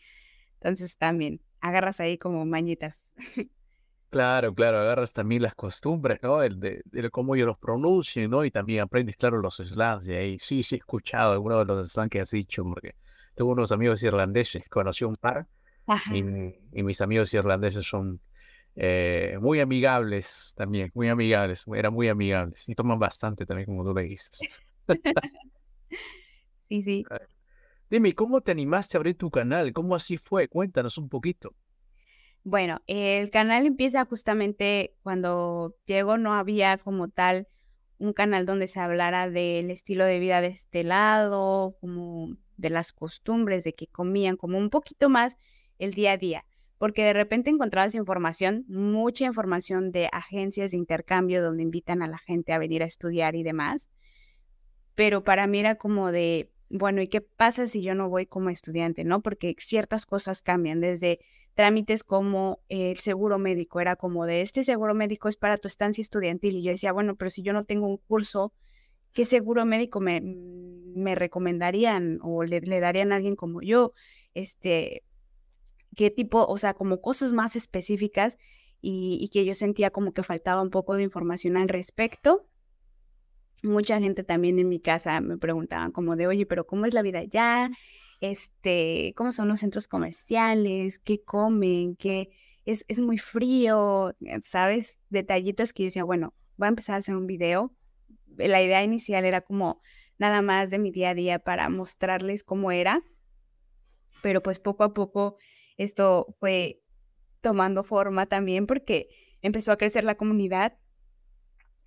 Entonces 0.61 0.97
también 0.97 1.41
agarras 1.61 2.01
ahí 2.01 2.19
como 2.19 2.45
mañitas. 2.45 2.97
Claro, 4.13 4.55
claro, 4.55 4.79
agarras 4.79 5.15
también 5.15 5.41
las 5.41 5.55
costumbres, 5.55 6.21
¿no? 6.23 6.43
El 6.43 6.61
de, 6.61 6.83
cómo 7.11 7.35
ellos 7.35 7.47
los 7.47 7.57
pronuncian, 7.57 8.31
¿no? 8.31 8.45
Y 8.45 8.51
también 8.51 8.81
aprendes, 8.81 9.17
claro, 9.17 9.41
los 9.41 9.57
slangs 9.57 10.05
de 10.05 10.19
ahí. 10.19 10.39
Sí, 10.39 10.63
sí, 10.63 10.75
he 10.75 10.79
escuchado 10.79 11.33
algunos 11.33 11.61
de 11.61 11.65
los 11.65 11.91
slangs 11.91 12.11
que 12.11 12.21
has 12.21 12.31
dicho, 12.31 12.63
porque 12.63 12.95
tengo 13.35 13.53
unos 13.53 13.73
amigos 13.73 14.03
irlandeses, 14.03 14.69
conocí 14.69 15.07
un 15.07 15.17
par, 15.17 15.47
y, 16.13 16.19
y, 16.19 16.83
mis 16.83 17.01
amigos 17.01 17.33
irlandeses 17.33 17.87
son 17.87 18.21
eh, 18.75 19.37
muy 19.41 19.61
amigables 19.61 20.55
también, 20.57 20.91
muy 20.95 21.09
amigables, 21.09 21.65
eran 21.75 21.93
muy 21.93 22.09
amigables 22.09 22.69
y 22.69 22.75
toman 22.75 22.99
bastante 22.99 23.45
también, 23.45 23.67
como 23.67 23.85
tú 23.85 23.95
le 23.95 24.05
dices. 24.05 24.63
sí, 26.69 26.83
sí. 26.83 27.05
Dime, 27.91 28.15
¿cómo 28.15 28.41
te 28.41 28.53
animaste 28.53 28.97
a 28.97 28.99
abrir 28.99 29.17
tu 29.17 29.31
canal? 29.31 29.73
¿Cómo 29.73 29.95
así 29.95 30.17
fue? 30.17 30.49
Cuéntanos 30.49 30.97
un 30.97 31.09
poquito. 31.09 31.55
Bueno, 32.45 32.81
el 32.87 33.31
canal 33.31 33.67
empieza 33.67 34.05
justamente 34.05 34.97
cuando 35.03 35.77
llego, 35.87 36.17
no 36.17 36.33
había 36.33 36.79
como 36.79 37.09
tal 37.09 37.49
un 37.99 38.13
canal 38.13 38.47
donde 38.47 38.67
se 38.67 38.81
hablara 38.81 39.31
del 39.31 39.71
estilo 39.71 40.05
de 40.05 40.19
vida 40.19 40.41
de 40.41 40.49
este 40.49 40.83
lado, 40.83 41.77
como 41.81 42.37
de 42.57 42.71
las 42.71 42.93
costumbres, 42.93 43.63
de 43.63 43.75
que 43.75 43.87
comían, 43.87 44.37
como 44.37 44.59
un 44.59 44.71
poquito 44.71 45.09
más 45.09 45.37
el 45.79 45.93
día 45.95 46.13
a 46.13 46.17
día, 46.17 46.45
porque 46.83 47.05
de 47.05 47.13
repente 47.13 47.49
encontrabas 47.49 47.95
información, 47.95 48.65
mucha 48.67 49.25
información 49.25 49.93
de 49.93 50.09
agencias 50.11 50.73
de 50.73 50.79
intercambio 50.79 51.41
donde 51.41 51.63
invitan 51.63 52.03
a 52.03 52.09
la 52.09 52.19
gente 52.19 52.53
a 52.53 52.59
venir 52.59 52.83
a 52.83 52.87
estudiar 52.87 53.37
y 53.37 53.45
demás, 53.45 53.89
pero 54.97 55.23
para 55.23 55.47
mí 55.47 55.61
era 55.61 55.77
como 55.77 56.11
de, 56.11 56.51
bueno, 56.71 57.01
¿y 57.01 57.07
qué 57.07 57.21
pasa 57.21 57.69
si 57.69 57.83
yo 57.83 57.95
no 57.95 58.09
voy 58.09 58.27
como 58.27 58.51
estudiante, 58.51 59.05
no? 59.05 59.23
Porque 59.23 59.55
ciertas 59.61 60.07
cosas 60.07 60.43
cambian, 60.43 60.81
desde 60.81 61.21
trámites 61.55 62.03
como 62.03 62.59
el 62.69 62.97
seguro 62.97 63.39
médico, 63.39 63.79
era 63.79 63.95
como 63.95 64.27
de 64.27 64.43
este 64.43 64.65
seguro 64.65 64.93
médico 64.93 65.29
es 65.29 65.37
para 65.37 65.59
tu 65.59 65.69
estancia 65.69 66.03
estudiantil 66.03 66.57
y 66.57 66.65
yo 66.65 66.73
decía, 66.73 66.91
bueno, 66.91 67.15
pero 67.15 67.31
si 67.31 67.43
yo 67.43 67.53
no 67.53 67.63
tengo 67.63 67.87
un 67.87 67.99
curso, 67.99 68.53
¿qué 69.13 69.25
seguro 69.25 69.65
médico 69.65 70.01
me, 70.01 70.21
me 70.21 71.15
recomendarían 71.15 72.19
o 72.23 72.43
le, 72.43 72.61
darían 72.61 73.13
a 73.13 73.17
alguien 73.17 73.37
como 73.37 73.63
yo? 73.63 73.93
Este, 74.35 75.05
¿qué 75.97 76.11
tipo, 76.11 76.47
o 76.47 76.59
sea, 76.59 76.75
como 76.75 77.01
cosas 77.01 77.33
más 77.33 77.57
específicas 77.57 78.39
y, 78.81 79.29
que 79.33 79.45
yo 79.45 79.55
sentía 79.55 79.91
como 79.91 80.13
que 80.13 80.23
faltaba 80.23 80.63
un 80.63 80.71
poco 80.71 80.95
de 80.95 81.03
información 81.05 81.57
al 81.57 81.69
respecto? 81.69 82.49
Mucha 83.63 84.01
gente 84.01 84.25
también 84.25 84.59
en 84.59 84.69
mi 84.69 84.81
casa 84.81 85.21
me 85.21 85.39
preguntaban 85.39 85.93
como 85.93 86.17
de, 86.17 86.27
oye, 86.27 86.47
pero 86.47 86.67
¿cómo 86.67 86.87
es 86.87 86.95
la 86.95 87.03
vida 87.03 87.21
allá? 87.21 87.71
este, 88.23 89.15
cómo 89.17 89.33
son 89.33 89.49
los 89.49 89.59
centros 89.59 89.89
comerciales, 89.89 91.01
qué 91.01 91.23
comen, 91.25 91.97
qué 91.97 92.31
es, 92.65 92.85
es 92.87 93.01
muy 93.01 93.19
frío, 93.19 94.15
¿sabes? 94.41 95.01
Detallitos 95.11 95.73
que 95.73 95.83
yo 95.83 95.87
decía, 95.89 96.05
bueno, 96.05 96.33
voy 96.57 96.67
a 96.67 96.69
empezar 96.69 96.95
a 96.95 96.99
hacer 96.99 97.17
un 97.17 97.27
video. 97.27 97.75
La 98.37 98.63
idea 98.63 98.85
inicial 98.85 99.25
era 99.25 99.41
como 99.41 99.83
nada 100.19 100.41
más 100.41 100.71
de 100.71 100.79
mi 100.79 100.93
día 100.93 101.11
a 101.11 101.15
día 101.15 101.41
para 101.41 101.69
mostrarles 101.69 102.45
cómo 102.45 102.71
era, 102.71 103.03
pero 104.23 104.41
pues 104.41 104.61
poco 104.61 104.85
a 104.85 104.95
poco 104.95 105.37
esto 105.83 106.35
fue 106.39 106.81
tomando 107.41 107.85
forma 107.85 108.27
también 108.27 108.67
porque 108.67 109.09
empezó 109.43 109.73
a 109.73 109.77
crecer 109.77 110.05
la 110.05 110.15
comunidad, 110.15 110.79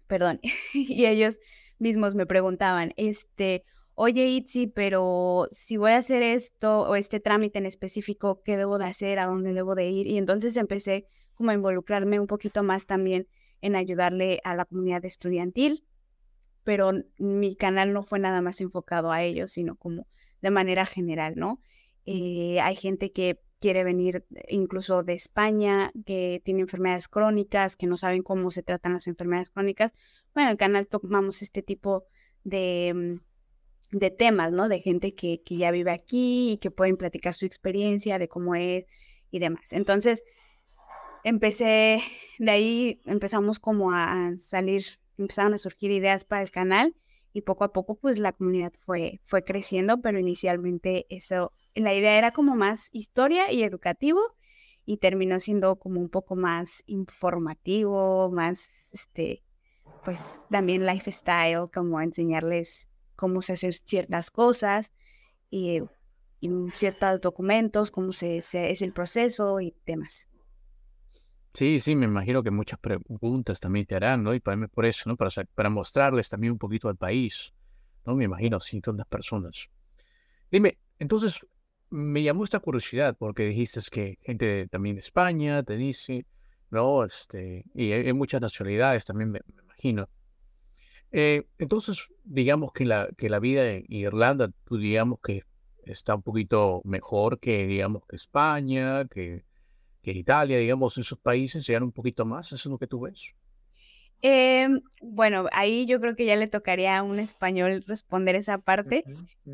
perdón, 0.07 0.39
y 0.73 1.05
ellos 1.05 1.39
mismos 1.79 2.15
me 2.15 2.25
preguntaban, 2.25 2.93
este, 2.97 3.63
oye 3.95 4.27
Itzi, 4.27 4.67
pero 4.67 5.47
si 5.51 5.77
voy 5.77 5.91
a 5.91 5.97
hacer 5.97 6.23
esto 6.23 6.81
o 6.81 6.95
este 6.95 7.19
trámite 7.19 7.57
en 7.57 7.65
específico, 7.65 8.41
¿qué 8.43 8.57
debo 8.57 8.77
de 8.77 8.85
hacer? 8.85 9.19
¿A 9.19 9.25
dónde 9.25 9.53
debo 9.53 9.75
de 9.75 9.89
ir? 9.89 10.07
Y 10.07 10.17
entonces 10.17 10.57
empecé 10.57 11.07
como 11.33 11.51
a 11.51 11.53
involucrarme 11.53 12.19
un 12.19 12.27
poquito 12.27 12.63
más 12.63 12.85
también 12.85 13.27
en 13.61 13.75
ayudarle 13.75 14.41
a 14.43 14.55
la 14.55 14.65
comunidad 14.65 15.03
estudiantil, 15.05 15.85
pero 16.63 16.91
mi 17.17 17.55
canal 17.55 17.93
no 17.93 18.03
fue 18.03 18.19
nada 18.19 18.41
más 18.41 18.61
enfocado 18.61 19.11
a 19.11 19.23
ellos, 19.23 19.51
sino 19.51 19.75
como 19.75 20.07
de 20.41 20.51
manera 20.51 20.85
general, 20.85 21.35
¿no? 21.35 21.61
Eh, 22.05 22.59
hay 22.59 22.75
gente 22.75 23.11
que 23.11 23.39
quiere 23.59 23.83
venir 23.83 24.25
incluso 24.49 25.03
de 25.03 25.13
España, 25.13 25.91
que 26.05 26.41
tiene 26.43 26.61
enfermedades 26.61 27.07
crónicas, 27.07 27.75
que 27.75 27.87
no 27.87 27.97
saben 27.97 28.23
cómo 28.23 28.51
se 28.51 28.63
tratan 28.63 28.93
las 28.93 29.07
enfermedades 29.07 29.49
crónicas. 29.49 29.93
Bueno, 30.33 30.49
en 30.49 30.53
el 30.53 30.57
canal 30.57 30.87
tomamos 30.87 31.41
este 31.41 31.61
tipo 31.61 32.05
de 32.43 32.93
mm, 32.93 33.35
de 33.91 34.11
temas, 34.11 34.51
¿no? 34.51 34.67
De 34.67 34.81
gente 34.81 35.15
que, 35.15 35.41
que 35.43 35.57
ya 35.57 35.71
vive 35.71 35.91
aquí 35.91 36.53
y 36.53 36.57
que 36.57 36.71
pueden 36.71 36.97
platicar 36.97 37.33
su 37.35 37.45
experiencia 37.45 38.19
de 38.19 38.27
cómo 38.27 38.55
es 38.55 38.85
y 39.31 39.39
demás. 39.39 39.73
Entonces, 39.73 40.23
empecé, 41.23 42.01
de 42.39 42.51
ahí 42.51 43.01
empezamos 43.05 43.59
como 43.59 43.91
a 43.91 44.33
salir, 44.37 44.83
empezaron 45.17 45.53
a 45.53 45.57
surgir 45.57 45.91
ideas 45.91 46.25
para 46.25 46.41
el 46.41 46.51
canal 46.51 46.95
y 47.33 47.41
poco 47.41 47.63
a 47.63 47.73
poco 47.73 47.95
pues 47.95 48.19
la 48.19 48.33
comunidad 48.33 48.73
fue, 48.85 49.21
fue 49.23 49.43
creciendo, 49.43 50.01
pero 50.01 50.19
inicialmente 50.19 51.05
eso, 51.09 51.51
la 51.75 51.93
idea 51.93 52.17
era 52.17 52.31
como 52.31 52.55
más 52.55 52.89
historia 52.91 53.51
y 53.51 53.63
educativo 53.63 54.21
y 54.85 54.97
terminó 54.97 55.39
siendo 55.39 55.77
como 55.77 55.99
un 55.99 56.09
poco 56.09 56.35
más 56.35 56.83
informativo, 56.85 58.31
más, 58.31 58.89
este, 58.93 59.43
pues 60.03 60.41
también 60.49 60.85
lifestyle, 60.85 61.69
como 61.73 61.99
enseñarles 61.99 62.87
cómo 63.15 63.41
se 63.41 63.53
hacen 63.53 63.73
ciertas 63.73 64.31
cosas 64.31 64.91
y, 65.49 65.81
ciertos 66.73 67.21
documentos, 67.21 67.89
cómo 67.89 68.11
se, 68.11 68.37
es 68.37 68.81
el 68.83 68.93
proceso 68.93 69.59
y 69.59 69.75
demás. 69.85 70.27
Sí, 71.53 71.79
sí, 71.79 71.95
me 71.95 72.05
imagino 72.05 72.43
que 72.43 72.51
muchas 72.51 72.77
preguntas 72.79 73.59
también 73.59 73.87
te 73.87 73.95
harán, 73.95 74.21
¿no? 74.23 74.33
Y 74.33 74.39
para, 74.41 74.67
por 74.67 74.85
eso, 74.85 75.09
¿no? 75.09 75.15
Para, 75.15 75.31
para 75.55 75.69
mostrarles 75.69 76.29
también 76.29 76.51
un 76.51 76.59
poquito 76.59 76.87
al 76.87 76.97
país, 76.97 77.53
¿no? 78.05 78.13
Me 78.13 78.25
imagino, 78.25 78.59
sí, 78.59 78.79
tantas 78.79 79.07
personas. 79.07 79.69
Dime, 80.51 80.77
entonces, 80.99 81.43
me 81.95 82.21
llamó 82.23 82.43
esta 82.43 82.59
curiosidad 82.59 83.15
porque 83.17 83.45
dijiste 83.45 83.79
que 83.89 84.19
gente 84.21 84.67
también 84.67 84.97
de 84.97 84.99
España 84.99 85.63
te 85.63 85.77
dice, 85.77 86.25
¿no? 86.69 87.05
Este, 87.05 87.63
y 87.73 87.93
hay, 87.93 88.11
muchas 88.11 88.41
nacionalidades 88.41 89.05
también, 89.05 89.31
me 89.31 89.39
imagino. 89.63 90.09
Eh, 91.13 91.47
entonces, 91.57 92.09
digamos 92.25 92.73
que 92.73 92.83
la, 92.83 93.07
que 93.17 93.29
la 93.29 93.39
vida 93.39 93.65
en 93.71 93.85
Irlanda, 93.87 94.51
tú 94.65 94.77
digamos 94.77 95.19
que 95.23 95.43
está 95.85 96.15
un 96.15 96.21
poquito 96.21 96.81
mejor 96.83 97.39
que, 97.39 97.65
digamos, 97.65 98.03
que 98.09 98.17
España, 98.17 99.05
que, 99.05 99.45
que 100.01 100.11
Italia, 100.11 100.57
digamos, 100.57 100.97
esos 100.97 101.17
países 101.17 101.65
llegan 101.65 101.83
un 101.83 101.93
poquito 101.93 102.25
más, 102.25 102.47
¿eso 102.47 102.67
es 102.67 102.71
lo 102.71 102.77
que 102.77 102.87
tú 102.87 103.01
ves? 103.01 103.33
Em, 104.21 104.81
bueno, 105.01 105.45
ahí 105.51 105.85
yo 105.85 106.01
creo 106.01 106.15
que 106.15 106.25
ya 106.25 106.35
le 106.35 106.47
tocaría 106.47 106.97
a 106.97 107.03
un 107.03 107.19
español 107.19 107.85
responder 107.87 108.35
esa 108.35 108.57
parte, 108.57 109.05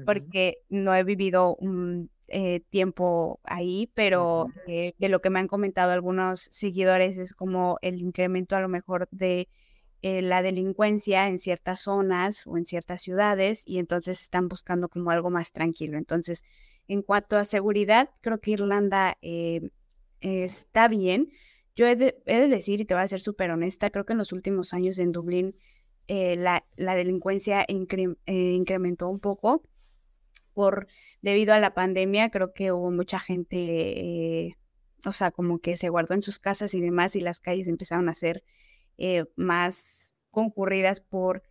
porque 0.05 0.57
no 0.69 0.95
he 0.95 1.03
vivido 1.03 1.55
un 1.57 2.09
eh, 2.31 2.61
tiempo 2.69 3.39
ahí, 3.43 3.91
pero 3.93 4.47
eh, 4.65 4.93
de 4.97 5.09
lo 5.09 5.19
que 5.19 5.29
me 5.29 5.39
han 5.39 5.47
comentado 5.47 5.91
algunos 5.91 6.47
seguidores 6.51 7.17
es 7.17 7.33
como 7.33 7.77
el 7.81 8.01
incremento 8.01 8.55
a 8.55 8.61
lo 8.61 8.69
mejor 8.69 9.09
de 9.11 9.49
eh, 10.01 10.21
la 10.21 10.41
delincuencia 10.41 11.27
en 11.27 11.39
ciertas 11.39 11.81
zonas 11.81 12.47
o 12.47 12.57
en 12.57 12.65
ciertas 12.65 13.01
ciudades 13.01 13.63
y 13.65 13.79
entonces 13.79 14.21
están 14.21 14.47
buscando 14.47 14.87
como 14.89 15.11
algo 15.11 15.29
más 15.29 15.51
tranquilo. 15.51 15.97
Entonces, 15.97 16.43
en 16.87 17.01
cuanto 17.01 17.37
a 17.37 17.43
seguridad, 17.43 18.09
creo 18.21 18.39
que 18.39 18.51
Irlanda 18.51 19.17
eh, 19.21 19.69
está 20.21 20.87
bien. 20.87 21.29
Yo 21.75 21.85
he 21.87 21.95
de, 21.95 22.15
decir, 22.25 22.79
y 22.79 22.85
te 22.85 22.93
voy 22.93 23.03
a 23.03 23.07
ser 23.07 23.21
súper 23.21 23.51
honesta, 23.51 23.89
creo 23.89 24.05
que 24.05 24.13
en 24.13 24.19
los 24.19 24.31
últimos 24.31 24.73
años 24.73 24.99
en 24.99 25.11
Dublín 25.11 25.55
la, 26.07 26.65
la, 26.75 26.95
delincuencia 26.95 27.65
incrementó 27.69 29.07
un 29.07 29.19
poco 29.21 29.63
por 30.53 30.87
debido 31.21 31.53
a 31.53 31.59
la 31.59 31.73
pandemia. 31.73 32.29
Creo 32.29 32.53
que 32.53 32.71
hubo 32.71 32.91
mucha 32.91 33.19
gente, 33.19 34.57
o 35.05 35.11
sea, 35.13 35.31
como 35.31 35.59
que 35.59 35.77
se 35.77 35.89
guardó 35.89 36.13
en 36.15 36.23
sus 36.23 36.39
casas 36.39 36.73
y 36.73 36.81
demás 36.81 37.15
y 37.15 37.21
las 37.21 37.39
calles 37.39 37.67
empezaron 37.67 38.09
a 38.09 38.13
ser 38.13 38.43
eh, 38.97 39.25
más 39.35 40.13
concurridas 40.29 41.01
por 41.01 41.43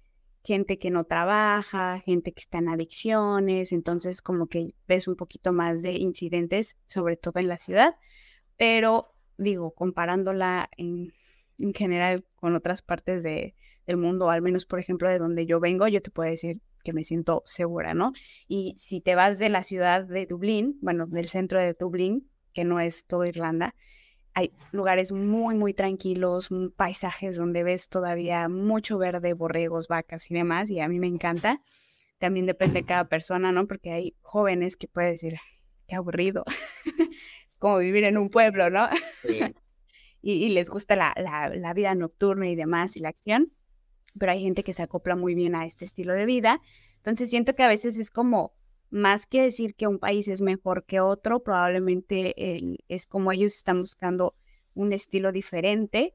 gente 0.42 0.78
que 0.78 0.90
no 0.90 1.04
trabaja, 1.04 2.00
gente 2.00 2.32
que 2.32 2.40
está 2.40 2.58
en 2.58 2.68
adicciones, 2.68 3.72
entonces 3.72 4.22
como 4.22 4.46
que 4.46 4.74
ves 4.88 5.06
un 5.06 5.16
poquito 5.16 5.52
más 5.52 5.82
de 5.82 5.92
incidentes, 5.92 6.76
sobre 6.86 7.16
todo 7.16 7.40
en 7.40 7.48
la 7.48 7.58
ciudad, 7.58 7.96
pero 8.56 9.14
digo, 9.36 9.72
comparándola 9.72 10.70
en, 10.76 11.12
general 11.74 12.24
con 12.36 12.54
otras 12.54 12.80
partes 12.80 13.22
de, 13.22 13.54
del 13.86 13.98
mundo, 13.98 14.30
al 14.30 14.40
menos 14.40 14.64
por 14.64 14.78
ejemplo 14.78 15.10
de 15.10 15.18
donde 15.18 15.44
yo 15.44 15.60
vengo, 15.60 15.88
yo 15.88 16.00
te 16.00 16.10
puedo 16.10 16.30
decir 16.30 16.60
que 16.82 16.92
me 16.92 17.04
siento 17.04 17.42
segura, 17.44 17.94
¿no? 17.94 18.12
Y 18.48 18.74
si 18.76 19.00
te 19.00 19.14
vas 19.14 19.38
de 19.38 19.48
la 19.48 19.62
ciudad 19.62 20.04
de 20.04 20.26
Dublín, 20.26 20.78
bueno, 20.81 21.06
del 21.06 21.28
centro 21.28 21.60
de 21.60 21.74
Dublín, 21.74 22.31
que 22.52 22.64
no 22.64 22.81
es 22.81 23.06
todo 23.06 23.24
Irlanda, 23.24 23.74
hay 24.35 24.52
lugares 24.72 25.12
muy, 25.12 25.54
muy 25.54 25.74
tranquilos, 25.74 26.48
paisajes 26.76 27.37
donde 27.37 27.62
ves 27.62 27.88
todavía 27.88 28.48
mucho 28.48 28.98
verde, 28.98 29.35
borregos, 29.35 29.88
vacas 29.88 30.31
y 30.31 30.35
demás, 30.35 30.70
y 30.70 30.81
a 30.81 30.88
mí 30.88 30.98
me 31.00 31.08
encanta. 31.08 31.60
También 32.18 32.46
depende 32.46 32.81
de 32.81 32.87
cada 32.87 33.08
persona, 33.08 33.50
¿no? 33.50 33.66
Porque 33.66 33.92
hay 33.92 34.16
jóvenes 34.20 34.76
que 34.76 34.88
pueden 34.88 35.12
decir, 35.12 35.37
qué 35.88 35.96
aburrido, 35.96 36.44
es 37.46 37.54
como 37.58 37.78
vivir 37.78 38.04
en 38.04 38.18
un 38.18 38.31
pueblo, 38.31 38.70
¿no? 38.70 38.88
y, 40.22 40.48
les 40.50 40.70
gusta 40.70 40.96
la, 40.96 41.14
la 41.54 41.74
vida 41.74 41.94
nocturna 41.94 42.48
y 42.48 42.56
demás 42.56 42.96
y 42.96 43.00
la 43.00 43.08
acción, 43.08 43.52
pero 44.19 44.33
hay 44.33 44.42
gente 44.42 44.63
que 44.65 44.73
se 44.73 44.83
acopla 44.83 45.17
muy 45.17 45.35
bien 45.35 45.54
a 45.54 45.67
este 45.67 45.85
estilo 45.85 46.15
de 46.15 46.27
vida. 46.27 46.61
Entonces 46.96 47.31
siento 47.31 47.54
que 47.54 47.63
a 47.63 47.69
veces 47.69 47.98
es 47.98 48.11
como 48.11 48.52
más 48.90 49.27
que 49.27 49.42
decir 49.42 49.75
que 49.75 49.87
un 49.87 49.98
país 49.98 50.29
es 50.29 50.42
mejor 50.42 50.85
que 50.85 51.00
otro, 51.00 51.42
probablemente 51.42 52.35
es 52.88 53.06
como 53.06 53.33
ellos 53.33 53.54
están 53.54 53.81
buscando 53.81 54.35
un 54.75 54.92
estilo 54.92 55.33
diferente 55.33 56.15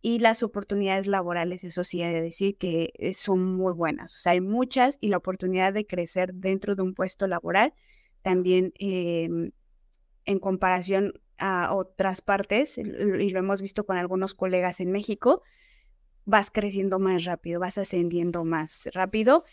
y 0.00 0.18
las 0.18 0.42
oportunidades 0.42 1.06
laborales, 1.06 1.64
eso 1.64 1.82
sí, 1.82 2.02
he 2.02 2.12
de 2.12 2.20
decir 2.20 2.58
que 2.58 2.92
eh, 2.98 3.14
son 3.14 3.56
muy 3.56 3.72
buenas. 3.72 4.14
O 4.14 4.18
sea, 4.18 4.32
hay 4.32 4.42
muchas 4.42 4.98
y 5.00 5.08
la 5.08 5.16
oportunidad 5.16 5.72
de 5.72 5.86
crecer 5.86 6.34
dentro 6.34 6.76
de 6.76 6.82
un 6.82 6.92
puesto 6.92 7.26
laboral 7.26 7.72
también 8.20 8.74
em, 8.78 9.52
en 10.26 10.38
comparación 10.40 11.14
a 11.38 11.74
otras 11.74 12.20
partes, 12.20 12.76
y 12.76 13.30
lo 13.30 13.38
hemos 13.38 13.62
visto 13.62 13.84
con 13.84 13.96
algunos 13.96 14.34
colegas 14.34 14.80
en 14.80 14.92
México, 14.92 15.42
vas 16.24 16.50
creciendo 16.50 16.98
más 16.98 17.24
rápido, 17.24 17.60
vas 17.60 17.78
ascendiendo 17.78 18.44
más 18.44 18.88
rápido. 18.92 19.44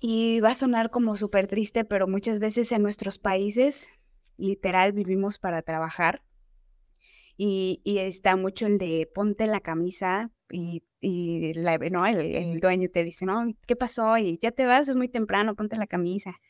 Y 0.00 0.40
va 0.40 0.50
a 0.50 0.54
sonar 0.54 0.90
como 0.90 1.14
súper 1.16 1.46
triste, 1.46 1.84
pero 1.84 2.06
muchas 2.06 2.38
veces 2.38 2.70
en 2.72 2.82
nuestros 2.82 3.18
países, 3.18 3.88
literal, 4.36 4.92
vivimos 4.92 5.38
para 5.38 5.62
trabajar 5.62 6.22
y, 7.38 7.80
está 7.84 8.36
mucho 8.36 8.66
el 8.66 8.78
de 8.78 9.08
ponte 9.14 9.46
la 9.46 9.60
camisa 9.60 10.32
y, 10.50 10.82
la, 11.54 11.78
¿no? 11.78 12.04
el, 12.04 12.58
dueño 12.58 12.88
te 12.90 13.04
dice, 13.04 13.24
no, 13.24 13.54
¿qué 13.66 13.76
pasó? 13.76 14.18
Y 14.18 14.38
ya 14.38 14.50
te 14.50 14.66
vas, 14.66 14.88
es 14.88 14.96
muy 14.96 15.08
temprano, 15.08 15.54
ponte 15.54 15.76
la 15.76 15.86
camisa. 15.86 16.40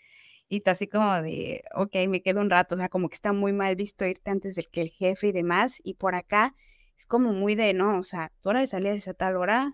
Y 0.49 0.61
tú 0.61 0.71
así 0.71 0.87
como 0.89 1.21
de, 1.21 1.63
ok, 1.75 1.95
me 2.09 2.23
quedo 2.23 2.41
un 2.41 2.49
rato, 2.49 2.75
o 2.75 2.79
sea, 2.79 2.89
como 2.89 3.11
que 3.11 3.17
está 3.17 3.35
muy 3.35 3.53
mal 3.53 3.77
visto 3.77 4.07
irte 4.07 4.31
antes 4.31 4.55
del 4.55 4.69
que 4.71 4.81
el 4.81 4.89
jefe 4.89 5.29
y 5.29 5.33
demás. 5.33 5.79
Y 5.85 5.95
por 5.95 6.15
acá 6.15 6.55
es 6.99 7.07
como 7.07 7.33
muy 7.33 7.55
de, 7.55 7.75
no, 7.75 7.99
o 7.99 8.03
sea, 8.03 8.33
tu 8.43 8.49
hora 8.49 8.61
de 8.61 8.67
salida 8.67 8.93
es 8.93 9.09
a 9.09 9.15
tal 9.15 9.37
hora, 9.37 9.73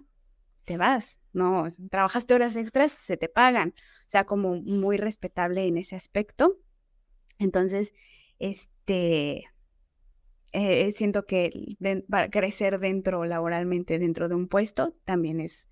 te 0.64 0.76
vas, 0.76 1.20
no, 1.32 1.72
trabajaste 1.90 2.34
horas 2.34 2.56
extras, 2.56 2.92
se 2.92 3.16
te 3.16 3.28
pagan. 3.28 3.74
O 4.06 4.08
sea, 4.10 4.24
como 4.24 4.56
muy 4.56 4.96
respetable 4.96 5.66
en 5.66 5.78
ese 5.78 5.96
aspecto. 5.96 6.58
Entonces, 7.38 7.92
este, 8.38 9.44
eh, 10.52 10.92
siento 10.92 11.26
que 11.26 11.76
para 12.08 12.30
crecer 12.30 12.78
dentro 12.78 13.24
laboralmente, 13.24 13.98
dentro 13.98 14.28
de 14.28 14.34
un 14.34 14.46
puesto, 14.46 14.94
también 15.04 15.40
es, 15.40 15.68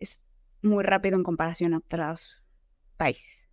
es 0.00 0.22
muy 0.62 0.82
rápido 0.82 1.16
en 1.16 1.22
comparación 1.22 1.74
a 1.74 1.78
otros 1.78 2.42
países. 2.96 3.46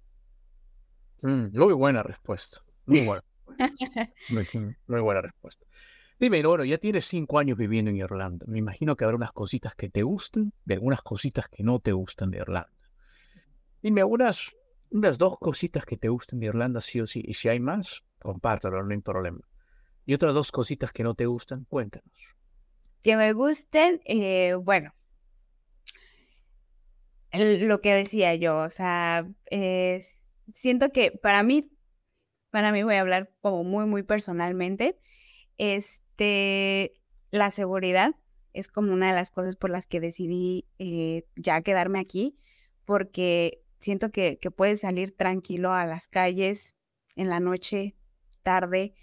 Mm, 1.22 1.58
muy 1.58 1.74
buena 1.74 2.02
respuesta. 2.02 2.62
Muy 2.86 3.06
buena. 3.06 3.24
muy, 4.88 5.02
buena 5.02 5.22
respuesta. 5.22 5.66
Dime, 6.22 6.45
bueno, 6.45 6.63
ya 6.63 6.78
tienes 6.78 7.05
cinco 7.05 7.39
años 7.39 7.57
viviendo 7.57 7.89
en 7.89 7.97
Irlanda. 7.97 8.45
Me 8.47 8.59
imagino 8.59 8.95
que 8.95 9.05
habrá 9.05 9.17
unas 9.17 9.32
cositas 9.32 9.74
que 9.74 9.89
te 9.89 10.03
gusten 10.03 10.53
y 10.67 10.74
algunas 10.74 11.01
cositas 11.01 11.49
que 11.49 11.63
no 11.63 11.80
te 11.80 11.93
gustan 11.93 12.30
de 12.30 12.38
Irlanda. 12.38 12.69
Dime, 13.82 14.03
unas, 14.03 14.55
unas 14.91 15.17
dos 15.17 15.39
cositas 15.39 15.84
que 15.84 15.97
te 15.97 16.09
gusten 16.09 16.39
de 16.39 16.45
Irlanda, 16.45 16.80
sí 16.80 17.01
o 17.01 17.07
sí. 17.07 17.24
Y 17.26 17.34
si 17.34 17.49
hay 17.49 17.59
más, 17.59 18.03
compártelo, 18.19 18.84
no 18.84 18.93
hay 18.93 19.01
problema. 19.01 19.39
Y 20.05 20.13
otras 20.13 20.36
dos 20.36 20.51
cositas 20.51 20.91
que 20.91 21.01
no 21.01 21.15
te 21.15 21.26
gustan, 21.26 21.65
cuéntanos. 21.65 22.13
Que 23.01 23.17
me 23.17 23.34
gusten, 23.34 23.99
eh, 24.05 24.53
bueno, 24.53 24.93
lo 27.34 27.82
que 27.82 27.95
decía 27.95 28.36
yo, 28.36 28.59
o 28.59 28.69
sea, 28.69 29.28
siento 30.53 30.91
que 30.91 31.13
para 31.13 31.41
mí, 31.41 31.72
para 32.51 32.72
mí 32.72 32.84
voy 32.84 32.93
a 32.93 33.01
hablar 33.01 33.34
como 33.41 33.63
muy, 33.63 33.88
muy 33.88 34.03
personalmente, 34.03 34.99
este, 36.22 36.93
la 37.32 37.49
seguridad 37.49 38.15
es 38.53 38.67
como 38.67 38.93
una 38.93 39.07
de 39.07 39.15
las 39.15 39.32
cosas 39.32 39.55
por 39.55 39.72
las 39.72 39.88
que 39.88 39.99
decidí 39.99 40.67
eh, 40.78 41.26
ya 41.36 41.61
quedarme 41.61 41.99
aquí, 41.99 42.38
porque 42.86 43.63
siento 43.80 44.11
que, 44.11 44.38
que 44.38 44.51
puedes 44.51 44.82
salir 44.82 45.15
tranquilo 45.17 45.74
a 45.74 45.86
las 45.86 46.07
calles 46.07 46.76
en 47.15 47.30
la 47.30 47.39
noche, 47.39 47.95
tarde, 48.43 48.93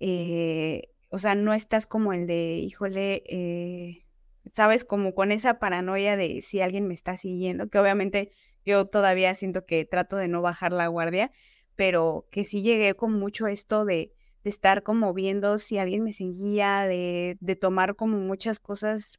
eh, 0.00 0.90
o 1.08 1.16
sea, 1.16 1.34
no 1.34 1.54
estás 1.54 1.86
como 1.86 2.12
el 2.12 2.26
de, 2.26 2.58
híjole, 2.58 3.22
eh, 3.26 4.04
sabes, 4.52 4.84
como 4.84 5.14
con 5.14 5.32
esa 5.32 5.58
paranoia 5.58 6.16
de 6.16 6.42
si 6.42 6.60
alguien 6.60 6.86
me 6.86 6.94
está 6.94 7.16
siguiendo, 7.16 7.70
que 7.70 7.78
obviamente 7.78 8.32
yo 8.66 8.86
todavía 8.86 9.34
siento 9.34 9.64
que 9.64 9.86
trato 9.86 10.16
de 10.16 10.28
no 10.28 10.42
bajar 10.42 10.72
la 10.72 10.88
guardia, 10.88 11.32
pero 11.74 12.26
que 12.30 12.44
sí 12.44 12.60
llegué 12.60 12.94
con 12.94 13.12
mucho 13.12 13.46
esto 13.46 13.86
de, 13.86 14.12
de 14.46 14.50
estar 14.50 14.84
como 14.84 15.12
viendo 15.12 15.58
si 15.58 15.76
alguien 15.76 16.04
me 16.04 16.12
seguía, 16.12 16.82
de, 16.82 17.36
de 17.40 17.56
tomar 17.56 17.96
como 17.96 18.18
muchas 18.18 18.60
cosas, 18.60 19.18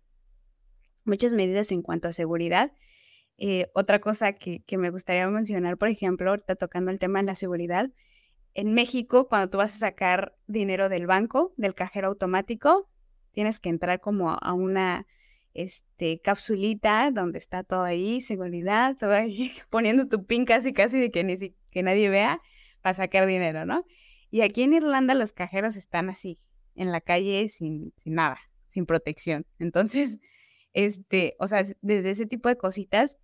muchas 1.03 1.33
medidas 1.33 1.69
en 1.73 1.81
cuanto 1.81 2.07
a 2.07 2.13
seguridad. 2.13 2.71
Eh, 3.37 3.69
otra 3.73 3.99
cosa 3.99 4.31
que, 4.31 4.63
que, 4.63 4.77
me 4.77 4.89
gustaría 4.89 5.27
mencionar, 5.27 5.77
por 5.77 5.89
ejemplo, 5.89 6.29
ahorita 6.29 6.55
tocando 6.55 6.91
el 6.91 6.99
tema 6.99 7.19
de 7.19 7.25
la 7.25 7.35
seguridad, 7.35 7.91
en 8.53 8.73
México, 8.73 9.27
cuando 9.27 9.49
tú 9.49 9.57
vas 9.57 9.75
a 9.75 9.79
sacar 9.79 10.33
dinero 10.47 10.87
del 10.87 11.07
banco, 11.07 11.53
del 11.57 11.75
cajero 11.75 12.07
automático, 12.07 12.89
tienes 13.33 13.59
que 13.59 13.67
entrar 13.67 13.99
como 13.99 14.31
a 14.31 14.53
una 14.53 15.07
este, 15.53 16.21
capsulita 16.21 17.11
donde 17.11 17.37
está 17.37 17.65
todo 17.65 17.83
ahí, 17.83 18.21
seguridad, 18.21 18.95
todo 18.97 19.11
ahí, 19.11 19.51
poniendo 19.69 20.07
tu 20.07 20.25
pin 20.25 20.45
casi 20.45 20.71
casi 20.71 20.97
de 20.97 21.11
que, 21.11 21.25
ni 21.25 21.35
que 21.69 21.83
nadie 21.83 22.07
vea 22.07 22.41
para 22.81 22.93
sacar 22.93 23.25
dinero, 23.25 23.65
¿no? 23.65 23.83
Y 24.29 24.41
aquí 24.41 24.63
en 24.63 24.73
Irlanda 24.73 25.13
los 25.13 25.33
cajeros 25.33 25.75
están 25.75 26.09
así, 26.09 26.39
en 26.75 26.91
la 26.91 27.01
calle 27.01 27.47
sin, 27.49 27.93
sin 27.97 28.15
nada, 28.15 28.39
sin 28.67 28.85
protección. 28.85 29.45
Entonces, 29.59 30.19
este, 30.73 31.35
o 31.39 31.47
sea, 31.47 31.63
desde 31.81 32.09
ese 32.09 32.25
tipo 32.25 32.49
de 32.49 32.57
cositas 32.57 33.17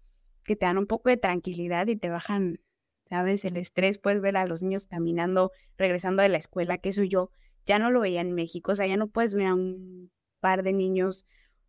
que 0.44 0.56
te 0.56 0.66
dan 0.66 0.78
un 0.78 0.88
poco 0.88 1.10
de 1.10 1.18
tranquilidad 1.18 1.88
y 1.88 1.96
te 1.96 2.10
bajan 2.10 2.60
¿sabes? 3.14 3.46
El 3.46 3.58
estrés, 3.58 4.00
puedes 4.00 4.22
ver 4.22 4.38
a 4.38 4.46
los 4.46 4.64
niños 4.64 4.88
caminando, 4.88 5.52
regresando 5.78 6.24
de 6.24 6.30
la 6.30 6.38
escuela, 6.38 6.80
que 6.80 6.90
eso 6.90 7.04
yo 7.04 7.30
ya 7.66 7.78
no 7.78 7.92
lo 7.92 8.02
veía 8.02 8.22
en 8.22 8.34
México, 8.34 8.72
o 8.72 8.76
sea, 8.76 8.88
ya 8.88 8.98
no 8.98 9.08
puedes 9.08 9.36
ver 9.36 9.48
a 9.48 9.54
un 9.54 10.12
par 10.40 10.64
de 10.64 10.74
niños, 10.74 11.26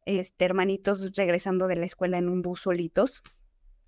este, 0.06 0.46
hermanitos 0.46 1.14
regresando 1.14 1.66
de 1.66 1.76
la 1.76 1.84
escuela 1.84 2.18
en 2.18 2.30
un 2.30 2.40
bus 2.40 2.62
solitos. 2.62 3.22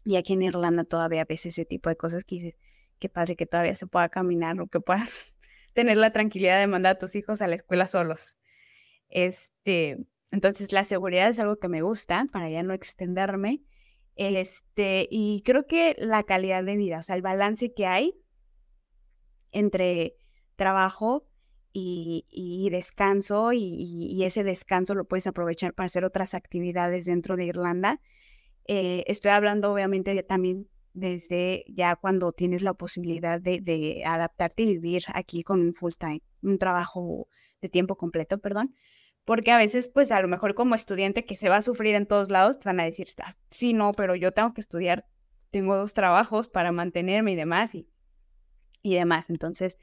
Y 0.05 0.17
aquí 0.17 0.35
en 0.35 0.43
Irlanda 0.43 0.85
todavía 0.85 1.25
ves 1.25 1.47
ese 1.47 1.65
tipo 1.65 1.89
de 1.89 1.97
cosas 1.97 2.25
que 2.25 2.37
dices, 2.37 2.59
qué 2.99 3.09
padre 3.09 3.37
que 3.37 3.47
todavía 3.47 3.75
se 3.75 3.87
pueda 3.87 4.09
caminar 4.11 4.61
o 4.61 4.67
que 4.69 4.81
puedas 4.81 5.33
tener 5.77 5.99
la 5.99 6.11
tranquilidad 6.11 6.59
de 6.59 6.67
mandar 6.67 6.97
a 6.97 6.99
tus 6.99 7.15
hijos 7.15 7.43
a 7.43 7.47
la 7.47 7.55
escuela 7.55 7.87
solos. 7.87 8.39
Este, 9.11 9.99
entonces 10.33 10.73
la 10.73 10.85
seguridad 10.85 11.29
es 11.29 11.39
algo 11.39 11.59
que 11.59 11.69
me 11.69 11.83
gusta 11.83 12.27
para 12.33 12.49
ya 12.49 12.63
no 12.63 12.73
extenderme. 12.73 13.63
Este, 14.17 15.07
y 15.11 15.43
creo 15.45 15.67
que 15.67 15.95
la 15.99 16.23
calidad 16.23 16.65
de 16.65 16.79
vida, 16.79 17.01
o 17.01 17.03
sea, 17.03 17.15
el 17.15 17.21
balance 17.21 17.75
que 17.75 17.87
hay 17.87 18.19
entre 19.53 20.17
trabajo 20.57 21.29
y, 21.75 22.69
descanso, 22.71 23.53
y, 23.53 24.25
ese 24.25 24.45
descanso 24.45 24.95
lo 24.95 25.05
puedes 25.05 25.27
aprovechar 25.27 25.75
para 25.75 25.89
hacer 25.89 26.07
otras 26.07 26.33
actividades 26.33 27.05
dentro 27.05 27.37
de 27.37 27.45
Irlanda. 27.45 28.01
Eh, 28.65 29.05
estoy 29.09 29.33
hablando 29.33 29.75
obviamente 29.75 30.23
también 30.23 30.71
desde 30.97 31.65
ya 31.69 31.95
cuando 31.97 32.33
tienes 32.33 32.63
la 32.63 32.75
posibilidad 32.75 33.41
de, 33.41 34.03
adaptarte 34.05 34.63
y 34.65 34.79
vivir 34.79 35.05
aquí 35.15 35.43
con 35.43 35.61
un 35.61 35.75
full 35.75 35.93
time, 35.99 36.23
un 36.43 36.59
trabajo 36.59 37.29
de 37.61 37.69
tiempo 37.69 37.97
completo, 37.97 38.39
perdón 38.39 38.75
porque 39.27 39.51
a 39.51 39.59
veces, 39.59 39.89
pues 39.89 40.13
a 40.13 40.23
lo 40.23 40.29
mejor 40.29 40.55
como 40.55 40.77
estudiante 40.77 41.25
que 41.25 41.35
se 41.37 41.49
va 41.49 41.57
a 41.57 41.63
sufrir 41.63 41.97
en 41.97 42.07
todos 42.07 42.31
lados, 42.31 42.61
te 42.61 42.69
van 42.69 42.79
a 42.79 42.85
decir, 42.85 43.09
ah, 43.25 43.37
sí, 43.51 43.73
no, 43.73 43.91
pero 43.91 44.15
yo 44.15 44.31
tengo 44.31 44.55
que 44.55 44.61
estudiar, 44.61 45.05
tengo 45.51 45.75
dos 45.77 45.95
trabajos 45.95 46.47
para 46.47 46.71
mantenerme 46.71 47.33
y 47.33 47.35
demás, 47.35 47.75
y, 47.75 47.89
y 48.83 48.95
demás. 48.95 49.29
Entonces, 49.29 49.79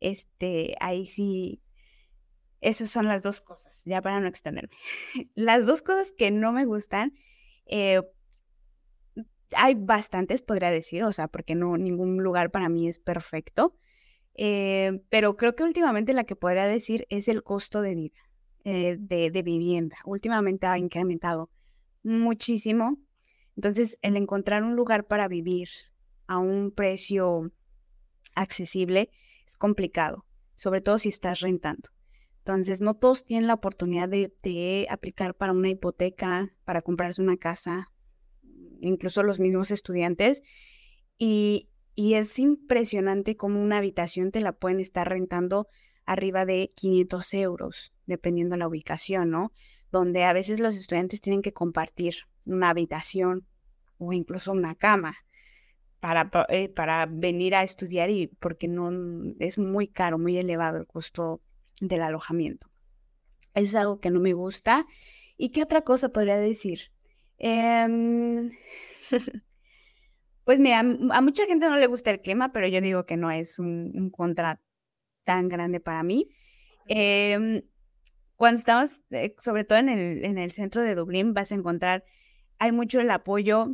este, 0.00 0.76
ahí 0.80 1.04
sí, 1.04 1.62
esas 2.62 2.88
son 2.88 3.06
las 3.06 3.22
dos 3.22 3.42
cosas, 3.42 3.82
ya 3.84 4.00
para 4.00 4.18
no 4.18 4.28
extenderme. 4.28 4.74
las 5.34 5.66
dos 5.66 5.82
cosas 5.82 6.10
que 6.10 6.30
no 6.30 6.52
me 6.52 6.64
gustan, 6.64 7.12
eh, 7.66 8.00
hay 9.54 9.74
bastantes, 9.74 10.42
podría 10.42 10.70
decir, 10.70 11.02
o 11.04 11.12
sea, 11.12 11.28
porque 11.28 11.54
no, 11.54 11.76
ningún 11.76 12.22
lugar 12.22 12.50
para 12.50 12.68
mí 12.68 12.88
es 12.88 12.98
perfecto. 12.98 13.76
Eh, 14.34 15.00
pero 15.08 15.36
creo 15.36 15.54
que 15.54 15.62
últimamente 15.62 16.12
la 16.12 16.24
que 16.24 16.36
podría 16.36 16.66
decir 16.66 17.06
es 17.08 17.28
el 17.28 17.42
costo 17.42 17.80
de 17.80 17.94
vida. 17.94 18.26
Eh, 18.68 18.96
de, 18.98 19.42
vivienda. 19.44 19.96
Últimamente 20.04 20.66
ha 20.66 20.76
incrementado 20.76 21.50
muchísimo. 22.02 22.98
Entonces, 23.54 23.96
el 24.02 24.16
encontrar 24.16 24.64
un 24.64 24.74
lugar 24.74 25.06
para 25.06 25.28
vivir 25.28 25.68
a 26.26 26.38
un 26.38 26.72
precio 26.72 27.52
accesible 28.34 29.12
es 29.46 29.54
complicado, 29.54 30.26
sobre 30.56 30.80
todo 30.80 30.98
si 30.98 31.10
estás 31.10 31.38
rentando. 31.38 31.90
Entonces, 32.38 32.80
no 32.80 32.94
todos 32.94 33.24
tienen 33.24 33.46
la 33.46 33.54
oportunidad 33.54 34.08
de, 34.08 34.86
aplicar 34.90 35.36
para 35.36 35.52
una 35.52 35.68
hipoteca, 35.68 36.50
para 36.64 36.82
comprarse 36.82 37.22
una 37.22 37.36
casa, 37.36 37.92
incluso 38.80 39.22
los 39.22 39.40
mismos 39.40 39.70
estudiantes. 39.70 40.42
Y, 41.18 41.68
y 41.94 42.14
es 42.14 42.38
impresionante 42.38 43.36
cómo 43.36 43.62
una 43.62 43.78
habitación 43.78 44.30
te 44.30 44.40
la 44.40 44.52
pueden 44.52 44.80
estar 44.80 45.08
rentando 45.08 45.68
arriba 46.04 46.44
de 46.44 46.72
500 46.76 47.34
euros, 47.34 47.92
dependiendo 48.06 48.54
de 48.54 48.58
la 48.60 48.68
ubicación, 48.68 49.30
¿no? 49.30 49.52
Donde 49.90 50.24
a 50.24 50.32
veces 50.32 50.60
los 50.60 50.76
estudiantes 50.76 51.20
tienen 51.20 51.42
que 51.42 51.52
compartir 51.52 52.14
una 52.44 52.70
habitación 52.70 53.46
o 53.98 54.12
incluso 54.12 54.52
una 54.52 54.74
cama 54.74 55.16
para, 56.00 56.30
eh, 56.48 56.68
para 56.68 57.06
venir 57.06 57.54
a 57.54 57.62
estudiar 57.62 58.10
y 58.10 58.28
porque 58.28 58.68
no 58.68 58.90
es 59.40 59.58
muy 59.58 59.88
caro, 59.88 60.18
muy 60.18 60.36
elevado 60.36 60.78
el 60.78 60.86
costo 60.86 61.40
del 61.80 62.02
alojamiento. 62.02 62.68
Eso 63.54 63.64
es 63.64 63.74
algo 63.74 64.00
que 64.00 64.10
no 64.10 64.20
me 64.20 64.34
gusta 64.34 64.86
¿Y 65.36 65.50
qué 65.50 65.62
otra 65.62 65.82
cosa 65.82 66.10
podría 66.10 66.38
decir? 66.38 66.90
Em, 67.38 68.50
pues 70.44 70.58
mira, 70.58 70.80
a 70.80 71.20
mucha 71.20 71.46
gente 71.46 71.66
no 71.66 71.76
le 71.76 71.86
gusta 71.86 72.10
el 72.10 72.20
clima, 72.20 72.52
pero 72.52 72.68
yo 72.68 72.80
digo 72.80 73.06
que 73.06 73.16
no 73.16 73.30
es 73.30 73.58
un, 73.58 74.10
contra 74.10 74.60
tan 75.24 75.48
grande 75.48 75.80
para 75.80 76.02
mí. 76.02 76.28
Em, 76.88 77.62
cuando 78.36 78.58
estamos, 78.58 79.02
eh, 79.10 79.34
sobre 79.38 79.64
todo 79.64 79.78
en 79.78 79.88
el, 79.88 80.24
en 80.24 80.38
el 80.38 80.50
centro 80.50 80.82
de 80.82 80.94
Dublín, 80.94 81.34
vas 81.34 81.52
a 81.52 81.56
encontrar, 81.56 82.04
hay 82.58 82.72
mucho 82.72 83.00
el 83.00 83.10
apoyo 83.10 83.72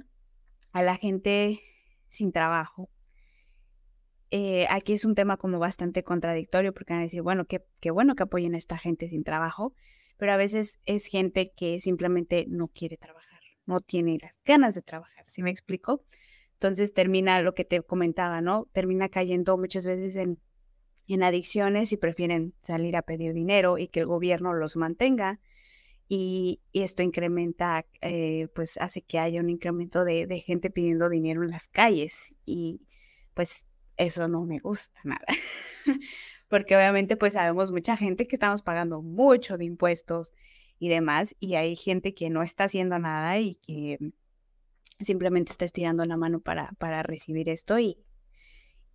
a 0.72 0.82
la 0.82 0.96
gente 0.96 1.60
sin 2.08 2.32
trabajo. 2.32 2.88
Eh, 4.34 4.66
aquí 4.70 4.94
es 4.94 5.04
un 5.04 5.14
tema 5.14 5.36
como 5.36 5.58
bastante 5.58 6.04
contradictorio 6.04 6.72
porque 6.72 6.94
van 6.94 7.00
a 7.00 7.04
decir, 7.04 7.20
bueno, 7.20 7.44
qué, 7.44 7.66
qué 7.80 7.90
bueno 7.90 8.14
que 8.14 8.22
apoyen 8.22 8.54
a 8.54 8.58
esta 8.58 8.78
gente 8.78 9.08
sin 9.10 9.24
trabajo, 9.24 9.74
pero 10.16 10.32
a 10.32 10.38
veces 10.38 10.78
es 10.86 11.06
gente 11.06 11.52
que 11.54 11.80
simplemente 11.80 12.46
no 12.48 12.68
quiere 12.68 12.96
trabajar, 12.96 13.21
no 13.66 13.80
tiene 13.80 14.18
las 14.20 14.38
ganas 14.44 14.74
de 14.74 14.82
trabajar, 14.82 15.24
¿sí 15.28 15.42
me 15.42 15.50
explico? 15.50 16.04
Entonces 16.54 16.94
termina 16.94 17.42
lo 17.42 17.54
que 17.54 17.64
te 17.64 17.82
comentaba, 17.82 18.40
¿no? 18.40 18.68
Termina 18.72 19.08
cayendo 19.08 19.58
muchas 19.58 19.84
veces 19.84 20.14
en, 20.16 20.38
en 21.08 21.22
adicciones 21.22 21.92
y 21.92 21.96
prefieren 21.96 22.54
salir 22.62 22.96
a 22.96 23.02
pedir 23.02 23.32
dinero 23.32 23.78
y 23.78 23.88
que 23.88 24.00
el 24.00 24.06
gobierno 24.06 24.54
los 24.54 24.76
mantenga. 24.76 25.40
Y, 26.08 26.60
esto 26.72 27.02
incrementa, 27.02 27.86
eh, 28.00 28.48
pues 28.54 28.76
hace 28.78 29.02
que 29.02 29.18
haya 29.18 29.40
un 29.40 29.50
incremento 29.50 30.04
de, 30.04 30.26
de 30.26 30.40
gente 30.40 30.70
pidiendo 30.70 31.08
dinero 31.08 31.42
en 31.42 31.50
las 31.50 31.68
calles. 31.68 32.34
Y 32.44 32.82
pues 33.34 33.66
eso 33.96 34.28
no 34.28 34.44
me 34.44 34.58
gusta 34.58 34.98
nada. 35.04 35.26
Porque 36.48 36.76
obviamente 36.76 37.16
pues 37.16 37.32
sabemos 37.34 37.72
mucha 37.72 37.96
gente 37.96 38.28
que 38.28 38.36
estamos 38.36 38.62
pagando 38.62 39.02
mucho 39.02 39.56
de 39.58 39.64
impuestos 39.64 40.32
y 40.82 40.88
demás, 40.88 41.36
y 41.38 41.54
hay 41.54 41.76
gente 41.76 42.12
que 42.12 42.28
no 42.28 42.42
está 42.42 42.64
haciendo 42.64 42.98
nada 42.98 43.38
y 43.38 43.54
que 43.54 44.00
simplemente 44.98 45.52
está 45.52 45.64
estirando 45.64 46.04
la 46.06 46.16
mano 46.16 46.40
para, 46.40 46.72
para 46.76 47.04
recibir 47.04 47.48
esto 47.48 47.78
y, 47.78 47.98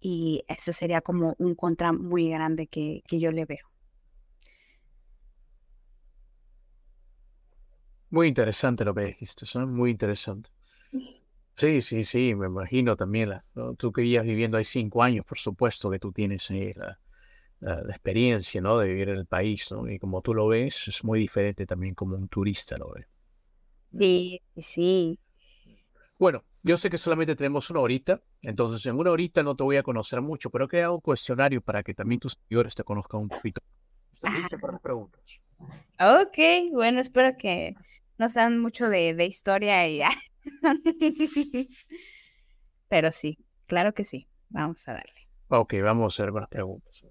y 0.01 0.43
eso 0.49 0.73
sería 0.73 0.99
como 0.99 1.35
un 1.37 1.55
contra 1.55 1.93
muy 1.93 2.29
grande 2.29 2.67
que, 2.67 3.03
que 3.07 3.21
yo 3.21 3.31
le 3.31 3.45
veo. 3.45 3.71
Muy 8.09 8.27
interesante 8.27 8.83
lo 8.83 8.93
que 8.93 9.05
dijiste, 9.05 9.45
son 9.45 9.73
muy 9.73 9.91
interesante. 9.91 10.49
Sí, 11.55 11.79
sí, 11.79 12.03
sí, 12.03 12.35
me 12.35 12.47
imagino 12.47 12.97
también. 12.97 13.29
La, 13.29 13.45
Tú 13.77 13.93
que 13.93 14.01
viviendo 14.01 14.57
ahí 14.57 14.65
cinco 14.65 15.03
años, 15.03 15.25
por 15.25 15.37
supuesto 15.37 15.89
que 15.89 15.99
tú 15.99 16.11
tienes 16.11 16.51
eh, 16.51 16.73
la, 16.75 16.99
la, 17.59 17.81
experiencia 17.89 18.61
¿no? 18.61 18.77
de 18.77 18.87
vivir 18.87 19.09
en 19.09 19.17
el 19.17 19.25
país, 19.25 19.71
¿no? 19.71 19.89
Y 19.89 19.99
como 19.99 20.21
tú 20.21 20.33
lo 20.33 20.47
ves, 20.47 20.87
es 20.87 21.03
muy 21.03 21.19
diferente 21.19 21.65
también 21.65 21.95
como 21.95 22.15
un 22.15 22.27
turista 22.27 22.77
lo 22.77 22.91
ve. 22.91 23.07
Sí, 23.93 24.41
sí. 24.57 25.19
Bueno, 26.19 26.43
yo 26.63 26.77
sé 26.77 26.89
que 26.89 26.97
solamente 26.97 27.35
tenemos 27.35 27.69
una 27.69 27.79
horita, 27.79 28.21
entonces 28.41 28.85
en 28.85 28.97
una 28.97 29.11
horita 29.11 29.43
no 29.43 29.55
te 29.55 29.63
voy 29.63 29.77
a 29.77 29.83
conocer 29.83 30.21
mucho, 30.21 30.49
pero 30.49 30.65
he 30.65 30.67
creado 30.67 30.95
un 30.95 31.01
cuestionario 31.01 31.61
para 31.61 31.83
que 31.83 31.93
también 31.93 32.19
tus 32.19 32.33
seguidores 32.33 32.75
te 32.75 32.83
conozcan 32.83 33.21
un 33.21 33.29
poquito. 33.29 33.61
¿Estás 34.13 34.33
lista 34.33 34.57
para 34.57 34.73
las 34.73 34.81
preguntas? 34.81 35.21
Ok, 35.99 36.71
bueno, 36.71 36.99
espero 36.99 37.37
que 37.37 37.75
no 38.17 38.29
sean 38.29 38.59
mucho 38.59 38.89
de, 38.89 39.13
de 39.13 39.25
historia 39.25 39.87
y 39.87 39.97
ya. 39.97 40.09
Pero 42.89 43.11
sí, 43.11 43.37
claro 43.67 43.93
que 43.93 44.03
sí. 44.03 44.27
Vamos 44.49 44.87
a 44.87 44.93
darle. 44.93 45.27
Ok, 45.49 45.75
vamos 45.83 46.19
a 46.19 46.23
hacer 46.23 46.31
más 46.31 46.47
preguntas. 46.47 47.03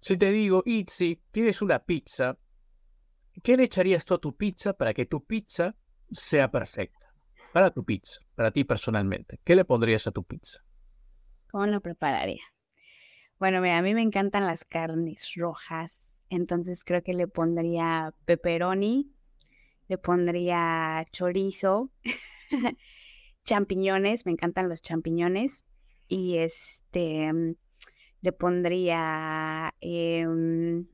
Si 0.00 0.16
te 0.16 0.30
digo, 0.30 0.62
Itzy, 0.64 1.22
tienes 1.32 1.60
una 1.60 1.84
pizza, 1.84 2.38
¿qué 3.42 3.56
le 3.56 3.64
echarías 3.64 4.04
tú 4.04 4.14
a 4.14 4.18
tu 4.18 4.36
pizza 4.36 4.72
para 4.72 4.94
que 4.94 5.06
tu 5.06 5.24
pizza 5.24 5.74
sea 6.10 6.50
perfecta? 6.50 7.14
Para 7.52 7.70
tu 7.70 7.84
pizza, 7.84 8.20
para 8.34 8.52
ti 8.52 8.64
personalmente. 8.64 9.40
¿Qué 9.44 9.56
le 9.56 9.64
pondrías 9.64 10.06
a 10.06 10.12
tu 10.12 10.22
pizza? 10.24 10.60
¿Cómo 11.50 11.66
lo 11.66 11.80
prepararía? 11.80 12.42
Bueno, 13.38 13.60
mira, 13.60 13.78
a 13.78 13.82
mí 13.82 13.94
me 13.94 14.02
encantan 14.02 14.46
las 14.46 14.64
carnes 14.64 15.32
rojas, 15.36 16.20
entonces 16.28 16.84
creo 16.84 17.02
que 17.02 17.14
le 17.14 17.26
pondría 17.26 18.14
pepperoni, 18.24 19.12
le 19.88 19.98
pondría 19.98 21.04
chorizo, 21.10 21.90
champiñones, 23.44 24.26
me 24.26 24.32
encantan 24.32 24.68
los 24.68 24.82
champiñones, 24.82 25.64
y 26.08 26.38
este, 26.38 27.32
mm, 27.32 27.54
le 28.20 28.32
pondría, 28.32 29.74
em, 29.80 30.86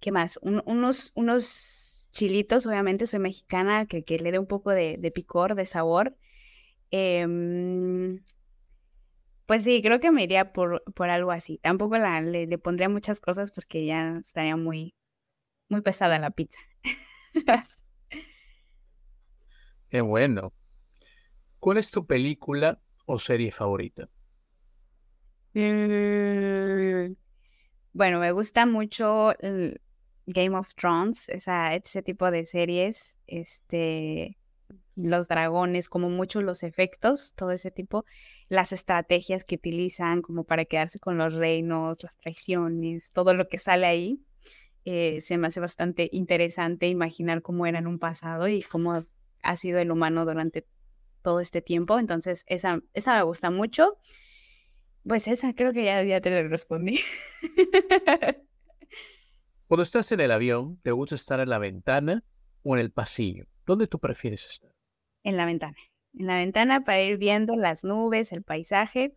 ¿qué 0.00 0.12
más? 0.12 0.38
unos, 0.42 1.12
unos 1.14 2.08
chilitos, 2.12 2.66
obviamente 2.66 3.06
soy 3.06 3.18
mexicana, 3.18 3.86
que, 3.86 4.04
que 4.04 4.18
le 4.18 4.32
dé 4.32 4.38
un 4.38 4.46
poco 4.46 4.70
de, 4.70 5.12
picor, 5.14 5.54
de 5.54 5.66
sabor. 5.66 6.16
Em, 6.90 8.22
pues 9.46 9.64
sí, 9.64 9.82
creo 9.82 10.00
que 10.00 10.10
me 10.10 10.22
iría 10.22 10.52
por, 10.52 10.82
por 10.94 11.10
algo 11.10 11.30
así. 11.32 11.58
Tampoco 11.58 11.98
le, 11.98 12.46
le, 12.46 12.58
pondría 12.58 12.88
muchas 12.88 13.20
cosas 13.20 13.50
porque 13.50 13.84
ya 13.84 14.18
estaría 14.18 14.56
muy, 14.56 14.94
muy 15.68 15.82
pesada 15.82 16.18
la 16.18 16.30
pizza. 16.30 16.60
Qué 19.90 20.00
bueno. 20.00 20.52
¿Cuál 21.58 21.78
es 21.78 21.90
tu 21.90 22.06
película 22.06 22.80
o 23.06 23.18
serie 23.18 23.50
favorita? 23.50 24.08
Mm, 25.54 27.14
bueno, 27.92 28.20
me 28.20 28.32
gusta 28.32 28.66
mucho 28.66 29.34
Game 30.26 30.56
of 30.56 30.74
Thrones, 30.74 31.28
esa, 31.28 31.74
ese 31.74 32.02
tipo 32.02 32.30
de 32.30 32.44
series, 32.46 33.18
este, 33.26 34.38
los 34.96 35.28
dragones, 35.28 35.88
como 35.88 36.10
mucho 36.10 36.42
los 36.42 36.62
efectos, 36.62 37.34
todo 37.34 37.52
ese 37.52 37.70
tipo, 37.70 38.04
las 38.48 38.72
estrategias 38.72 39.44
que 39.44 39.56
utilizan 39.56 40.22
como 40.22 40.44
para 40.44 40.64
quedarse 40.64 40.98
con 41.00 41.18
los 41.18 41.34
reinos, 41.34 42.02
las 42.02 42.16
traiciones, 42.18 43.12
todo 43.12 43.34
lo 43.34 43.48
que 43.48 43.58
sale 43.58 43.86
ahí. 43.86 44.20
Eh, 44.84 45.20
se 45.20 45.38
me 45.38 45.46
hace 45.48 45.60
bastante 45.60 46.08
interesante 46.12 46.88
imaginar 46.88 47.42
cómo 47.42 47.66
era 47.66 47.78
en 47.78 47.86
un 47.86 47.98
pasado 47.98 48.48
y 48.48 48.62
cómo 48.62 49.04
ha 49.42 49.56
sido 49.56 49.78
el 49.78 49.90
humano 49.90 50.24
durante 50.26 50.66
todo 51.22 51.40
este 51.40 51.62
tiempo. 51.62 51.98
Entonces, 51.98 52.44
esa, 52.48 52.80
esa 52.94 53.16
me 53.16 53.22
gusta 53.22 53.50
mucho. 53.50 53.98
Pues 55.06 55.28
esa 55.28 55.54
creo 55.54 55.72
que 55.72 55.84
ya, 55.84 56.02
ya 56.02 56.20
te 56.20 56.42
respondí. 56.48 57.00
Cuando 59.66 59.82
estás 59.82 60.10
en 60.12 60.20
el 60.20 60.30
avión, 60.30 60.78
¿te 60.82 60.92
gusta 60.92 61.14
estar 61.14 61.40
en 61.40 61.48
la 61.48 61.58
ventana 61.58 62.24
o 62.62 62.76
en 62.76 62.80
el 62.80 62.90
pasillo? 62.90 63.46
¿Dónde 63.66 63.86
tú 63.86 63.98
prefieres 63.98 64.46
estar? 64.46 64.70
En 65.22 65.36
la 65.36 65.46
ventana. 65.46 65.76
En 66.18 66.26
la 66.26 66.36
ventana 66.36 66.84
para 66.84 67.02
ir 67.02 67.18
viendo 67.18 67.56
las 67.56 67.84
nubes, 67.84 68.32
el 68.32 68.42
paisaje 68.42 69.16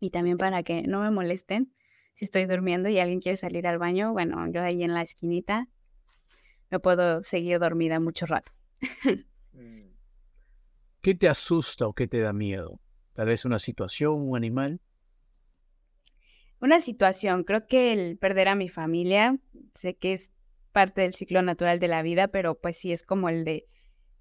y 0.00 0.10
también 0.10 0.38
para 0.38 0.62
que 0.62 0.82
no 0.82 1.02
me 1.02 1.10
molesten 1.10 1.74
si 2.14 2.24
estoy 2.24 2.46
durmiendo 2.46 2.88
y 2.88 2.98
alguien 2.98 3.20
quiere 3.20 3.36
salir 3.36 3.66
al 3.66 3.78
baño, 3.78 4.12
bueno, 4.12 4.50
yo 4.50 4.62
ahí 4.62 4.82
en 4.82 4.94
la 4.94 5.02
esquinita 5.02 5.68
me 6.70 6.80
puedo 6.80 7.22
seguir 7.22 7.58
dormida 7.58 8.00
mucho 8.00 8.26
rato. 8.26 8.52
Mm. 9.52 9.94
¿Qué 11.00 11.14
te 11.14 11.30
asusta 11.30 11.86
o 11.86 11.94
qué 11.94 12.06
te 12.06 12.20
da 12.20 12.34
miedo? 12.34 12.78
Tal 13.14 13.28
vez 13.28 13.46
una 13.46 13.58
situación, 13.58 14.20
un 14.20 14.36
animal. 14.36 14.82
Una 16.60 16.80
situación, 16.80 17.44
creo 17.44 17.66
que 17.66 17.92
el 17.92 18.16
perder 18.16 18.48
a 18.48 18.54
mi 18.54 18.68
familia, 18.68 19.38
sé 19.74 19.94
que 19.94 20.14
es 20.14 20.32
parte 20.72 21.02
del 21.02 21.14
ciclo 21.14 21.42
natural 21.42 21.78
de 21.78 21.88
la 21.88 22.02
vida, 22.02 22.28
pero 22.28 22.54
pues 22.54 22.76
sí 22.78 22.92
es 22.92 23.02
como 23.02 23.28
el 23.28 23.44
de 23.44 23.66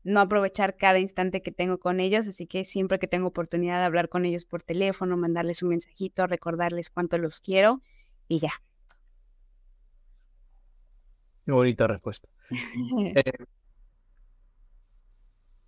no 0.03 0.19
aprovechar 0.19 0.77
cada 0.77 0.99
instante 0.99 1.41
que 1.41 1.51
tengo 1.51 1.79
con 1.79 1.99
ellos, 1.99 2.27
así 2.27 2.45
que 2.45 2.63
siempre 2.63 2.99
que 2.99 3.07
tengo 3.07 3.27
oportunidad 3.27 3.79
de 3.79 3.86
hablar 3.86 4.09
con 4.09 4.25
ellos 4.25 4.45
por 4.45 4.61
teléfono, 4.61 5.17
mandarles 5.17 5.63
un 5.63 5.69
mensajito, 5.69 6.27
recordarles 6.27 6.89
cuánto 6.89 7.17
los 7.17 7.41
quiero 7.41 7.81
y 8.27 8.39
ya. 8.39 8.51
Qué 11.45 11.51
bonita 11.51 11.88
respuesta. 11.88 12.27
Eh, 13.15 13.23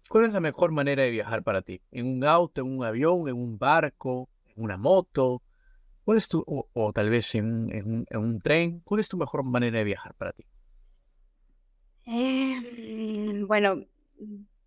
¿Cuál 0.09 0.25
es 0.25 0.33
la 0.33 0.39
mejor 0.39 0.71
manera 0.71 1.03
de 1.03 1.09
viajar 1.09 1.43
para 1.43 1.61
ti? 1.61 1.81
¿En 1.91 2.07
un 2.07 2.23
auto, 2.23 2.61
en 2.61 2.77
un 2.77 2.85
avión, 2.85 3.27
en 3.27 3.35
un 3.35 3.57
barco, 3.57 4.29
en 4.55 4.63
una 4.63 4.77
moto? 4.77 5.41
¿Cuál 6.07 6.19
es 6.19 6.29
tu, 6.29 6.41
o, 6.47 6.93
tal 6.93 7.09
vez 7.09 7.35
en, 7.35 7.69
en, 8.09 8.17
un 8.17 8.39
tren? 8.39 8.79
¿Cuál 8.85 9.01
es 9.01 9.09
tu 9.09 9.17
mejor 9.17 9.43
manera 9.43 9.79
de 9.79 9.83
viajar 9.83 10.13
para 10.13 10.31
ti? 10.31 10.45
Eh, 12.05 13.43
bueno, 13.45 13.83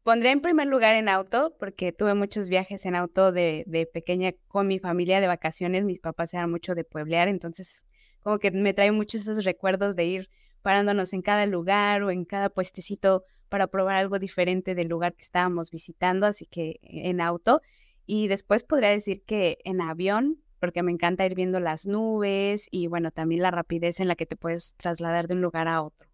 Pondré 0.02 0.32
en 0.32 0.42
primer 0.42 0.66
lugar 0.66 0.96
en 0.96 1.08
auto, 1.08 1.56
porque 1.58 1.92
tuve 1.92 2.12
muchos 2.12 2.50
viajes 2.50 2.84
en 2.84 2.94
auto 2.94 3.32
de, 3.32 3.64
de, 3.66 3.86
pequeña 3.86 4.32
con 4.48 4.66
mi 4.66 4.80
familia 4.80 5.18
de 5.18 5.28
vacaciones. 5.28 5.86
Mis 5.86 5.98
papás 5.98 6.34
eran 6.34 6.50
mucho 6.50 6.74
de 6.74 6.84
pueblear, 6.84 7.26
entonces 7.28 7.86
como 8.20 8.38
que 8.38 8.50
me 8.50 8.74
trae 8.74 8.92
muchos 8.92 9.22
esos 9.22 9.42
recuerdos 9.46 9.96
de 9.96 10.04
ir 10.04 10.30
parándonos 10.60 11.14
en 11.14 11.22
cada 11.22 11.46
lugar 11.46 12.02
o 12.02 12.10
en 12.10 12.26
cada 12.26 12.50
puestecito 12.50 13.24
para 13.48 13.66
probar 13.68 13.96
algo 13.96 14.18
diferente 14.18 14.74
del 14.74 14.88
lugar 14.88 15.14
que 15.14 15.22
estábamos 15.22 15.70
visitando, 15.70 16.26
así 16.26 16.44
que 16.44 16.80
en 16.82 17.22
auto. 17.22 17.62
Y 18.04 18.28
después 18.28 18.62
podría 18.62 18.90
decir 18.90 19.22
que 19.24 19.56
en 19.64 19.80
avión, 19.80 20.42
porque 20.60 20.82
me 20.82 20.92
encanta 20.92 21.26
ir 21.26 21.34
viendo 21.34 21.58
las 21.58 21.86
nubes 21.86 22.68
y 22.70 22.86
bueno, 22.86 23.10
también 23.10 23.42
la 23.42 23.50
rapidez 23.50 23.98
en 23.98 24.08
la 24.08 24.14
que 24.14 24.26
te 24.26 24.36
puedes 24.36 24.74
trasladar 24.76 25.26
de 25.26 25.34
un 25.34 25.40
lugar 25.40 25.66
a 25.66 25.82
otro. 25.82 26.08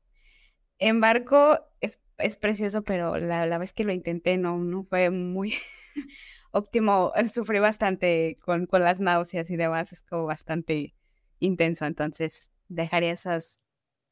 En 0.79 1.01
barco 1.01 1.59
es, 1.81 2.01
es 2.19 2.37
precioso, 2.37 2.83
pero 2.83 3.19
la, 3.19 3.47
la, 3.47 3.59
vez 3.59 3.73
que 3.73 3.85
lo 3.85 3.93
intenté 3.93 4.39
no, 4.39 4.59
no 4.59 4.85
fue 4.85 5.11
muy 5.11 5.55
óptimo. 6.53 7.13
Sufrí 7.31 7.59
bastante 7.59 8.37
con, 8.43 8.67
con 8.67 8.83
las 8.83 9.01
náuseas 9.01 9.51
y 9.51 9.57
demás, 9.57 9.93
es 9.93 10.03
como 10.03 10.27
bastante 10.27 10.95
intenso, 11.39 11.85
entonces 11.85 12.51
dejaría 12.69 13.13
esas 13.13 13.61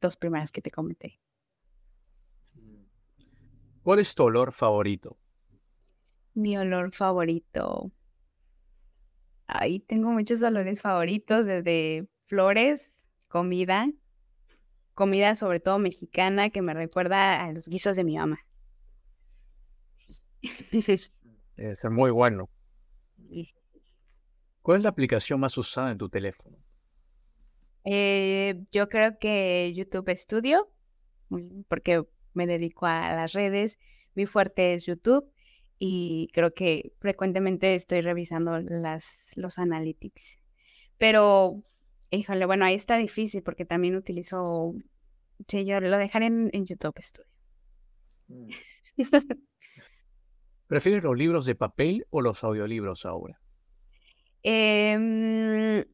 dos 0.00 0.16
primeras 0.16 0.52
que 0.52 0.62
te 0.62 0.70
comenté. 0.70 1.20
¿Cuál 3.82 3.98
es 3.98 4.14
tu 4.14 4.24
olor 4.24 4.52
favorito? 4.52 5.18
Mi 6.32 6.56
olor 6.56 6.92
favorito. 6.94 7.92
Ahí 9.46 9.80
tengo 9.80 10.10
muchos 10.10 10.42
olores 10.42 10.82
favoritos, 10.82 11.46
desde 11.46 12.08
flores, 12.26 13.08
comida, 13.28 13.90
comida 14.94 15.34
sobre 15.34 15.60
todo 15.60 15.78
mexicana 15.78 16.50
que 16.50 16.62
me 16.62 16.72
recuerda 16.72 17.44
a 17.44 17.52
los 17.52 17.68
guisos 17.68 17.96
de 17.96 18.04
mi 18.04 18.16
mamá. 18.16 18.38
Ser 21.56 21.90
muy 21.90 22.10
bueno. 22.10 22.48
¿Cuál 24.62 24.78
es 24.78 24.84
la 24.84 24.90
aplicación 24.90 25.40
más 25.40 25.56
usada 25.58 25.90
en 25.90 25.98
tu 25.98 26.08
teléfono? 26.08 26.56
Eh, 27.84 28.64
yo 28.72 28.88
creo 28.88 29.18
que 29.18 29.72
YouTube 29.74 30.10
Studio, 30.16 30.70
porque 31.68 32.02
me 32.32 32.46
dedico 32.46 32.86
a 32.86 33.14
las 33.14 33.32
redes. 33.34 33.78
Mi 34.14 34.26
fuerte 34.26 34.74
es 34.74 34.86
YouTube 34.86 35.33
y 35.78 36.28
creo 36.32 36.54
que 36.54 36.92
frecuentemente 36.98 37.74
estoy 37.74 38.00
revisando 38.00 38.60
las, 38.60 39.32
los 39.36 39.58
analytics. 39.58 40.38
Pero, 40.98 41.62
híjole, 42.10 42.46
bueno, 42.46 42.64
ahí 42.64 42.74
está 42.74 42.96
difícil 42.96 43.42
porque 43.42 43.64
también 43.64 43.96
utilizo, 43.96 44.74
sí, 45.48 45.64
yo 45.64 45.80
lo 45.80 45.98
dejaré 45.98 46.26
en, 46.26 46.66
YouTube 46.66 47.00
Studio. 47.00 47.30
Mm. 48.28 48.48
¿Prefieres 50.66 51.04
los 51.04 51.16
libros 51.16 51.46
de 51.46 51.54
papel 51.54 52.06
o 52.10 52.20
los 52.20 52.42
audiolibros 52.42 53.04
ahora? 53.04 53.40
Eh, 54.42 55.84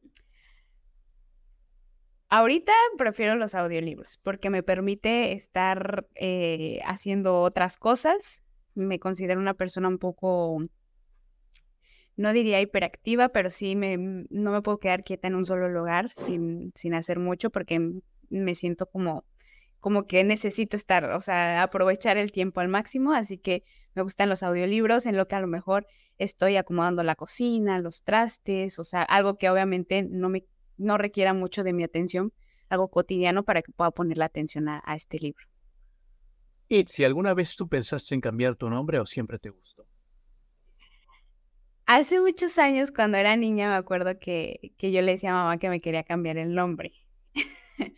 Ahorita 2.33 2.71
prefiero 2.97 3.35
los 3.35 3.55
audiolibros 3.55 4.17
porque 4.23 4.49
me 4.49 4.63
permite 4.63 5.33
estar 5.33 6.07
eh, 6.15 6.79
haciendo 6.85 7.41
otras 7.41 7.77
cosas. 7.77 8.41
Me 8.75 8.99
considero 8.99 9.39
una 9.39 9.53
persona 9.53 9.87
un 9.87 9.97
poco, 9.97 10.63
no 12.15 12.33
diría 12.33 12.61
hiperactiva, 12.61 13.29
pero 13.29 13.49
sí 13.49 13.75
me, 13.75 13.97
no 13.97 14.51
me 14.51 14.61
puedo 14.61 14.79
quedar 14.79 15.03
quieta 15.03 15.27
en 15.27 15.35
un 15.35 15.45
solo 15.45 15.69
lugar 15.69 16.09
sin, 16.11 16.71
sin 16.75 16.93
hacer 16.93 17.19
mucho 17.19 17.49
porque 17.49 18.01
me 18.29 18.55
siento 18.55 18.85
como, 18.85 19.25
como 19.79 20.07
que 20.07 20.23
necesito 20.23 20.77
estar, 20.77 21.05
o 21.11 21.19
sea, 21.19 21.63
aprovechar 21.63 22.17
el 22.17 22.31
tiempo 22.31 22.61
al 22.61 22.69
máximo. 22.69 23.13
Así 23.13 23.37
que 23.37 23.63
me 23.93 24.03
gustan 24.03 24.29
los 24.29 24.43
audiolibros 24.43 25.05
en 25.05 25.17
lo 25.17 25.27
que 25.27 25.35
a 25.35 25.41
lo 25.41 25.47
mejor 25.47 25.87
estoy 26.17 26.55
acomodando 26.57 27.03
la 27.03 27.15
cocina, 27.15 27.79
los 27.79 28.03
trastes, 28.03 28.79
o 28.79 28.83
sea, 28.83 29.01
algo 29.01 29.37
que 29.37 29.49
obviamente 29.49 30.03
no 30.03 30.29
me 30.29 30.45
no 30.81 30.97
requiera 30.97 31.33
mucho 31.33 31.63
de 31.63 31.73
mi 31.73 31.83
atención, 31.83 32.33
algo 32.69 32.89
cotidiano 32.89 33.43
para 33.43 33.61
que 33.61 33.71
pueda 33.71 33.91
poner 33.91 34.17
la 34.17 34.25
atención 34.25 34.67
a, 34.67 34.81
este 34.95 35.19
libro. 35.19 35.45
¿Y 36.71 36.85
si 36.87 37.03
alguna 37.03 37.33
vez 37.33 37.57
tú 37.57 37.67
pensaste 37.67 38.15
en 38.15 38.21
cambiar 38.21 38.55
tu 38.55 38.69
nombre 38.69 38.97
o 38.97 39.05
siempre 39.05 39.37
te 39.37 39.49
gustó? 39.49 39.85
Hace 41.85 42.21
muchos 42.21 42.57
años, 42.57 42.93
cuando 42.93 43.17
era 43.17 43.35
niña, 43.35 43.67
me 43.67 43.75
acuerdo 43.75 44.17
que, 44.17 44.71
que 44.77 44.93
yo 44.93 45.01
le 45.01 45.11
decía 45.11 45.31
a 45.31 45.33
mamá 45.33 45.57
que 45.57 45.67
me 45.67 45.81
quería 45.81 46.05
cambiar 46.05 46.37
el 46.37 46.55
nombre. 46.55 46.93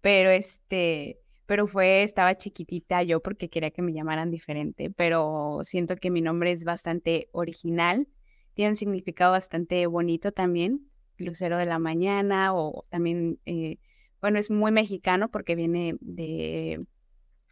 pero 0.00 0.30
este, 0.30 1.20
pero 1.46 1.68
fue, 1.68 2.02
estaba 2.02 2.36
chiquitita 2.36 3.04
yo 3.04 3.22
porque 3.22 3.48
quería 3.48 3.70
que 3.70 3.80
me 3.80 3.92
llamaran 3.92 4.32
diferente, 4.32 4.90
pero 4.90 5.60
siento 5.62 5.94
que 5.94 6.10
mi 6.10 6.20
nombre 6.20 6.50
es 6.50 6.64
bastante 6.64 7.28
original, 7.30 8.08
tiene 8.54 8.70
un 8.70 8.76
significado 8.76 9.30
bastante 9.30 9.86
bonito 9.86 10.32
también, 10.32 10.90
Lucero 11.16 11.58
de 11.58 11.66
la 11.66 11.78
Mañana 11.78 12.56
o 12.56 12.86
también, 12.88 13.38
eh, 13.46 13.78
bueno, 14.20 14.40
es 14.40 14.50
muy 14.50 14.72
mexicano 14.72 15.30
porque 15.30 15.54
viene 15.54 15.96
de, 16.00 16.84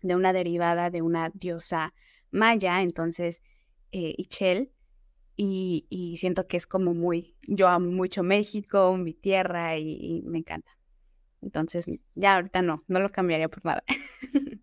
de, 0.03 0.15
una 0.15 0.33
derivada 0.33 0.91
de 0.91 1.03
una 1.03 1.31
diosa 1.31 1.95
maya, 2.31 2.83
entonces, 2.83 3.43
eh, 3.93 4.15
Ichel, 4.17 4.73
y, 5.37 5.87
y, 5.89 6.19
siento 6.19 6.47
que 6.47 6.57
es 6.57 6.67
como 6.67 6.95
muy, 6.95 7.37
yo 7.49 7.69
amo 7.69 7.91
mucho 7.91 8.23
México, 8.23 8.97
mi 8.97 9.15
tierra 9.15 9.79
y, 9.79 10.23
me 10.27 10.39
encanta. 10.39 10.71
Entonces, 11.41 11.87
ya 12.15 12.35
ahorita 12.35 12.63
no, 12.63 12.85
no 12.87 13.01
lo 13.01 13.11
cambiaría 13.11 13.49
por 13.49 13.65
nada. 13.65 13.83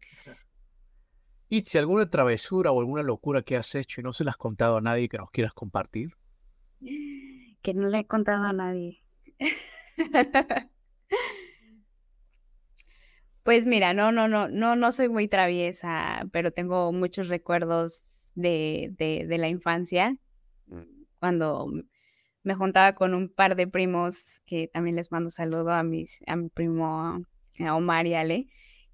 ¿Y 1.49 1.61
si 1.61 1.77
alguna 1.79 2.09
travesura 2.09 2.71
o 2.71 2.79
alguna 2.79 3.01
locura 3.01 3.41
que 3.41 3.55
has 3.55 3.73
hecho 3.73 3.99
y 3.99 4.03
no 4.03 4.13
se 4.13 4.23
la 4.23 4.29
has 4.29 4.37
contado 4.37 4.77
a 4.77 4.81
nadie 4.81 5.09
que 5.09 5.17
nos 5.17 5.31
quieras 5.31 5.53
compartir? 5.53 6.15
que 7.61 7.73
no 7.73 7.89
le 7.89 7.99
he 7.99 8.07
contado 8.07 8.45
a 8.45 8.53
nadie. 8.53 9.03
Pues 13.43 13.65
mira, 13.65 13.93
no, 13.93 14.11
no, 14.11 14.27
no, 14.27 14.47
no, 14.47 14.75
no 14.75 14.91
soy 14.91 15.09
muy 15.09 15.27
traviesa, 15.27 16.27
pero 16.31 16.51
tengo 16.51 16.91
muchos 16.91 17.29
recuerdos 17.29 18.03
de, 18.35 18.93
de, 18.97 19.37
la 19.37 19.47
infancia, 19.47 20.17
cuando 21.19 21.67
me 22.43 22.55
juntaba 22.55 22.93
con 22.93 23.13
un 23.13 23.29
par 23.29 23.55
de 23.55 23.67
primos, 23.67 24.41
que 24.45 24.67
también 24.67 24.95
les 24.95 25.11
mando 25.11 25.29
saludo 25.29 25.71
a 25.71 25.83
mis, 25.83 26.19
a 26.27 26.35
mi 26.35 26.49
primo 26.49 27.23
Omar 27.59 28.07
y 28.07 28.13
Ale, 28.13 28.47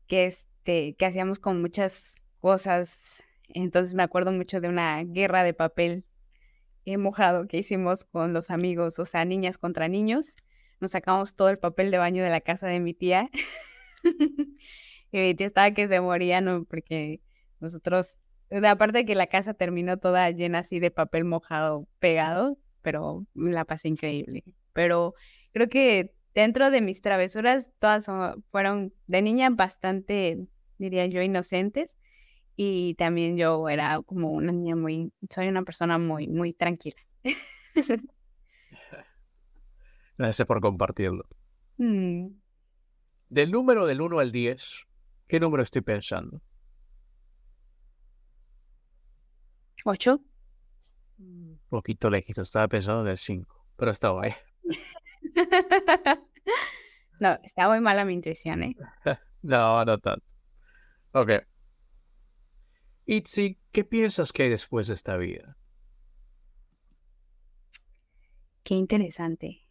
que 0.08 0.26
este, 0.26 0.96
que 0.96 1.06
hacíamos 1.06 1.40
con 1.40 1.62
muchas 1.62 2.16
cosas. 2.40 3.24
Entonces 3.50 3.94
me 3.94 4.04
acuerdo 4.04 4.32
mucho 4.32 4.62
de 4.62 4.70
una 4.70 5.04
guerra 5.04 5.44
de 5.44 5.54
papel 5.54 6.06
mojado 6.98 7.48
que 7.48 7.58
hicimos 7.58 8.06
con 8.06 8.34
los 8.34 8.50
amigos, 8.50 9.00
o 9.00 9.06
sea, 9.06 9.26
niñas 9.26 9.58
contra 9.58 9.88
niños. 9.88 10.36
Nos 10.80 10.92
sacamos 10.92 11.36
todo 11.36 11.50
el 11.50 11.58
papel 11.58 11.90
de 11.92 11.98
baño 11.98 12.24
de 12.24 12.30
la 12.30 12.42
casa 12.42 12.68
de 12.68 12.80
mi 12.80 12.94
tía. 12.94 13.30
y 15.12 15.34
tía 15.36 15.48
estaba 15.48 15.72
que 15.72 15.88
se 15.88 16.02
moría, 16.02 16.42
¿no? 16.42 16.66
Porque 16.66 17.22
nosotros, 17.60 18.20
aparte 18.68 19.00
de 19.00 19.06
que 19.06 19.16
la 19.16 19.28
casa 19.28 19.54
terminó 19.54 19.98
toda 19.98 20.30
llena 20.32 20.60
así 20.60 20.80
de 20.80 20.92
papel 20.92 21.26
mojado 21.26 21.88
pegado, 22.00 22.58
pero 22.82 23.26
la 23.34 23.66
pasé 23.66 23.88
increíble. 23.88 24.44
Pero 24.74 25.16
creo 25.52 25.70
que 25.70 26.14
dentro 26.34 26.70
de 26.70 26.82
mis 26.82 27.02
travesuras, 27.02 27.72
todas 27.80 28.08
fueron 28.52 28.94
de 29.08 29.22
niña 29.22 29.50
bastante, 29.50 30.48
diría 30.78 31.06
yo, 31.06 31.22
inocentes 31.22 31.98
y 32.56 32.94
también 32.96 33.38
yo 33.38 33.68
era 33.70 34.02
como 34.02 34.32
una 34.32 34.52
niña 34.52 34.76
muy, 34.76 35.12
soy 35.30 35.48
una 35.48 35.64
persona 35.64 35.98
muy, 35.98 36.28
muy 36.28 36.54
tranquila. 36.54 37.02
Gracias 40.18 40.48
por 40.48 40.62
compartirlo. 40.62 41.28
Mm. 41.78 42.28
Del 43.36 43.52
número 43.52 43.86
del 43.86 44.00
1 44.00 44.20
al 44.20 44.32
10, 44.32 44.88
¿qué 45.28 45.42
número 45.42 45.62
estoy 45.62 45.82
pensando? 45.82 46.42
8. 49.84 50.22
Un 51.18 51.60
poquito 51.68 52.10
lejito, 52.10 52.44
estaba 52.44 52.70
pensando 52.70 53.02
en 53.02 53.10
el 53.10 53.18
5, 53.18 53.68
pero 53.76 53.92
está 53.92 54.12
guay. 54.12 54.32
no, 57.20 57.38
está 57.44 57.68
muy 57.68 57.82
mala 57.82 58.06
mi 58.06 58.14
intuición, 58.14 58.64
¿eh? 58.64 58.76
no, 59.42 59.84
no 59.84 59.98
tanto. 60.00 60.26
Ok. 61.12 61.32
Itzi, 63.06 63.60
¿qué 63.74 63.84
piensas 63.84 64.32
que 64.32 64.44
hay 64.44 64.50
después 64.50 64.88
de 64.88 64.94
esta 64.94 65.18
vida? 65.18 65.58
Qué 68.64 68.76
interesante. 68.76 69.65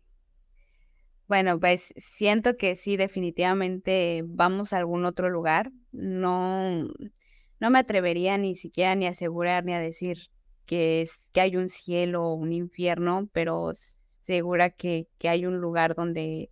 Bueno, 1.27 1.59
pues 1.59 1.95
siento 1.97 2.57
que 2.57 2.75
sí, 2.75 2.97
definitivamente 2.97 4.23
vamos 4.27 4.73
a 4.73 4.79
algún 4.79 5.05
otro 5.05 5.31
lugar. 5.31 5.73
No, 5.93 6.89
no 7.61 7.71
me 7.71 7.79
atrevería 7.79 8.37
ni 8.37 8.55
siquiera 8.55 8.95
ni 8.95 9.07
a 9.07 9.11
asegurar 9.11 9.65
ni 9.65 9.73
a 9.73 9.79
decir 9.79 10.19
que, 10.67 11.03
es, 11.03 11.31
que 11.33 11.41
hay 11.41 11.57
un 11.57 11.69
cielo 11.69 12.25
o 12.25 12.35
un 12.35 12.53
infierno, 12.53 13.29
pero 13.33 13.73
segura 13.75 14.71
que, 14.71 15.09
que 15.19 15.29
hay 15.29 15.47
un 15.47 15.59
lugar 15.59 15.95
donde 15.95 16.51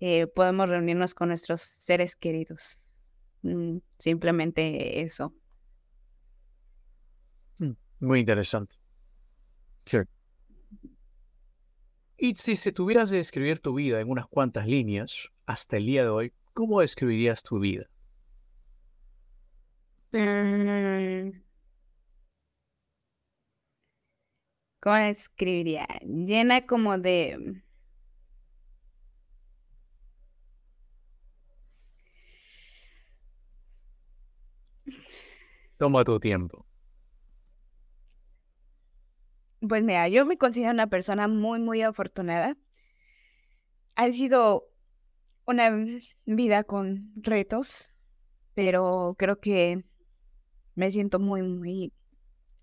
eh, 0.00 0.26
podemos 0.26 0.68
reunirnos 0.68 1.14
con 1.14 1.28
nuestros 1.28 1.62
seres 1.62 2.14
queridos. 2.14 3.02
Mm, 3.42 3.78
simplemente 3.98 5.00
eso. 5.02 5.34
Muy 8.00 8.20
interesante. 8.20 8.76
Y 12.24 12.34
si 12.36 12.56
se 12.56 12.72
tuvieras 12.72 13.10
de 13.10 13.18
describir 13.18 13.60
tu 13.60 13.74
vida 13.74 14.00
en 14.00 14.08
unas 14.08 14.26
cuantas 14.26 14.66
líneas, 14.66 15.28
hasta 15.44 15.76
el 15.76 15.84
día 15.84 16.04
de 16.04 16.08
hoy, 16.08 16.32
¿cómo 16.54 16.80
describirías 16.80 17.42
tu 17.42 17.58
vida? 17.58 17.84
¿Cómo 24.80 24.96
describiría? 24.96 25.86
Llena 26.00 26.64
como 26.66 26.96
de... 26.96 27.62
Toma 35.76 36.04
tu 36.04 36.18
tiempo. 36.18 36.63
Pues 39.66 39.82
mira, 39.82 40.08
yo 40.08 40.26
me 40.26 40.36
considero 40.36 40.72
una 40.72 40.88
persona 40.88 41.26
muy, 41.26 41.58
muy 41.58 41.80
afortunada. 41.80 42.56
Ha 43.94 44.10
sido 44.12 44.68
una 45.46 45.70
vida 46.26 46.64
con 46.64 47.12
retos, 47.16 47.94
pero 48.54 49.14
creo 49.18 49.40
que 49.40 49.84
me 50.74 50.90
siento 50.90 51.18
muy, 51.18 51.42
muy 51.42 51.92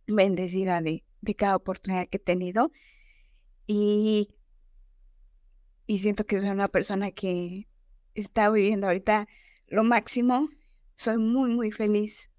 bendecida 0.06 0.82
de, 0.82 1.04
cada 1.36 1.56
oportunidad 1.56 2.08
que 2.08 2.18
he 2.18 2.20
tenido. 2.20 2.72
Y, 3.66 4.36
y 5.88 6.00
siento 6.00 6.26
que 6.26 6.40
soy 6.40 6.50
una 6.50 6.68
persona 6.68 7.12
que 7.12 7.68
está 8.14 8.50
viviendo 8.52 8.88
ahorita 8.88 9.28
lo 9.68 9.84
máximo. 9.84 10.50
Soy 10.96 11.18
muy, 11.18 11.50
muy 11.50 11.72
feliz. 11.72 12.30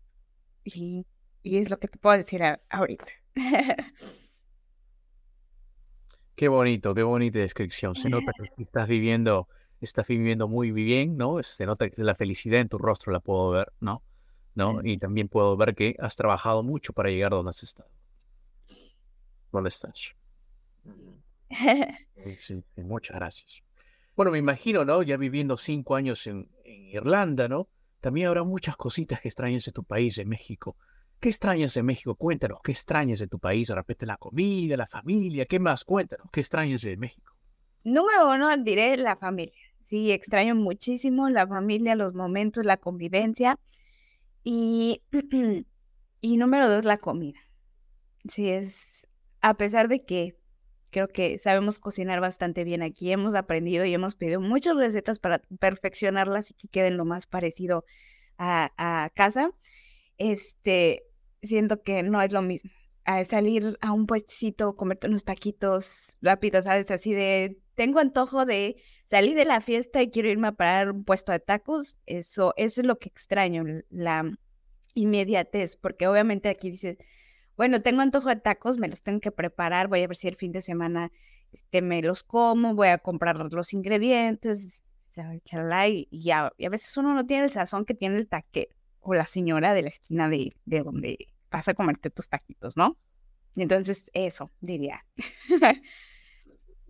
Y, 0.62 1.04
y 1.42 1.58
es 1.58 1.68
lo 1.70 1.80
que 1.80 1.88
te 1.88 1.98
puedo 1.98 2.16
decir 2.16 2.42
ahorita. 2.70 3.08
Qué 6.34 6.48
bonito, 6.48 6.94
qué 6.94 7.02
bonita 7.02 7.38
descripción. 7.38 7.94
Se 7.94 8.08
nota 8.08 8.32
que 8.32 8.48
estás 8.62 8.88
viviendo, 8.88 9.48
estás 9.80 10.06
viviendo 10.06 10.48
muy 10.48 10.72
bien, 10.72 11.16
¿no? 11.16 11.42
Se 11.42 11.66
nota 11.66 11.90
que 11.90 12.02
la 12.02 12.14
felicidad 12.14 12.60
en 12.60 12.68
tu 12.68 12.78
rostro 12.78 13.12
la 13.12 13.20
puedo 13.20 13.50
ver, 13.50 13.72
¿no? 13.80 14.02
¿No? 14.54 14.80
Y 14.82 14.98
también 14.98 15.28
puedo 15.28 15.56
ver 15.56 15.74
que 15.74 15.96
has 15.98 16.16
trabajado 16.16 16.62
mucho 16.62 16.92
para 16.92 17.10
llegar 17.10 17.30
donde 17.30 17.50
has 17.50 17.62
estado. 17.62 17.90
¿Dónde 19.50 19.68
estás? 19.68 20.14
Sí, 22.38 22.62
muchas 22.76 23.16
gracias. 23.16 23.62
Bueno, 24.14 24.30
me 24.30 24.38
imagino, 24.38 24.84
¿no? 24.84 25.02
Ya 25.02 25.16
viviendo 25.16 25.56
cinco 25.56 25.96
años 25.96 26.26
en, 26.28 26.48
en 26.64 26.86
Irlanda, 26.88 27.48
¿no? 27.48 27.68
También 28.00 28.28
habrá 28.28 28.44
muchas 28.44 28.76
cositas 28.76 29.20
que 29.20 29.28
extrañas 29.28 29.64
de 29.64 29.72
tu 29.72 29.82
país, 29.82 30.16
de 30.16 30.24
México. 30.24 30.76
¿Qué 31.22 31.28
extrañas 31.28 31.72
de 31.74 31.84
México? 31.84 32.16
Cuéntanos, 32.16 32.58
¿qué 32.64 32.72
extrañas 32.72 33.20
de 33.20 33.28
tu 33.28 33.38
país? 33.38 33.68
De 33.68 33.76
repente 33.76 34.06
la 34.06 34.16
comida, 34.16 34.76
la 34.76 34.88
familia, 34.88 35.46
¿qué 35.46 35.60
más? 35.60 35.84
Cuéntanos, 35.84 36.26
¿qué 36.32 36.40
extrañas 36.40 36.82
de 36.82 36.96
México? 36.96 37.32
Número 37.84 38.28
uno, 38.28 38.56
diré 38.56 38.96
la 38.96 39.14
familia. 39.14 39.54
Sí, 39.84 40.10
extraño 40.10 40.56
muchísimo 40.56 41.28
la 41.28 41.46
familia, 41.46 41.94
los 41.94 42.12
momentos, 42.12 42.64
la 42.64 42.76
convivencia. 42.76 43.56
Y, 44.42 45.00
y 46.20 46.36
número 46.38 46.68
dos, 46.68 46.84
la 46.84 46.98
comida. 46.98 47.38
Sí, 48.26 48.50
es, 48.50 49.06
a 49.42 49.54
pesar 49.54 49.86
de 49.86 50.04
que 50.04 50.36
creo 50.90 51.06
que 51.06 51.38
sabemos 51.38 51.78
cocinar 51.78 52.20
bastante 52.20 52.64
bien 52.64 52.82
aquí, 52.82 53.12
hemos 53.12 53.36
aprendido 53.36 53.84
y 53.84 53.94
hemos 53.94 54.16
pedido 54.16 54.40
muchas 54.40 54.74
recetas 54.74 55.20
para 55.20 55.40
perfeccionarlas 55.60 56.50
y 56.50 56.54
que 56.54 56.66
queden 56.66 56.96
lo 56.96 57.04
más 57.04 57.28
parecido 57.28 57.84
a, 58.38 58.72
a 58.76 59.08
casa. 59.10 59.52
Este, 60.18 61.04
siento 61.42 61.82
que 61.82 62.02
no 62.02 62.20
es 62.22 62.32
lo 62.32 62.42
mismo. 62.42 62.70
A 63.04 63.24
salir 63.24 63.76
a 63.80 63.92
un 63.92 64.06
puestito, 64.06 64.76
comerte 64.76 65.08
unos 65.08 65.24
taquitos 65.24 66.16
rápidos, 66.22 66.64
¿sabes? 66.64 66.90
Así 66.90 67.12
de, 67.12 67.60
tengo 67.74 67.98
antojo 67.98 68.46
de 68.46 68.76
salir 69.06 69.34
de 69.34 69.44
la 69.44 69.60
fiesta 69.60 70.02
y 70.02 70.10
quiero 70.10 70.28
irme 70.28 70.48
a 70.48 70.52
parar 70.52 70.92
un 70.92 71.04
puesto 71.04 71.32
de 71.32 71.40
tacos. 71.40 71.96
Eso, 72.06 72.54
eso 72.56 72.80
es 72.80 72.86
lo 72.86 72.98
que 72.98 73.08
extraño, 73.08 73.64
la 73.90 74.38
inmediatez, 74.94 75.76
porque 75.76 76.06
obviamente 76.06 76.48
aquí 76.48 76.70
dices, 76.70 76.96
bueno, 77.56 77.82
tengo 77.82 78.02
antojo 78.02 78.28
de 78.28 78.36
tacos, 78.36 78.78
me 78.78 78.88
los 78.88 79.02
tengo 79.02 79.20
que 79.20 79.32
preparar, 79.32 79.88
voy 79.88 80.02
a 80.02 80.06
ver 80.06 80.16
si 80.16 80.28
el 80.28 80.36
fin 80.36 80.52
de 80.52 80.62
semana 80.62 81.10
este, 81.50 81.82
me 81.82 82.02
los 82.02 82.22
como, 82.22 82.74
voy 82.74 82.88
a 82.88 82.98
comprar 82.98 83.36
los 83.52 83.72
ingredientes, 83.72 84.84
y, 85.14 86.08
y, 86.10 86.30
a, 86.30 86.52
y 86.56 86.64
a 86.64 86.70
veces 86.70 86.96
uno 86.96 87.14
no 87.14 87.26
tiene 87.26 87.44
el 87.44 87.50
sazón 87.50 87.84
que 87.84 87.94
tiene 87.94 88.16
el 88.16 88.28
taquero 88.28 88.74
o 89.02 89.14
la 89.14 89.26
señora 89.26 89.74
de 89.74 89.82
la 89.82 89.88
esquina 89.88 90.28
de, 90.28 90.56
de 90.64 90.82
donde 90.82 91.18
vas 91.50 91.68
a 91.68 91.74
comerte 91.74 92.10
tus 92.10 92.28
taquitos, 92.28 92.76
¿no? 92.76 92.96
Y 93.54 93.62
entonces 93.62 94.10
eso, 94.14 94.50
diría. 94.60 95.04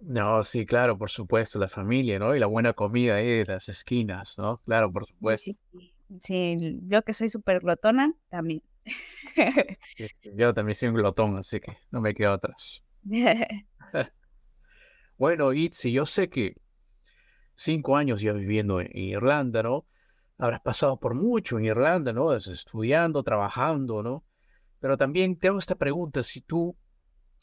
No, 0.04 0.42
sí, 0.42 0.66
claro, 0.66 0.98
por 0.98 1.10
supuesto, 1.10 1.60
la 1.60 1.68
familia, 1.68 2.18
¿no? 2.18 2.34
Y 2.34 2.40
la 2.40 2.46
buena 2.46 2.72
comida 2.72 3.14
ahí 3.14 3.38
de 3.38 3.44
las 3.44 3.68
esquinas, 3.68 4.36
¿no? 4.36 4.58
Claro, 4.58 4.92
por 4.92 5.06
supuesto. 5.06 5.52
Sí, 5.52 5.52
sí. 5.70 5.94
sí 6.20 6.80
yo 6.88 7.02
que 7.02 7.12
soy 7.12 7.28
súper 7.28 7.60
glotona, 7.60 8.12
también. 8.28 8.62
yo 10.36 10.52
también 10.54 10.74
soy 10.74 10.88
un 10.88 10.96
glotón, 10.96 11.36
así 11.36 11.60
que 11.60 11.76
no 11.92 12.00
me 12.00 12.14
quedo 12.14 12.32
atrás. 12.32 12.82
bueno, 15.16 15.52
Itzi, 15.52 15.92
yo 15.92 16.04
sé 16.04 16.28
que 16.28 16.56
cinco 17.54 17.96
años 17.96 18.20
ya 18.20 18.32
viviendo 18.32 18.80
en 18.80 18.90
Irlanda, 18.96 19.62
¿no? 19.62 19.86
Habrás 20.38 20.60
pasado 20.60 20.98
por 20.98 21.14
mucho 21.14 21.58
en 21.58 21.66
Irlanda, 21.66 22.12
¿no? 22.12 22.34
Estudiando, 22.34 23.22
trabajando, 23.22 24.02
¿no? 24.02 24.24
Pero 24.80 24.96
también 24.96 25.36
te 25.36 25.48
hago 25.48 25.58
esta 25.58 25.76
pregunta, 25.76 26.22
si 26.22 26.40
tú, 26.40 26.76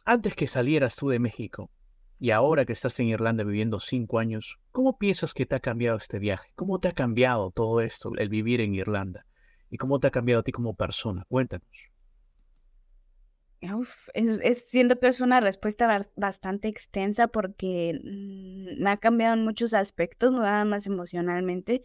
antes 0.06 0.36
que 0.36 0.48
salieras 0.48 0.96
tú 0.96 1.10
de 1.10 1.20
México 1.20 1.72
y 2.20 2.32
ahora 2.32 2.66
que 2.66 2.74
estás 2.74 3.00
en 3.00 3.08
Irlanda 3.08 3.44
viviendo 3.44 3.80
cinco 3.80 4.20
años, 4.20 4.60
¿cómo 4.72 4.98
piensas 4.98 5.34
que 5.34 5.46
te 5.46 5.56
ha 5.56 5.62
cambiado 5.62 5.98
este 5.98 6.20
viaje? 6.20 6.52
¿Cómo 6.56 6.80
te 6.80 6.90
ha 6.90 6.94
cambiado 6.94 7.52
todo 7.52 7.80
esto, 7.80 8.12
el 8.18 8.28
vivir 8.28 8.60
en 8.60 8.76
Irlanda? 8.76 9.26
¿Y 9.70 9.78
cómo 9.78 10.00
te 10.00 10.08
ha 10.08 10.12
cambiado 10.12 10.42
a 10.42 10.44
ti 10.44 10.52
como 10.52 10.74
persona? 10.74 11.26
Cuéntanos. 11.30 11.68
Uf, 13.62 14.08
es, 14.14 14.70
siento 14.70 15.00
que 15.00 15.08
es 15.08 15.20
una 15.20 15.42
respuesta 15.42 16.06
bastante 16.16 16.70
extensa 16.70 17.28
porque 17.28 18.00
mm, 18.04 18.82
me 18.82 18.90
ha 18.90 18.98
cambiado 18.98 19.34
en 19.36 19.44
muchos 19.44 19.74
aspectos, 19.74 20.32
no 20.32 20.42
nada 20.42 20.64
más 20.64 20.88
emocionalmente, 20.88 21.84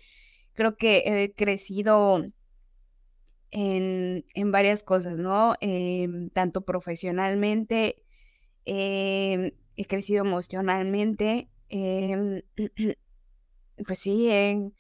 creo 0.55 0.77
que 0.77 1.03
he 1.07 1.35
crecido 1.35 2.25
en, 3.55 4.27
en 4.35 4.53
varias 4.53 4.83
cosas, 4.83 5.17
¿no? 5.17 5.55
Em, 5.61 6.29
tanto 6.31 6.63
profesionalmente, 6.65 8.03
em, 8.65 9.53
he 9.77 9.85
crecido 9.87 10.25
emocionalmente, 10.25 11.49
em, 11.69 12.43
pues 13.87 13.99
sí, 13.99 14.29
he, 14.29 14.73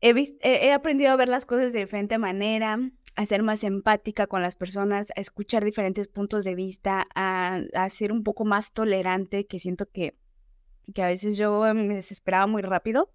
he, 0.00 0.72
aprendido 0.72 1.10
a 1.10 1.16
ver 1.16 1.28
las 1.28 1.46
cosas 1.46 1.72
de 1.72 1.80
diferente 1.80 2.16
manera, 2.18 2.78
a 3.16 3.26
ser 3.26 3.42
más 3.42 3.64
empática 3.64 4.28
con 4.28 4.40
las 4.40 4.54
personas, 4.54 5.08
a 5.16 5.20
escuchar 5.20 5.64
diferentes 5.64 6.06
puntos 6.06 6.44
de 6.44 6.54
vista, 6.54 7.06
a, 7.14 7.60
a 7.74 7.90
ser 7.90 8.12
un 8.12 8.22
poco 8.22 8.44
más 8.44 8.72
tolerante, 8.72 9.46
que 9.46 9.58
siento 9.58 9.86
que, 9.90 10.16
que 10.94 11.02
a 11.02 11.08
veces 11.08 11.36
yo 11.36 11.60
me 11.74 11.96
desesperaba 11.96 12.46
muy 12.46 12.62
rápido 12.62 13.10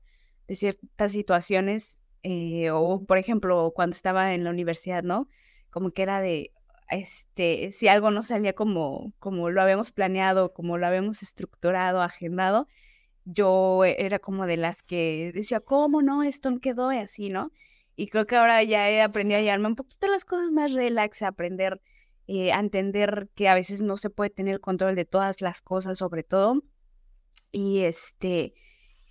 de 0.47 0.55
ciertas 0.55 1.11
situaciones, 1.11 1.99
eh, 2.23 2.71
o 2.71 3.03
por 3.05 3.17
ejemplo, 3.17 3.71
cuando 3.75 3.95
estaba 3.95 4.33
en 4.33 4.43
la 4.43 4.49
universidad, 4.49 5.03
¿no? 5.03 5.29
Como 5.69 5.89
que 5.89 6.03
era 6.03 6.21
de, 6.21 6.51
este, 6.89 7.71
si 7.71 7.87
algo 7.87 8.11
no 8.11 8.23
salía 8.23 8.53
como, 8.53 9.13
como 9.19 9.49
lo 9.49 9.61
habíamos 9.61 9.91
planeado, 9.91 10.53
como 10.53 10.77
lo 10.77 10.87
habíamos 10.87 11.23
estructurado, 11.23 12.01
agendado, 12.01 12.67
yo 13.25 13.83
era 13.85 14.19
como 14.19 14.45
de 14.47 14.57
las 14.57 14.83
que 14.83 15.31
decía, 15.33 15.59
¿cómo 15.59 16.01
no? 16.01 16.23
Esto 16.23 16.51
no 16.51 16.59
quedó 16.59 16.89
así, 16.89 17.29
¿no? 17.29 17.51
Y 17.95 18.07
creo 18.07 18.27
que 18.27 18.35
ahora 18.35 18.61
ya 18.63 18.89
he 18.89 19.01
aprendido 19.01 19.39
a 19.39 19.43
llevarme 19.43 19.67
un 19.67 19.75
poquito 19.75 20.07
las 20.07 20.25
cosas 20.25 20.51
más 20.51 20.73
relax, 20.73 21.21
a 21.23 21.29
aprender 21.29 21.81
eh, 22.27 22.51
a 22.51 22.59
entender 22.59 23.29
que 23.35 23.47
a 23.49 23.55
veces 23.55 23.81
no 23.81 23.97
se 23.97 24.09
puede 24.09 24.31
tener 24.31 24.59
control 24.59 24.95
de 24.95 25.05
todas 25.05 25.41
las 25.41 25.61
cosas, 25.61 25.99
sobre 25.99 26.23
todo. 26.23 26.63
Y 27.51 27.81
este, 27.81 28.55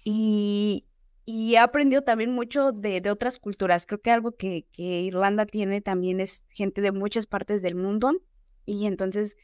y, 0.04 0.86
y 1.26 1.54
he 1.54 1.58
aprendido 1.58 2.02
también 2.02 2.32
mucho 2.32 2.72
de, 2.72 3.00
de 3.00 3.10
otras 3.10 3.38
culturas. 3.38 3.86
Creo 3.86 4.00
que 4.00 4.10
algo 4.10 4.32
que, 4.32 4.66
que, 4.72 5.00
Irlanda 5.02 5.46
tiene 5.46 5.80
también 5.80 6.20
es 6.20 6.44
gente 6.50 6.80
de 6.80 6.92
muchas 6.92 7.26
partes 7.26 7.62
del 7.62 7.74
mundo 7.74 8.12
y 8.66 8.86
entonces 8.86 9.36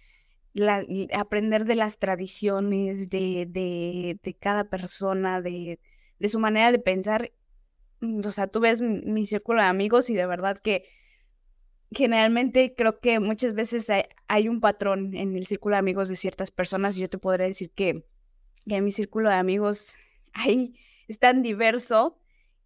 aprender 1.14 1.64
de 1.64 1.76
las 1.76 1.98
tradiciones 1.98 3.08
de, 3.08 3.46
de, 3.48 4.18
de 4.22 4.34
cada 4.34 4.68
persona, 4.68 5.40
de, 5.40 5.80
de, 6.18 6.28
su 6.28 6.38
manera 6.38 6.70
de 6.72 6.78
pensar. 6.78 7.32
Mm, 8.00 8.20
o 8.26 8.30
sea, 8.30 8.46
tú 8.46 8.60
ves 8.60 8.80
mi, 8.82 9.24
círculo 9.24 9.62
de 9.62 9.68
amigos 9.68 10.10
y 10.10 10.14
de 10.14 10.26
verdad 10.26 10.58
que 10.58 10.84
generalmente 11.92 12.74
creo 12.76 13.00
que 13.00 13.20
muchas 13.20 13.54
veces 13.54 13.88
hay, 13.90 14.04
hay, 14.28 14.48
un 14.48 14.60
patrón 14.60 15.14
en 15.14 15.34
el 15.36 15.46
círculo 15.46 15.76
de 15.76 15.80
amigos 15.80 16.08
de 16.08 16.16
ciertas 16.16 16.50
personas 16.50 16.96
y 16.96 17.00
yo 17.00 17.08
te 17.08 17.18
podría 17.18 17.46
decir 17.46 17.70
que, 17.70 18.04
que 18.68 18.76
en 18.76 18.84
mi 18.84 18.92
círculo 18.92 19.30
de 19.30 19.36
amigos 19.36 19.94
hay 20.32 20.74
es 21.10 21.18
tan 21.18 21.42
diverso 21.42 22.16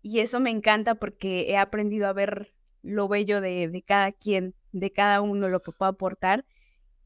y 0.03 0.19
eso 0.19 0.39
me 0.39 0.51
encanta 0.51 0.97
porque 0.97 1.47
he 1.49 1.57
aprendido 1.57 2.07
a 2.07 2.13
ver 2.13 2.55
lo 2.83 3.09
bello 3.09 3.41
de, 3.41 3.83
cada 3.87 4.13
quien, 4.13 4.55
de 4.73 4.93
cada 4.93 5.23
uno, 5.23 5.49
lo 5.49 5.63
que 5.63 5.73
puedo 5.73 5.91
aportar 5.91 6.45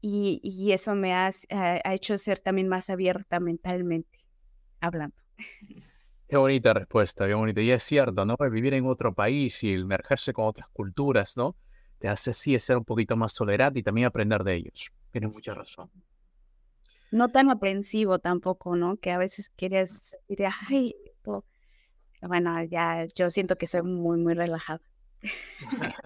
y, 0.01 0.71
eso 0.73 0.95
me 0.95 1.13
ha, 1.13 1.29
ha, 1.49 1.93
hecho 1.93 2.17
ser 2.17 2.39
también 2.39 2.67
más 2.67 2.89
abierta 2.89 3.39
mentalmente, 3.39 4.19
hablando. 4.81 5.15
Qué 6.27 6.35
bonita 6.35 6.73
respuesta, 6.73 7.25
qué 7.25 7.33
bonita. 7.33 7.61
Y 7.61 7.71
es 7.71 7.83
cierto, 7.83 8.25
¿no? 8.25 8.35
vivir 8.51 8.73
en 8.73 8.85
otro 8.85 9.13
país 9.13 9.63
y 9.63 9.71
emergerse 9.71 10.33
con 10.33 10.45
otras 10.45 10.67
culturas, 10.73 11.37
¿no? 11.37 11.55
Te 11.99 12.09
hace 12.09 12.31
así 12.31 12.59
ser 12.59 12.77
un 12.77 12.85
poquito 12.85 13.15
más 13.15 13.33
tolerante 13.33 13.79
y 13.79 13.83
también 13.83 14.07
aprender 14.07 14.43
de 14.43 14.55
ellos. 14.55 14.91
Tienes 15.11 15.33
mucha 15.33 15.53
razón. 15.53 15.89
No 17.11 17.29
tan 17.29 17.49
aprensivo 17.49 18.19
tampoco, 18.19 18.75
¿no? 18.75 18.97
Que 18.97 19.11
a 19.11 19.17
veces 19.17 19.49
quieres 19.55 20.17
decir, 20.27 20.45
ay, 20.69 20.95
bueno, 22.21 22.63
ya 22.63 23.07
yo 23.15 23.29
siento 23.29 23.57
que 23.57 23.67
soy 23.67 23.83
muy, 23.83 24.17
muy 24.17 24.33
relajada. 24.33 24.81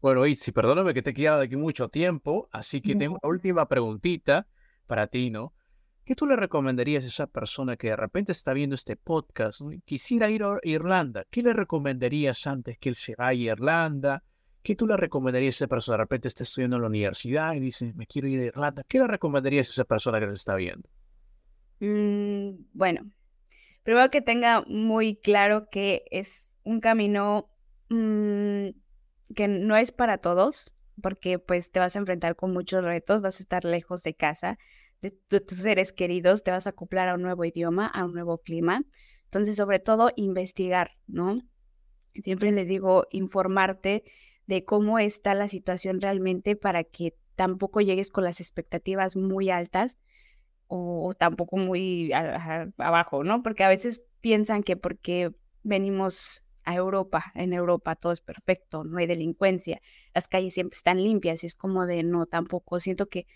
bueno, 0.00 0.26
Itzi, 0.26 0.52
perdóname 0.52 0.94
que 0.94 1.02
te 1.02 1.10
he 1.10 1.14
quedado 1.14 1.42
aquí 1.42 1.56
mucho 1.56 1.88
tiempo, 1.88 2.48
así 2.52 2.80
que 2.80 2.94
tengo 2.94 3.18
una 3.22 3.28
última 3.30 3.66
preguntita 3.66 4.46
para 4.86 5.06
ti, 5.06 5.30
¿no? 5.30 5.54
¿Qué 6.04 6.16
tú 6.16 6.26
le 6.26 6.34
recomendarías 6.34 7.04
a 7.04 7.06
esa 7.06 7.26
persona 7.28 7.76
que 7.76 7.88
de 7.88 7.96
repente 7.96 8.32
está 8.32 8.52
viendo 8.52 8.74
este 8.74 8.96
podcast 8.96 9.60
y 9.72 9.80
quisiera 9.82 10.28
ir 10.30 10.42
a 10.42 10.58
Irlanda? 10.64 11.24
¿Qué 11.30 11.42
le 11.42 11.52
recomendarías 11.52 12.44
antes 12.48 12.76
que 12.78 12.88
él 12.88 12.96
se 12.96 13.14
vaya 13.14 13.52
a 13.52 13.54
Irlanda? 13.54 14.24
¿Qué 14.64 14.74
tú 14.74 14.86
le 14.86 14.96
recomendarías 14.96 15.54
a 15.54 15.58
esa 15.58 15.66
persona? 15.68 15.98
De 15.98 16.02
repente 16.02 16.26
está 16.26 16.42
estudiando 16.42 16.76
en 16.76 16.82
la 16.82 16.88
universidad 16.88 17.54
y 17.54 17.60
dice, 17.60 17.92
me 17.94 18.06
quiero 18.06 18.26
ir 18.26 18.40
a 18.40 18.44
Irlanda. 18.46 18.82
¿Qué 18.88 18.98
le 18.98 19.06
recomendarías 19.06 19.68
a 19.68 19.70
esa 19.70 19.84
persona 19.84 20.18
que 20.18 20.26
nos 20.26 20.40
está 20.40 20.56
viendo? 20.56 20.88
Mm, 21.82 22.64
bueno, 22.74 23.10
primero 23.82 24.08
que 24.10 24.22
tenga 24.22 24.62
muy 24.68 25.16
claro 25.16 25.68
que 25.68 26.04
es 26.12 26.54
un 26.62 26.80
camino 26.80 27.50
mm, 27.88 28.68
que 29.34 29.48
no 29.48 29.76
es 29.76 29.90
para 29.90 30.18
todos, 30.18 30.76
porque 31.02 31.40
pues 31.40 31.72
te 31.72 31.80
vas 31.80 31.96
a 31.96 31.98
enfrentar 31.98 32.36
con 32.36 32.52
muchos 32.52 32.84
retos, 32.84 33.20
vas 33.20 33.40
a 33.40 33.42
estar 33.42 33.64
lejos 33.64 34.04
de 34.04 34.14
casa, 34.14 34.58
de, 35.00 35.10
tus 35.10 35.58
seres 35.58 35.92
queridos, 35.92 36.44
te 36.44 36.52
vas 36.52 36.68
a 36.68 36.70
acoplar 36.70 37.08
a 37.08 37.16
un 37.16 37.22
nuevo 37.22 37.44
idioma, 37.44 37.88
a 37.88 38.04
un 38.04 38.12
nuevo 38.12 38.38
clima. 38.38 38.84
Entonces, 39.24 39.56
sobre 39.56 39.80
todo, 39.80 40.12
investigar, 40.14 40.92
¿no? 41.08 41.38
Siempre 42.14 42.52
les 42.52 42.68
digo, 42.68 43.08
informarte 43.10 44.04
de 44.46 44.64
cómo 44.64 45.00
está 45.00 45.34
la 45.34 45.48
situación 45.48 46.00
realmente 46.00 46.54
para 46.54 46.84
que 46.84 47.16
tampoco 47.34 47.80
llegues 47.80 48.10
con 48.12 48.22
las 48.22 48.40
expectativas 48.40 49.16
muy 49.16 49.50
altas 49.50 49.98
o, 50.74 51.14
tampoco 51.14 51.58
muy 51.58 52.12
abajo, 52.12 53.24
¿no? 53.24 53.42
Porque 53.42 53.64
a 53.64 53.68
veces 53.68 54.02
piensan 54.20 54.62
que 54.62 54.76
porque 54.76 55.32
venimos 55.62 56.44
a 56.64 56.74
Europa, 56.74 57.32
en 57.34 57.52
Europa 57.52 57.96
todo 57.96 58.12
es 58.12 58.20
perfecto, 58.20 58.84
no 58.84 58.98
hay 58.98 59.06
delincuencia, 59.06 59.82
las 60.14 60.28
calles 60.28 60.54
siempre 60.54 60.76
están 60.76 61.02
limpias 61.02 61.42
y 61.42 61.46
es 61.46 61.56
como 61.56 61.86
de 61.86 62.02
no, 62.04 62.26
tampoco 62.26 62.80
siento 62.80 63.08
que 63.08 63.26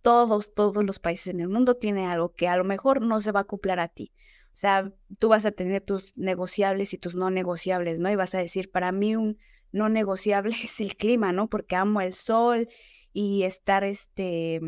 todos, 0.00 0.54
todos 0.54 0.82
los 0.84 0.98
países 0.98 1.34
en 1.34 1.40
el 1.40 1.48
mundo 1.48 1.74
tienen 1.76 2.06
algo 2.06 2.32
que 2.32 2.48
a 2.48 2.56
lo 2.56 2.64
mejor 2.64 3.02
no 3.02 3.20
se 3.20 3.32
va 3.32 3.40
a 3.40 3.42
acoplar 3.42 3.80
a 3.80 3.88
ti. 3.88 4.12
O 4.46 4.56
sea, 4.56 4.92
tú 5.18 5.28
vas 5.28 5.44
a 5.44 5.52
tener 5.52 5.82
tus 5.82 6.16
negociables 6.16 6.94
y 6.94 6.98
tus 6.98 7.16
no 7.16 7.30
negociables, 7.30 7.98
¿no? 7.98 8.10
Y 8.10 8.16
vas 8.16 8.34
a 8.34 8.38
decir, 8.38 8.70
para 8.70 8.92
mí 8.92 9.14
un 9.16 9.36
no 9.72 9.88
negociable 9.88 10.54
es 10.64 10.80
el 10.80 10.96
clima, 10.96 11.32
¿no? 11.32 11.48
Porque 11.48 11.76
amo 11.76 12.00
el 12.00 12.14
sol 12.14 12.68
y 13.12 13.42
estar 13.42 13.84
este, 13.84 14.60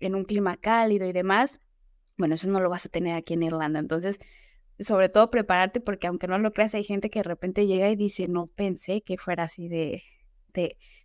en 0.00 0.14
un 0.14 0.24
clima 0.24 0.56
cálido 0.56 1.06
y 1.06 1.12
demás. 1.12 1.60
Bueno, 2.16 2.34
eso 2.34 2.48
no 2.48 2.60
lo 2.60 2.70
vas 2.70 2.86
a 2.86 2.88
tener 2.88 3.14
aquí 3.14 3.34
en 3.34 3.42
Irlanda. 3.42 3.78
Entonces, 3.80 4.18
sobre 4.78 5.08
todo 5.08 5.30
prepararte 5.30 5.80
porque 5.80 6.06
aunque 6.06 6.28
no 6.28 6.38
lo 6.38 6.52
creas, 6.52 6.74
hay 6.74 6.84
gente 6.84 7.10
que 7.10 7.20
de 7.20 7.24
repente 7.24 7.66
llega 7.66 7.90
y 7.90 7.96
dice, 7.96 8.28
no 8.28 8.46
pensé 8.46 9.02
que 9.02 9.18
fuera 9.18 9.44
así 9.44 9.68
de, 9.68 10.02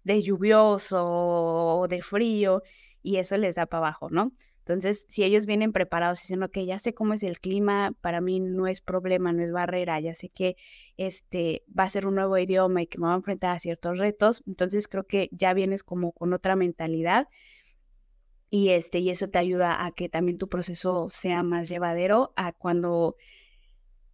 de, 0.04 0.24
lluvioso 0.24 1.04
o 1.04 1.88
de 1.88 2.02
frío 2.02 2.64
y 3.04 3.18
eso 3.18 3.38
les 3.38 3.56
da 3.56 3.66
para 3.66 3.80
abajo, 3.88 4.10
¿no? 4.10 4.34
Entonces, 4.60 5.06
si 5.10 5.24
ellos 5.24 5.46
vienen 5.48 5.74
preparados 5.74 6.22
dicen, 6.22 6.44
ok, 6.44 6.60
ya 6.60 6.80
sé 6.80 6.94
cómo 6.94 7.14
es 7.14 7.24
el 7.24 7.40
clima, 7.40 7.94
para 8.02 8.22
mí 8.22 8.40
no 8.40 8.68
es 8.68 8.80
problema, 8.80 9.34
no 9.34 9.44
es 9.44 9.52
barrera, 9.52 10.00
ya 10.00 10.14
sé 10.16 10.30
que 10.30 10.56
este 10.98 11.64
va 11.78 11.86
a 11.86 11.90
ser 11.90 12.06
un 12.06 12.16
nuevo 12.16 12.38
idioma 12.38 12.82
y 12.84 12.88
que 12.88 13.00
me 13.00 13.08
va 13.08 13.14
a 13.14 13.18
enfrentar 13.18 13.56
a 13.56 13.60
ciertos 13.60 13.98
retos, 14.00 14.44
entonces 14.46 14.88
creo 14.88 15.04
que 15.06 15.30
ya 15.32 15.54
vienes 15.54 15.84
como 15.84 16.12
con 16.12 16.34
otra 16.34 16.56
mentalidad 16.56 17.28
y 18.52 18.70
este 18.70 19.00
y 19.00 19.10
eso 19.10 19.30
te 19.30 19.40
ayuda 19.40 19.84
a 19.86 19.92
que 19.92 20.10
también 20.10 20.38
tu 20.38 20.50
proceso 20.50 21.10
sea 21.10 21.42
más 21.42 21.70
llevadero 21.70 22.34
a 22.36 22.52
cuando 22.52 23.16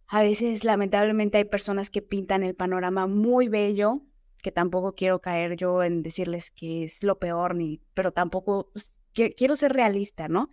a 0.06 0.22
veces 0.22 0.64
lamentablemente 0.64 1.38
hay 1.38 1.44
personas 1.44 1.90
que 1.90 2.02
pintan 2.02 2.44
el 2.44 2.54
panorama 2.54 3.08
muy 3.08 3.48
bello, 3.48 4.00
que 4.40 4.52
tampoco 4.52 4.94
quiero 4.94 5.20
caer 5.20 5.56
yo 5.56 5.82
en 5.82 6.02
decirles 6.02 6.52
que 6.52 6.84
es 6.84 7.02
lo 7.02 7.18
peor 7.18 7.56
ni, 7.56 7.82
pero 7.94 8.12
tampoco 8.12 8.70
pues, 8.72 8.98
quiero 9.12 9.56
ser 9.56 9.72
realista, 9.72 10.28
¿no? 10.28 10.48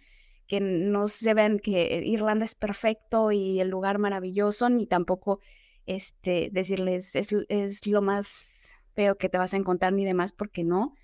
Que 0.48 0.60
no 0.60 1.08
se 1.08 1.36
vean 1.36 1.60
que 1.60 2.02
Irlanda 2.06 2.44
es 2.44 2.56
perfecto 2.56 3.32
y 3.32 3.60
el 3.60 3.70
lugar 3.70 4.00
maravilloso, 4.00 4.68
ni 4.70 4.88
tampoco 4.88 5.40
este, 5.86 6.50
decirles 6.52 7.16
es, 7.16 7.30
es 7.50 7.86
lo 7.86 8.02
más 8.02 8.72
feo 8.96 9.16
que 9.16 9.30
te 9.30 9.38
vas 9.38 9.54
a 9.54 9.58
encontrar 9.58 9.94
ni 9.94 10.06
demás, 10.06 10.34
porque 10.34 10.64
no. 10.64 10.96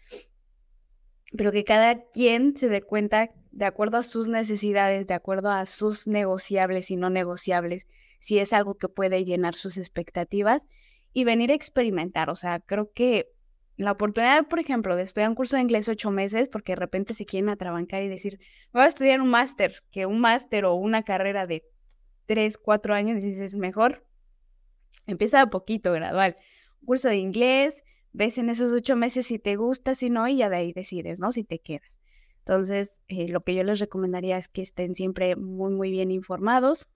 Pero 1.35 1.51
que 1.51 1.63
cada 1.63 2.03
quien 2.09 2.55
se 2.55 2.67
dé 2.67 2.81
cuenta 2.81 3.29
de 3.51 3.65
acuerdo 3.65 3.97
a 3.97 4.03
sus 4.03 4.27
necesidades, 4.27 5.07
de 5.07 5.13
acuerdo 5.13 5.49
a 5.49 5.65
sus 5.65 6.07
negociables 6.07 6.91
y 6.91 6.95
no 6.95 7.09
negociables, 7.09 7.87
si 8.19 8.39
es 8.39 8.53
algo 8.53 8.75
que 8.75 8.87
puede 8.87 9.25
llenar 9.25 9.55
sus 9.55 9.77
expectativas 9.77 10.67
y 11.13 11.23
venir 11.23 11.51
a 11.51 11.55
experimentar. 11.55 12.29
O 12.29 12.35
sea, 12.35 12.59
creo 12.59 12.91
que 12.93 13.31
la 13.77 13.93
oportunidad, 13.93 14.47
por 14.47 14.59
ejemplo, 14.59 14.95
de 14.95 15.03
estudiar 15.03 15.29
un 15.29 15.35
curso 15.35 15.55
de 15.55 15.63
inglés 15.63 15.89
ocho 15.89 16.11
meses, 16.11 16.47
porque 16.47 16.73
de 16.73 16.77
repente 16.77 17.13
se 17.13 17.25
quieren 17.25 17.49
atrabancar 17.49 18.03
y 18.03 18.07
decir, 18.07 18.39
voy 18.71 18.83
a 18.83 18.87
estudiar 18.87 19.21
un 19.21 19.29
máster, 19.29 19.83
que 19.91 20.05
un 20.05 20.19
máster 20.19 20.65
o 20.65 20.75
una 20.75 21.03
carrera 21.03 21.47
de 21.47 21.63
tres, 22.25 22.57
cuatro 22.57 22.93
años, 22.93 23.21
dices, 23.21 23.55
mejor, 23.55 24.05
empieza 25.07 25.41
a 25.41 25.49
poquito, 25.49 25.91
gradual. 25.93 26.37
Curso 26.85 27.09
de 27.09 27.17
inglés, 27.17 27.83
ves 28.13 28.37
en 28.37 28.49
esos 28.49 28.73
ocho 28.73 28.95
meses 28.95 29.27
si 29.27 29.39
te 29.39 29.55
gusta, 29.55 29.95
si 29.95 30.09
no, 30.09 30.27
y 30.27 30.37
ya 30.37 30.49
de 30.49 30.57
ahí 30.57 30.73
decides, 30.73 31.19
¿no? 31.19 31.31
Si 31.31 31.43
te 31.43 31.59
quedas. 31.59 31.89
Entonces, 32.39 32.99
eh, 33.07 33.27
lo 33.27 33.41
que 33.41 33.53
yo 33.53 33.63
les 33.63 33.79
recomendaría 33.79 34.37
es 34.37 34.47
que 34.47 34.61
estén 34.61 34.95
siempre 34.95 35.35
muy, 35.35 35.73
muy 35.73 35.91
bien 35.91 36.11
informados, 36.11 36.87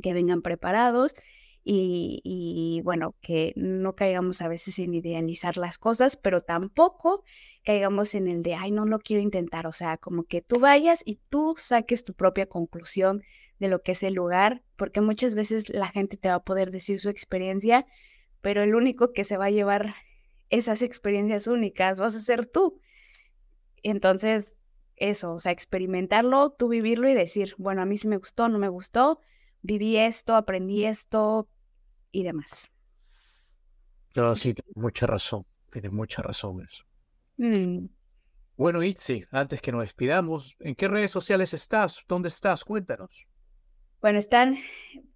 que 0.00 0.14
vengan 0.14 0.40
preparados 0.40 1.14
y, 1.62 2.80
bueno, 2.84 3.14
que 3.20 3.52
no 3.56 3.94
caigamos 3.94 4.40
a 4.40 4.48
veces 4.48 4.78
en 4.78 4.94
idealizar 4.94 5.56
las 5.56 5.78
cosas, 5.78 6.16
pero 6.16 6.40
tampoco 6.40 7.22
caigamos 7.64 8.14
en 8.14 8.28
el 8.28 8.42
de, 8.42 8.54
ay, 8.54 8.70
no 8.70 8.86
lo 8.86 8.98
quiero 8.98 9.22
intentar, 9.22 9.66
o 9.66 9.72
sea, 9.72 9.98
como 9.98 10.24
que 10.24 10.40
tú 10.40 10.58
vayas 10.58 11.02
y 11.04 11.20
tú 11.28 11.54
saques 11.58 12.04
tu 12.04 12.14
propia 12.14 12.46
conclusión 12.46 13.22
de 13.58 13.68
lo 13.68 13.82
que 13.82 13.92
es 13.92 14.02
el 14.02 14.14
lugar, 14.14 14.62
porque 14.76 15.02
muchas 15.02 15.34
veces 15.34 15.68
la 15.68 15.88
gente 15.88 16.16
te 16.16 16.28
va 16.28 16.36
a 16.36 16.44
poder 16.44 16.70
decir 16.70 16.98
su 16.98 17.10
experiencia, 17.10 17.86
pero 18.40 18.62
el 18.62 18.74
único 18.74 19.12
que 19.12 19.24
se 19.24 19.36
va 19.36 19.46
a 19.46 19.50
llevar 19.50 19.94
esas 20.48 20.82
experiencias 20.82 21.46
únicas 21.46 22.00
vas 22.00 22.14
a 22.14 22.20
ser 22.20 22.46
tú. 22.46 22.80
Entonces, 23.82 24.58
eso, 24.96 25.32
o 25.32 25.38
sea, 25.38 25.52
experimentarlo, 25.52 26.50
tú 26.50 26.68
vivirlo 26.68 27.08
y 27.08 27.14
decir, 27.14 27.54
bueno, 27.58 27.82
a 27.82 27.86
mí 27.86 27.96
sí 27.96 28.08
me 28.08 28.18
gustó, 28.18 28.48
no 28.48 28.58
me 28.58 28.68
gustó, 28.68 29.20
viví 29.62 29.96
esto, 29.96 30.34
aprendí 30.34 30.84
esto 30.84 31.48
y 32.12 32.24
demás. 32.24 32.70
No, 34.14 34.34
sí, 34.34 34.54
tienes 34.54 34.76
mucha 34.76 35.06
razón, 35.06 35.46
tienes 35.70 35.92
mucha 35.92 36.22
razón 36.22 36.62
eso. 36.68 36.84
Mm. 37.36 37.86
Bueno, 38.56 38.82
Itzi, 38.82 39.24
antes 39.30 39.62
que 39.62 39.72
nos 39.72 39.82
despidamos, 39.82 40.56
¿en 40.60 40.74
qué 40.74 40.88
redes 40.88 41.10
sociales 41.10 41.54
estás? 41.54 42.04
¿Dónde 42.06 42.28
estás? 42.28 42.62
Cuéntanos. 42.64 43.26
Bueno, 44.02 44.18
están, 44.18 44.58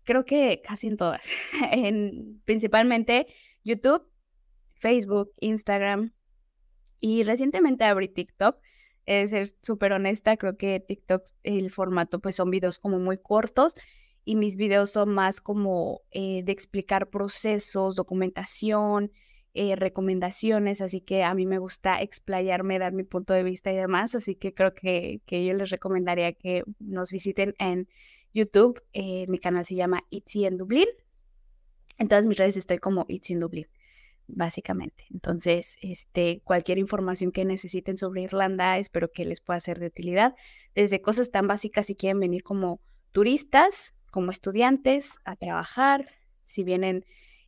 creo 0.04 0.24
que 0.24 0.62
casi 0.66 0.86
en 0.86 0.96
todas, 0.96 1.22
en, 1.72 2.40
principalmente 2.44 3.26
YouTube, 3.64 4.06
Facebook, 4.74 5.32
Instagram 5.40 6.12
y 7.00 7.22
recientemente 7.22 7.84
abrí 7.84 8.08
TikTok. 8.08 8.58
Es 9.06 9.30
ser 9.30 9.54
súper 9.60 9.92
honesta, 9.92 10.38
creo 10.38 10.56
que 10.56 10.80
TikTok, 10.80 11.24
el 11.42 11.70
formato, 11.70 12.20
pues 12.20 12.36
son 12.36 12.50
videos 12.50 12.78
como 12.78 12.98
muy 12.98 13.18
cortos 13.18 13.74
y 14.24 14.36
mis 14.36 14.56
videos 14.56 14.90
son 14.90 15.10
más 15.10 15.40
como 15.40 16.00
eh, 16.10 16.42
de 16.44 16.52
explicar 16.52 17.10
procesos, 17.10 17.96
documentación, 17.96 19.12
eh, 19.52 19.76
recomendaciones, 19.76 20.80
así 20.80 21.00
que 21.00 21.22
a 21.22 21.34
mí 21.34 21.46
me 21.46 21.58
gusta 21.58 22.00
explayarme, 22.00 22.78
dar 22.78 22.92
mi 22.92 23.04
punto 23.04 23.34
de 23.34 23.44
vista 23.44 23.72
y 23.72 23.76
demás, 23.76 24.14
así 24.14 24.34
que 24.34 24.54
creo 24.54 24.74
que, 24.74 25.20
que 25.26 25.44
yo 25.44 25.54
les 25.54 25.70
recomendaría 25.70 26.32
que 26.32 26.64
nos 26.78 27.10
visiten 27.10 27.54
en 27.58 27.88
YouTube, 28.34 28.82
eh, 28.92 29.26
mi 29.28 29.38
canal 29.38 29.64
se 29.64 29.76
llama 29.76 30.02
Itzy 30.10 30.44
en 30.44 30.58
Dublín, 30.58 30.88
en 31.98 32.08
todas 32.08 32.26
mis 32.26 32.36
redes 32.36 32.56
estoy 32.56 32.78
como 32.78 33.06
Itzy 33.08 33.34
en 33.34 33.40
Dublín, 33.40 33.66
básicamente. 34.26 35.06
Entonces, 35.12 35.78
este, 35.80 36.42
cualquier 36.44 36.78
información 36.78 37.30
que 37.30 37.44
necesiten 37.44 37.96
sobre 37.96 38.22
Irlanda, 38.22 38.78
espero 38.78 39.12
que 39.12 39.24
les 39.24 39.40
pueda 39.40 39.60
ser 39.60 39.78
de 39.78 39.86
utilidad, 39.86 40.34
desde 40.74 41.00
cosas 41.00 41.30
tan 41.30 41.46
básicas 41.46 41.86
si 41.86 41.94
quieren 41.94 42.20
venir 42.20 42.42
como 42.42 42.80
turistas, 43.12 43.94
como 44.10 44.30
estudiantes 44.30 45.18
a 45.24 45.36
trabajar, 45.36 46.08
si 46.44 46.64
vienen 46.64 47.04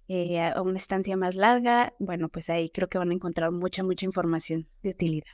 eh, 0.09 0.41
a 0.41 0.63
una 0.63 0.79
estancia 0.79 1.17
más 1.17 1.35
larga, 1.35 1.95
bueno, 1.99 2.29
pues 2.29 2.49
ahí 2.49 2.71
creo 2.71 2.89
que 2.89 2.99
van 2.99 3.11
a 3.11 3.15
encontrar 3.15 3.51
mucha, 3.51 3.83
mucha 3.83 4.07
información 4.07 4.69
de 4.83 4.91
utilidad. 4.91 5.33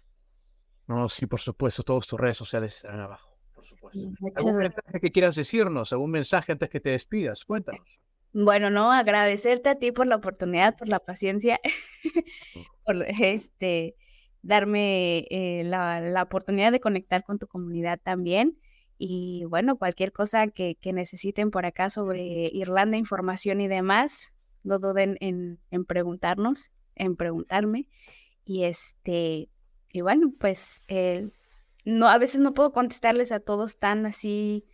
No, 0.87 1.09
sí, 1.09 1.27
por 1.27 1.41
supuesto, 1.41 1.83
todas 1.83 2.07
tus 2.07 2.19
redes 2.19 2.39
sociales 2.39 2.77
están 2.77 3.01
abajo, 3.01 3.32
supuesto. 3.73 4.15
¿Algún 4.37 4.57
mensaje 4.57 5.01
que 5.01 5.11
quieras 5.11 5.35
decirnos? 5.35 5.93
¿Algún 5.93 6.11
mensaje 6.11 6.53
antes 6.53 6.69
que 6.69 6.81
te 6.81 6.91
despidas? 6.91 7.45
Cuéntanos. 7.45 7.83
Bueno, 8.33 8.71
no, 8.71 8.91
agradecerte 8.91 9.69
a 9.69 9.75
ti 9.75 9.93
por 9.93 10.07
la 10.07 10.17
oportunidad, 10.17 10.77
por 10.77 10.89
la 10.89 11.01
paciencia, 11.01 11.61
por 12.87 13.05
este 13.07 13.95
darme 14.41 15.27
eh, 15.31 15.63
la, 15.65 16.01
la, 16.01 16.23
oportunidad 16.23 16.73
de 16.73 16.81
conectar 16.81 17.25
con 17.25 17.39
tu 17.39 17.47
comunidad 17.47 18.01
también. 18.03 18.59
Y 18.99 19.45
bueno, 19.47 19.77
cualquier 19.77 20.13
cosa 20.13 20.49
que, 20.49 20.77
necesiten 20.85 21.51
por 21.51 21.67
acá 21.67 21.91
sobre 21.91 22.51
Irlanda, 22.53 22.97
información 22.97 23.61
y 23.61 23.69
demás, 23.69 24.35
no 24.63 24.79
duden 24.79 25.17
en, 25.21 25.59
en 25.71 25.85
preguntarnos, 25.85 26.71
en 26.95 27.17
preguntarme. 27.17 27.89
Y 28.45 28.65
este, 28.65 29.49
y 29.93 30.01
bueno, 30.01 30.33
pues 30.39 30.83
eh, 30.89 31.31
no, 31.85 32.09
a 32.09 32.19
veces 32.19 32.41
no 32.41 32.55
puedo 32.55 32.73
contestarles 32.73 33.33
a 33.33 33.41
todos 33.41 33.79
tan 33.79 34.07
así, 34.07 34.65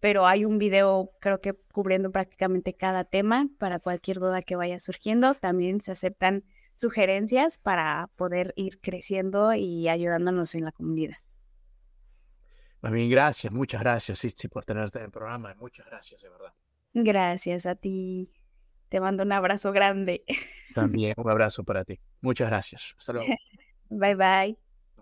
pero 0.00 0.26
hay 0.26 0.44
un 0.44 0.58
video 0.58 1.12
creo 1.20 1.40
que 1.40 1.54
cubriendo 1.72 2.10
prácticamente 2.10 2.74
cada 2.74 3.04
tema 3.04 3.48
para 3.58 3.78
cualquier 3.78 4.18
duda 4.18 4.42
que 4.42 4.56
vaya 4.56 4.78
surgiendo. 4.78 5.34
También 5.34 5.80
se 5.80 5.92
aceptan 5.92 6.44
sugerencias 6.74 7.58
para 7.58 8.10
poder 8.16 8.52
ir 8.56 8.80
creciendo 8.80 9.54
y 9.54 9.88
ayudándonos 9.88 10.54
en 10.54 10.64
la 10.64 10.72
comunidad. 10.72 11.16
Más 12.82 12.92
bien, 12.92 13.10
gracias, 13.10 13.52
muchas 13.52 13.80
gracias, 13.80 14.24
Itzi, 14.24 14.48
por 14.48 14.64
tenerte 14.64 14.98
en 14.98 15.06
el 15.06 15.10
programa. 15.10 15.54
Muchas 15.58 15.86
gracias, 15.86 16.22
de 16.22 16.28
verdad. 16.28 16.52
Gracias 16.92 17.66
a 17.66 17.74
ti. 17.74 18.30
Te 18.88 19.00
mando 19.00 19.24
un 19.24 19.32
abrazo 19.32 19.72
grande. 19.72 20.24
También 20.74 21.14
un 21.16 21.30
abrazo 21.30 21.64
para 21.64 21.84
ti. 21.84 21.98
Muchas 22.20 22.48
gracias. 22.48 22.94
Hasta 22.96 23.12
luego. 23.14 23.28
Bye 23.90 24.14
bye. 24.14 24.65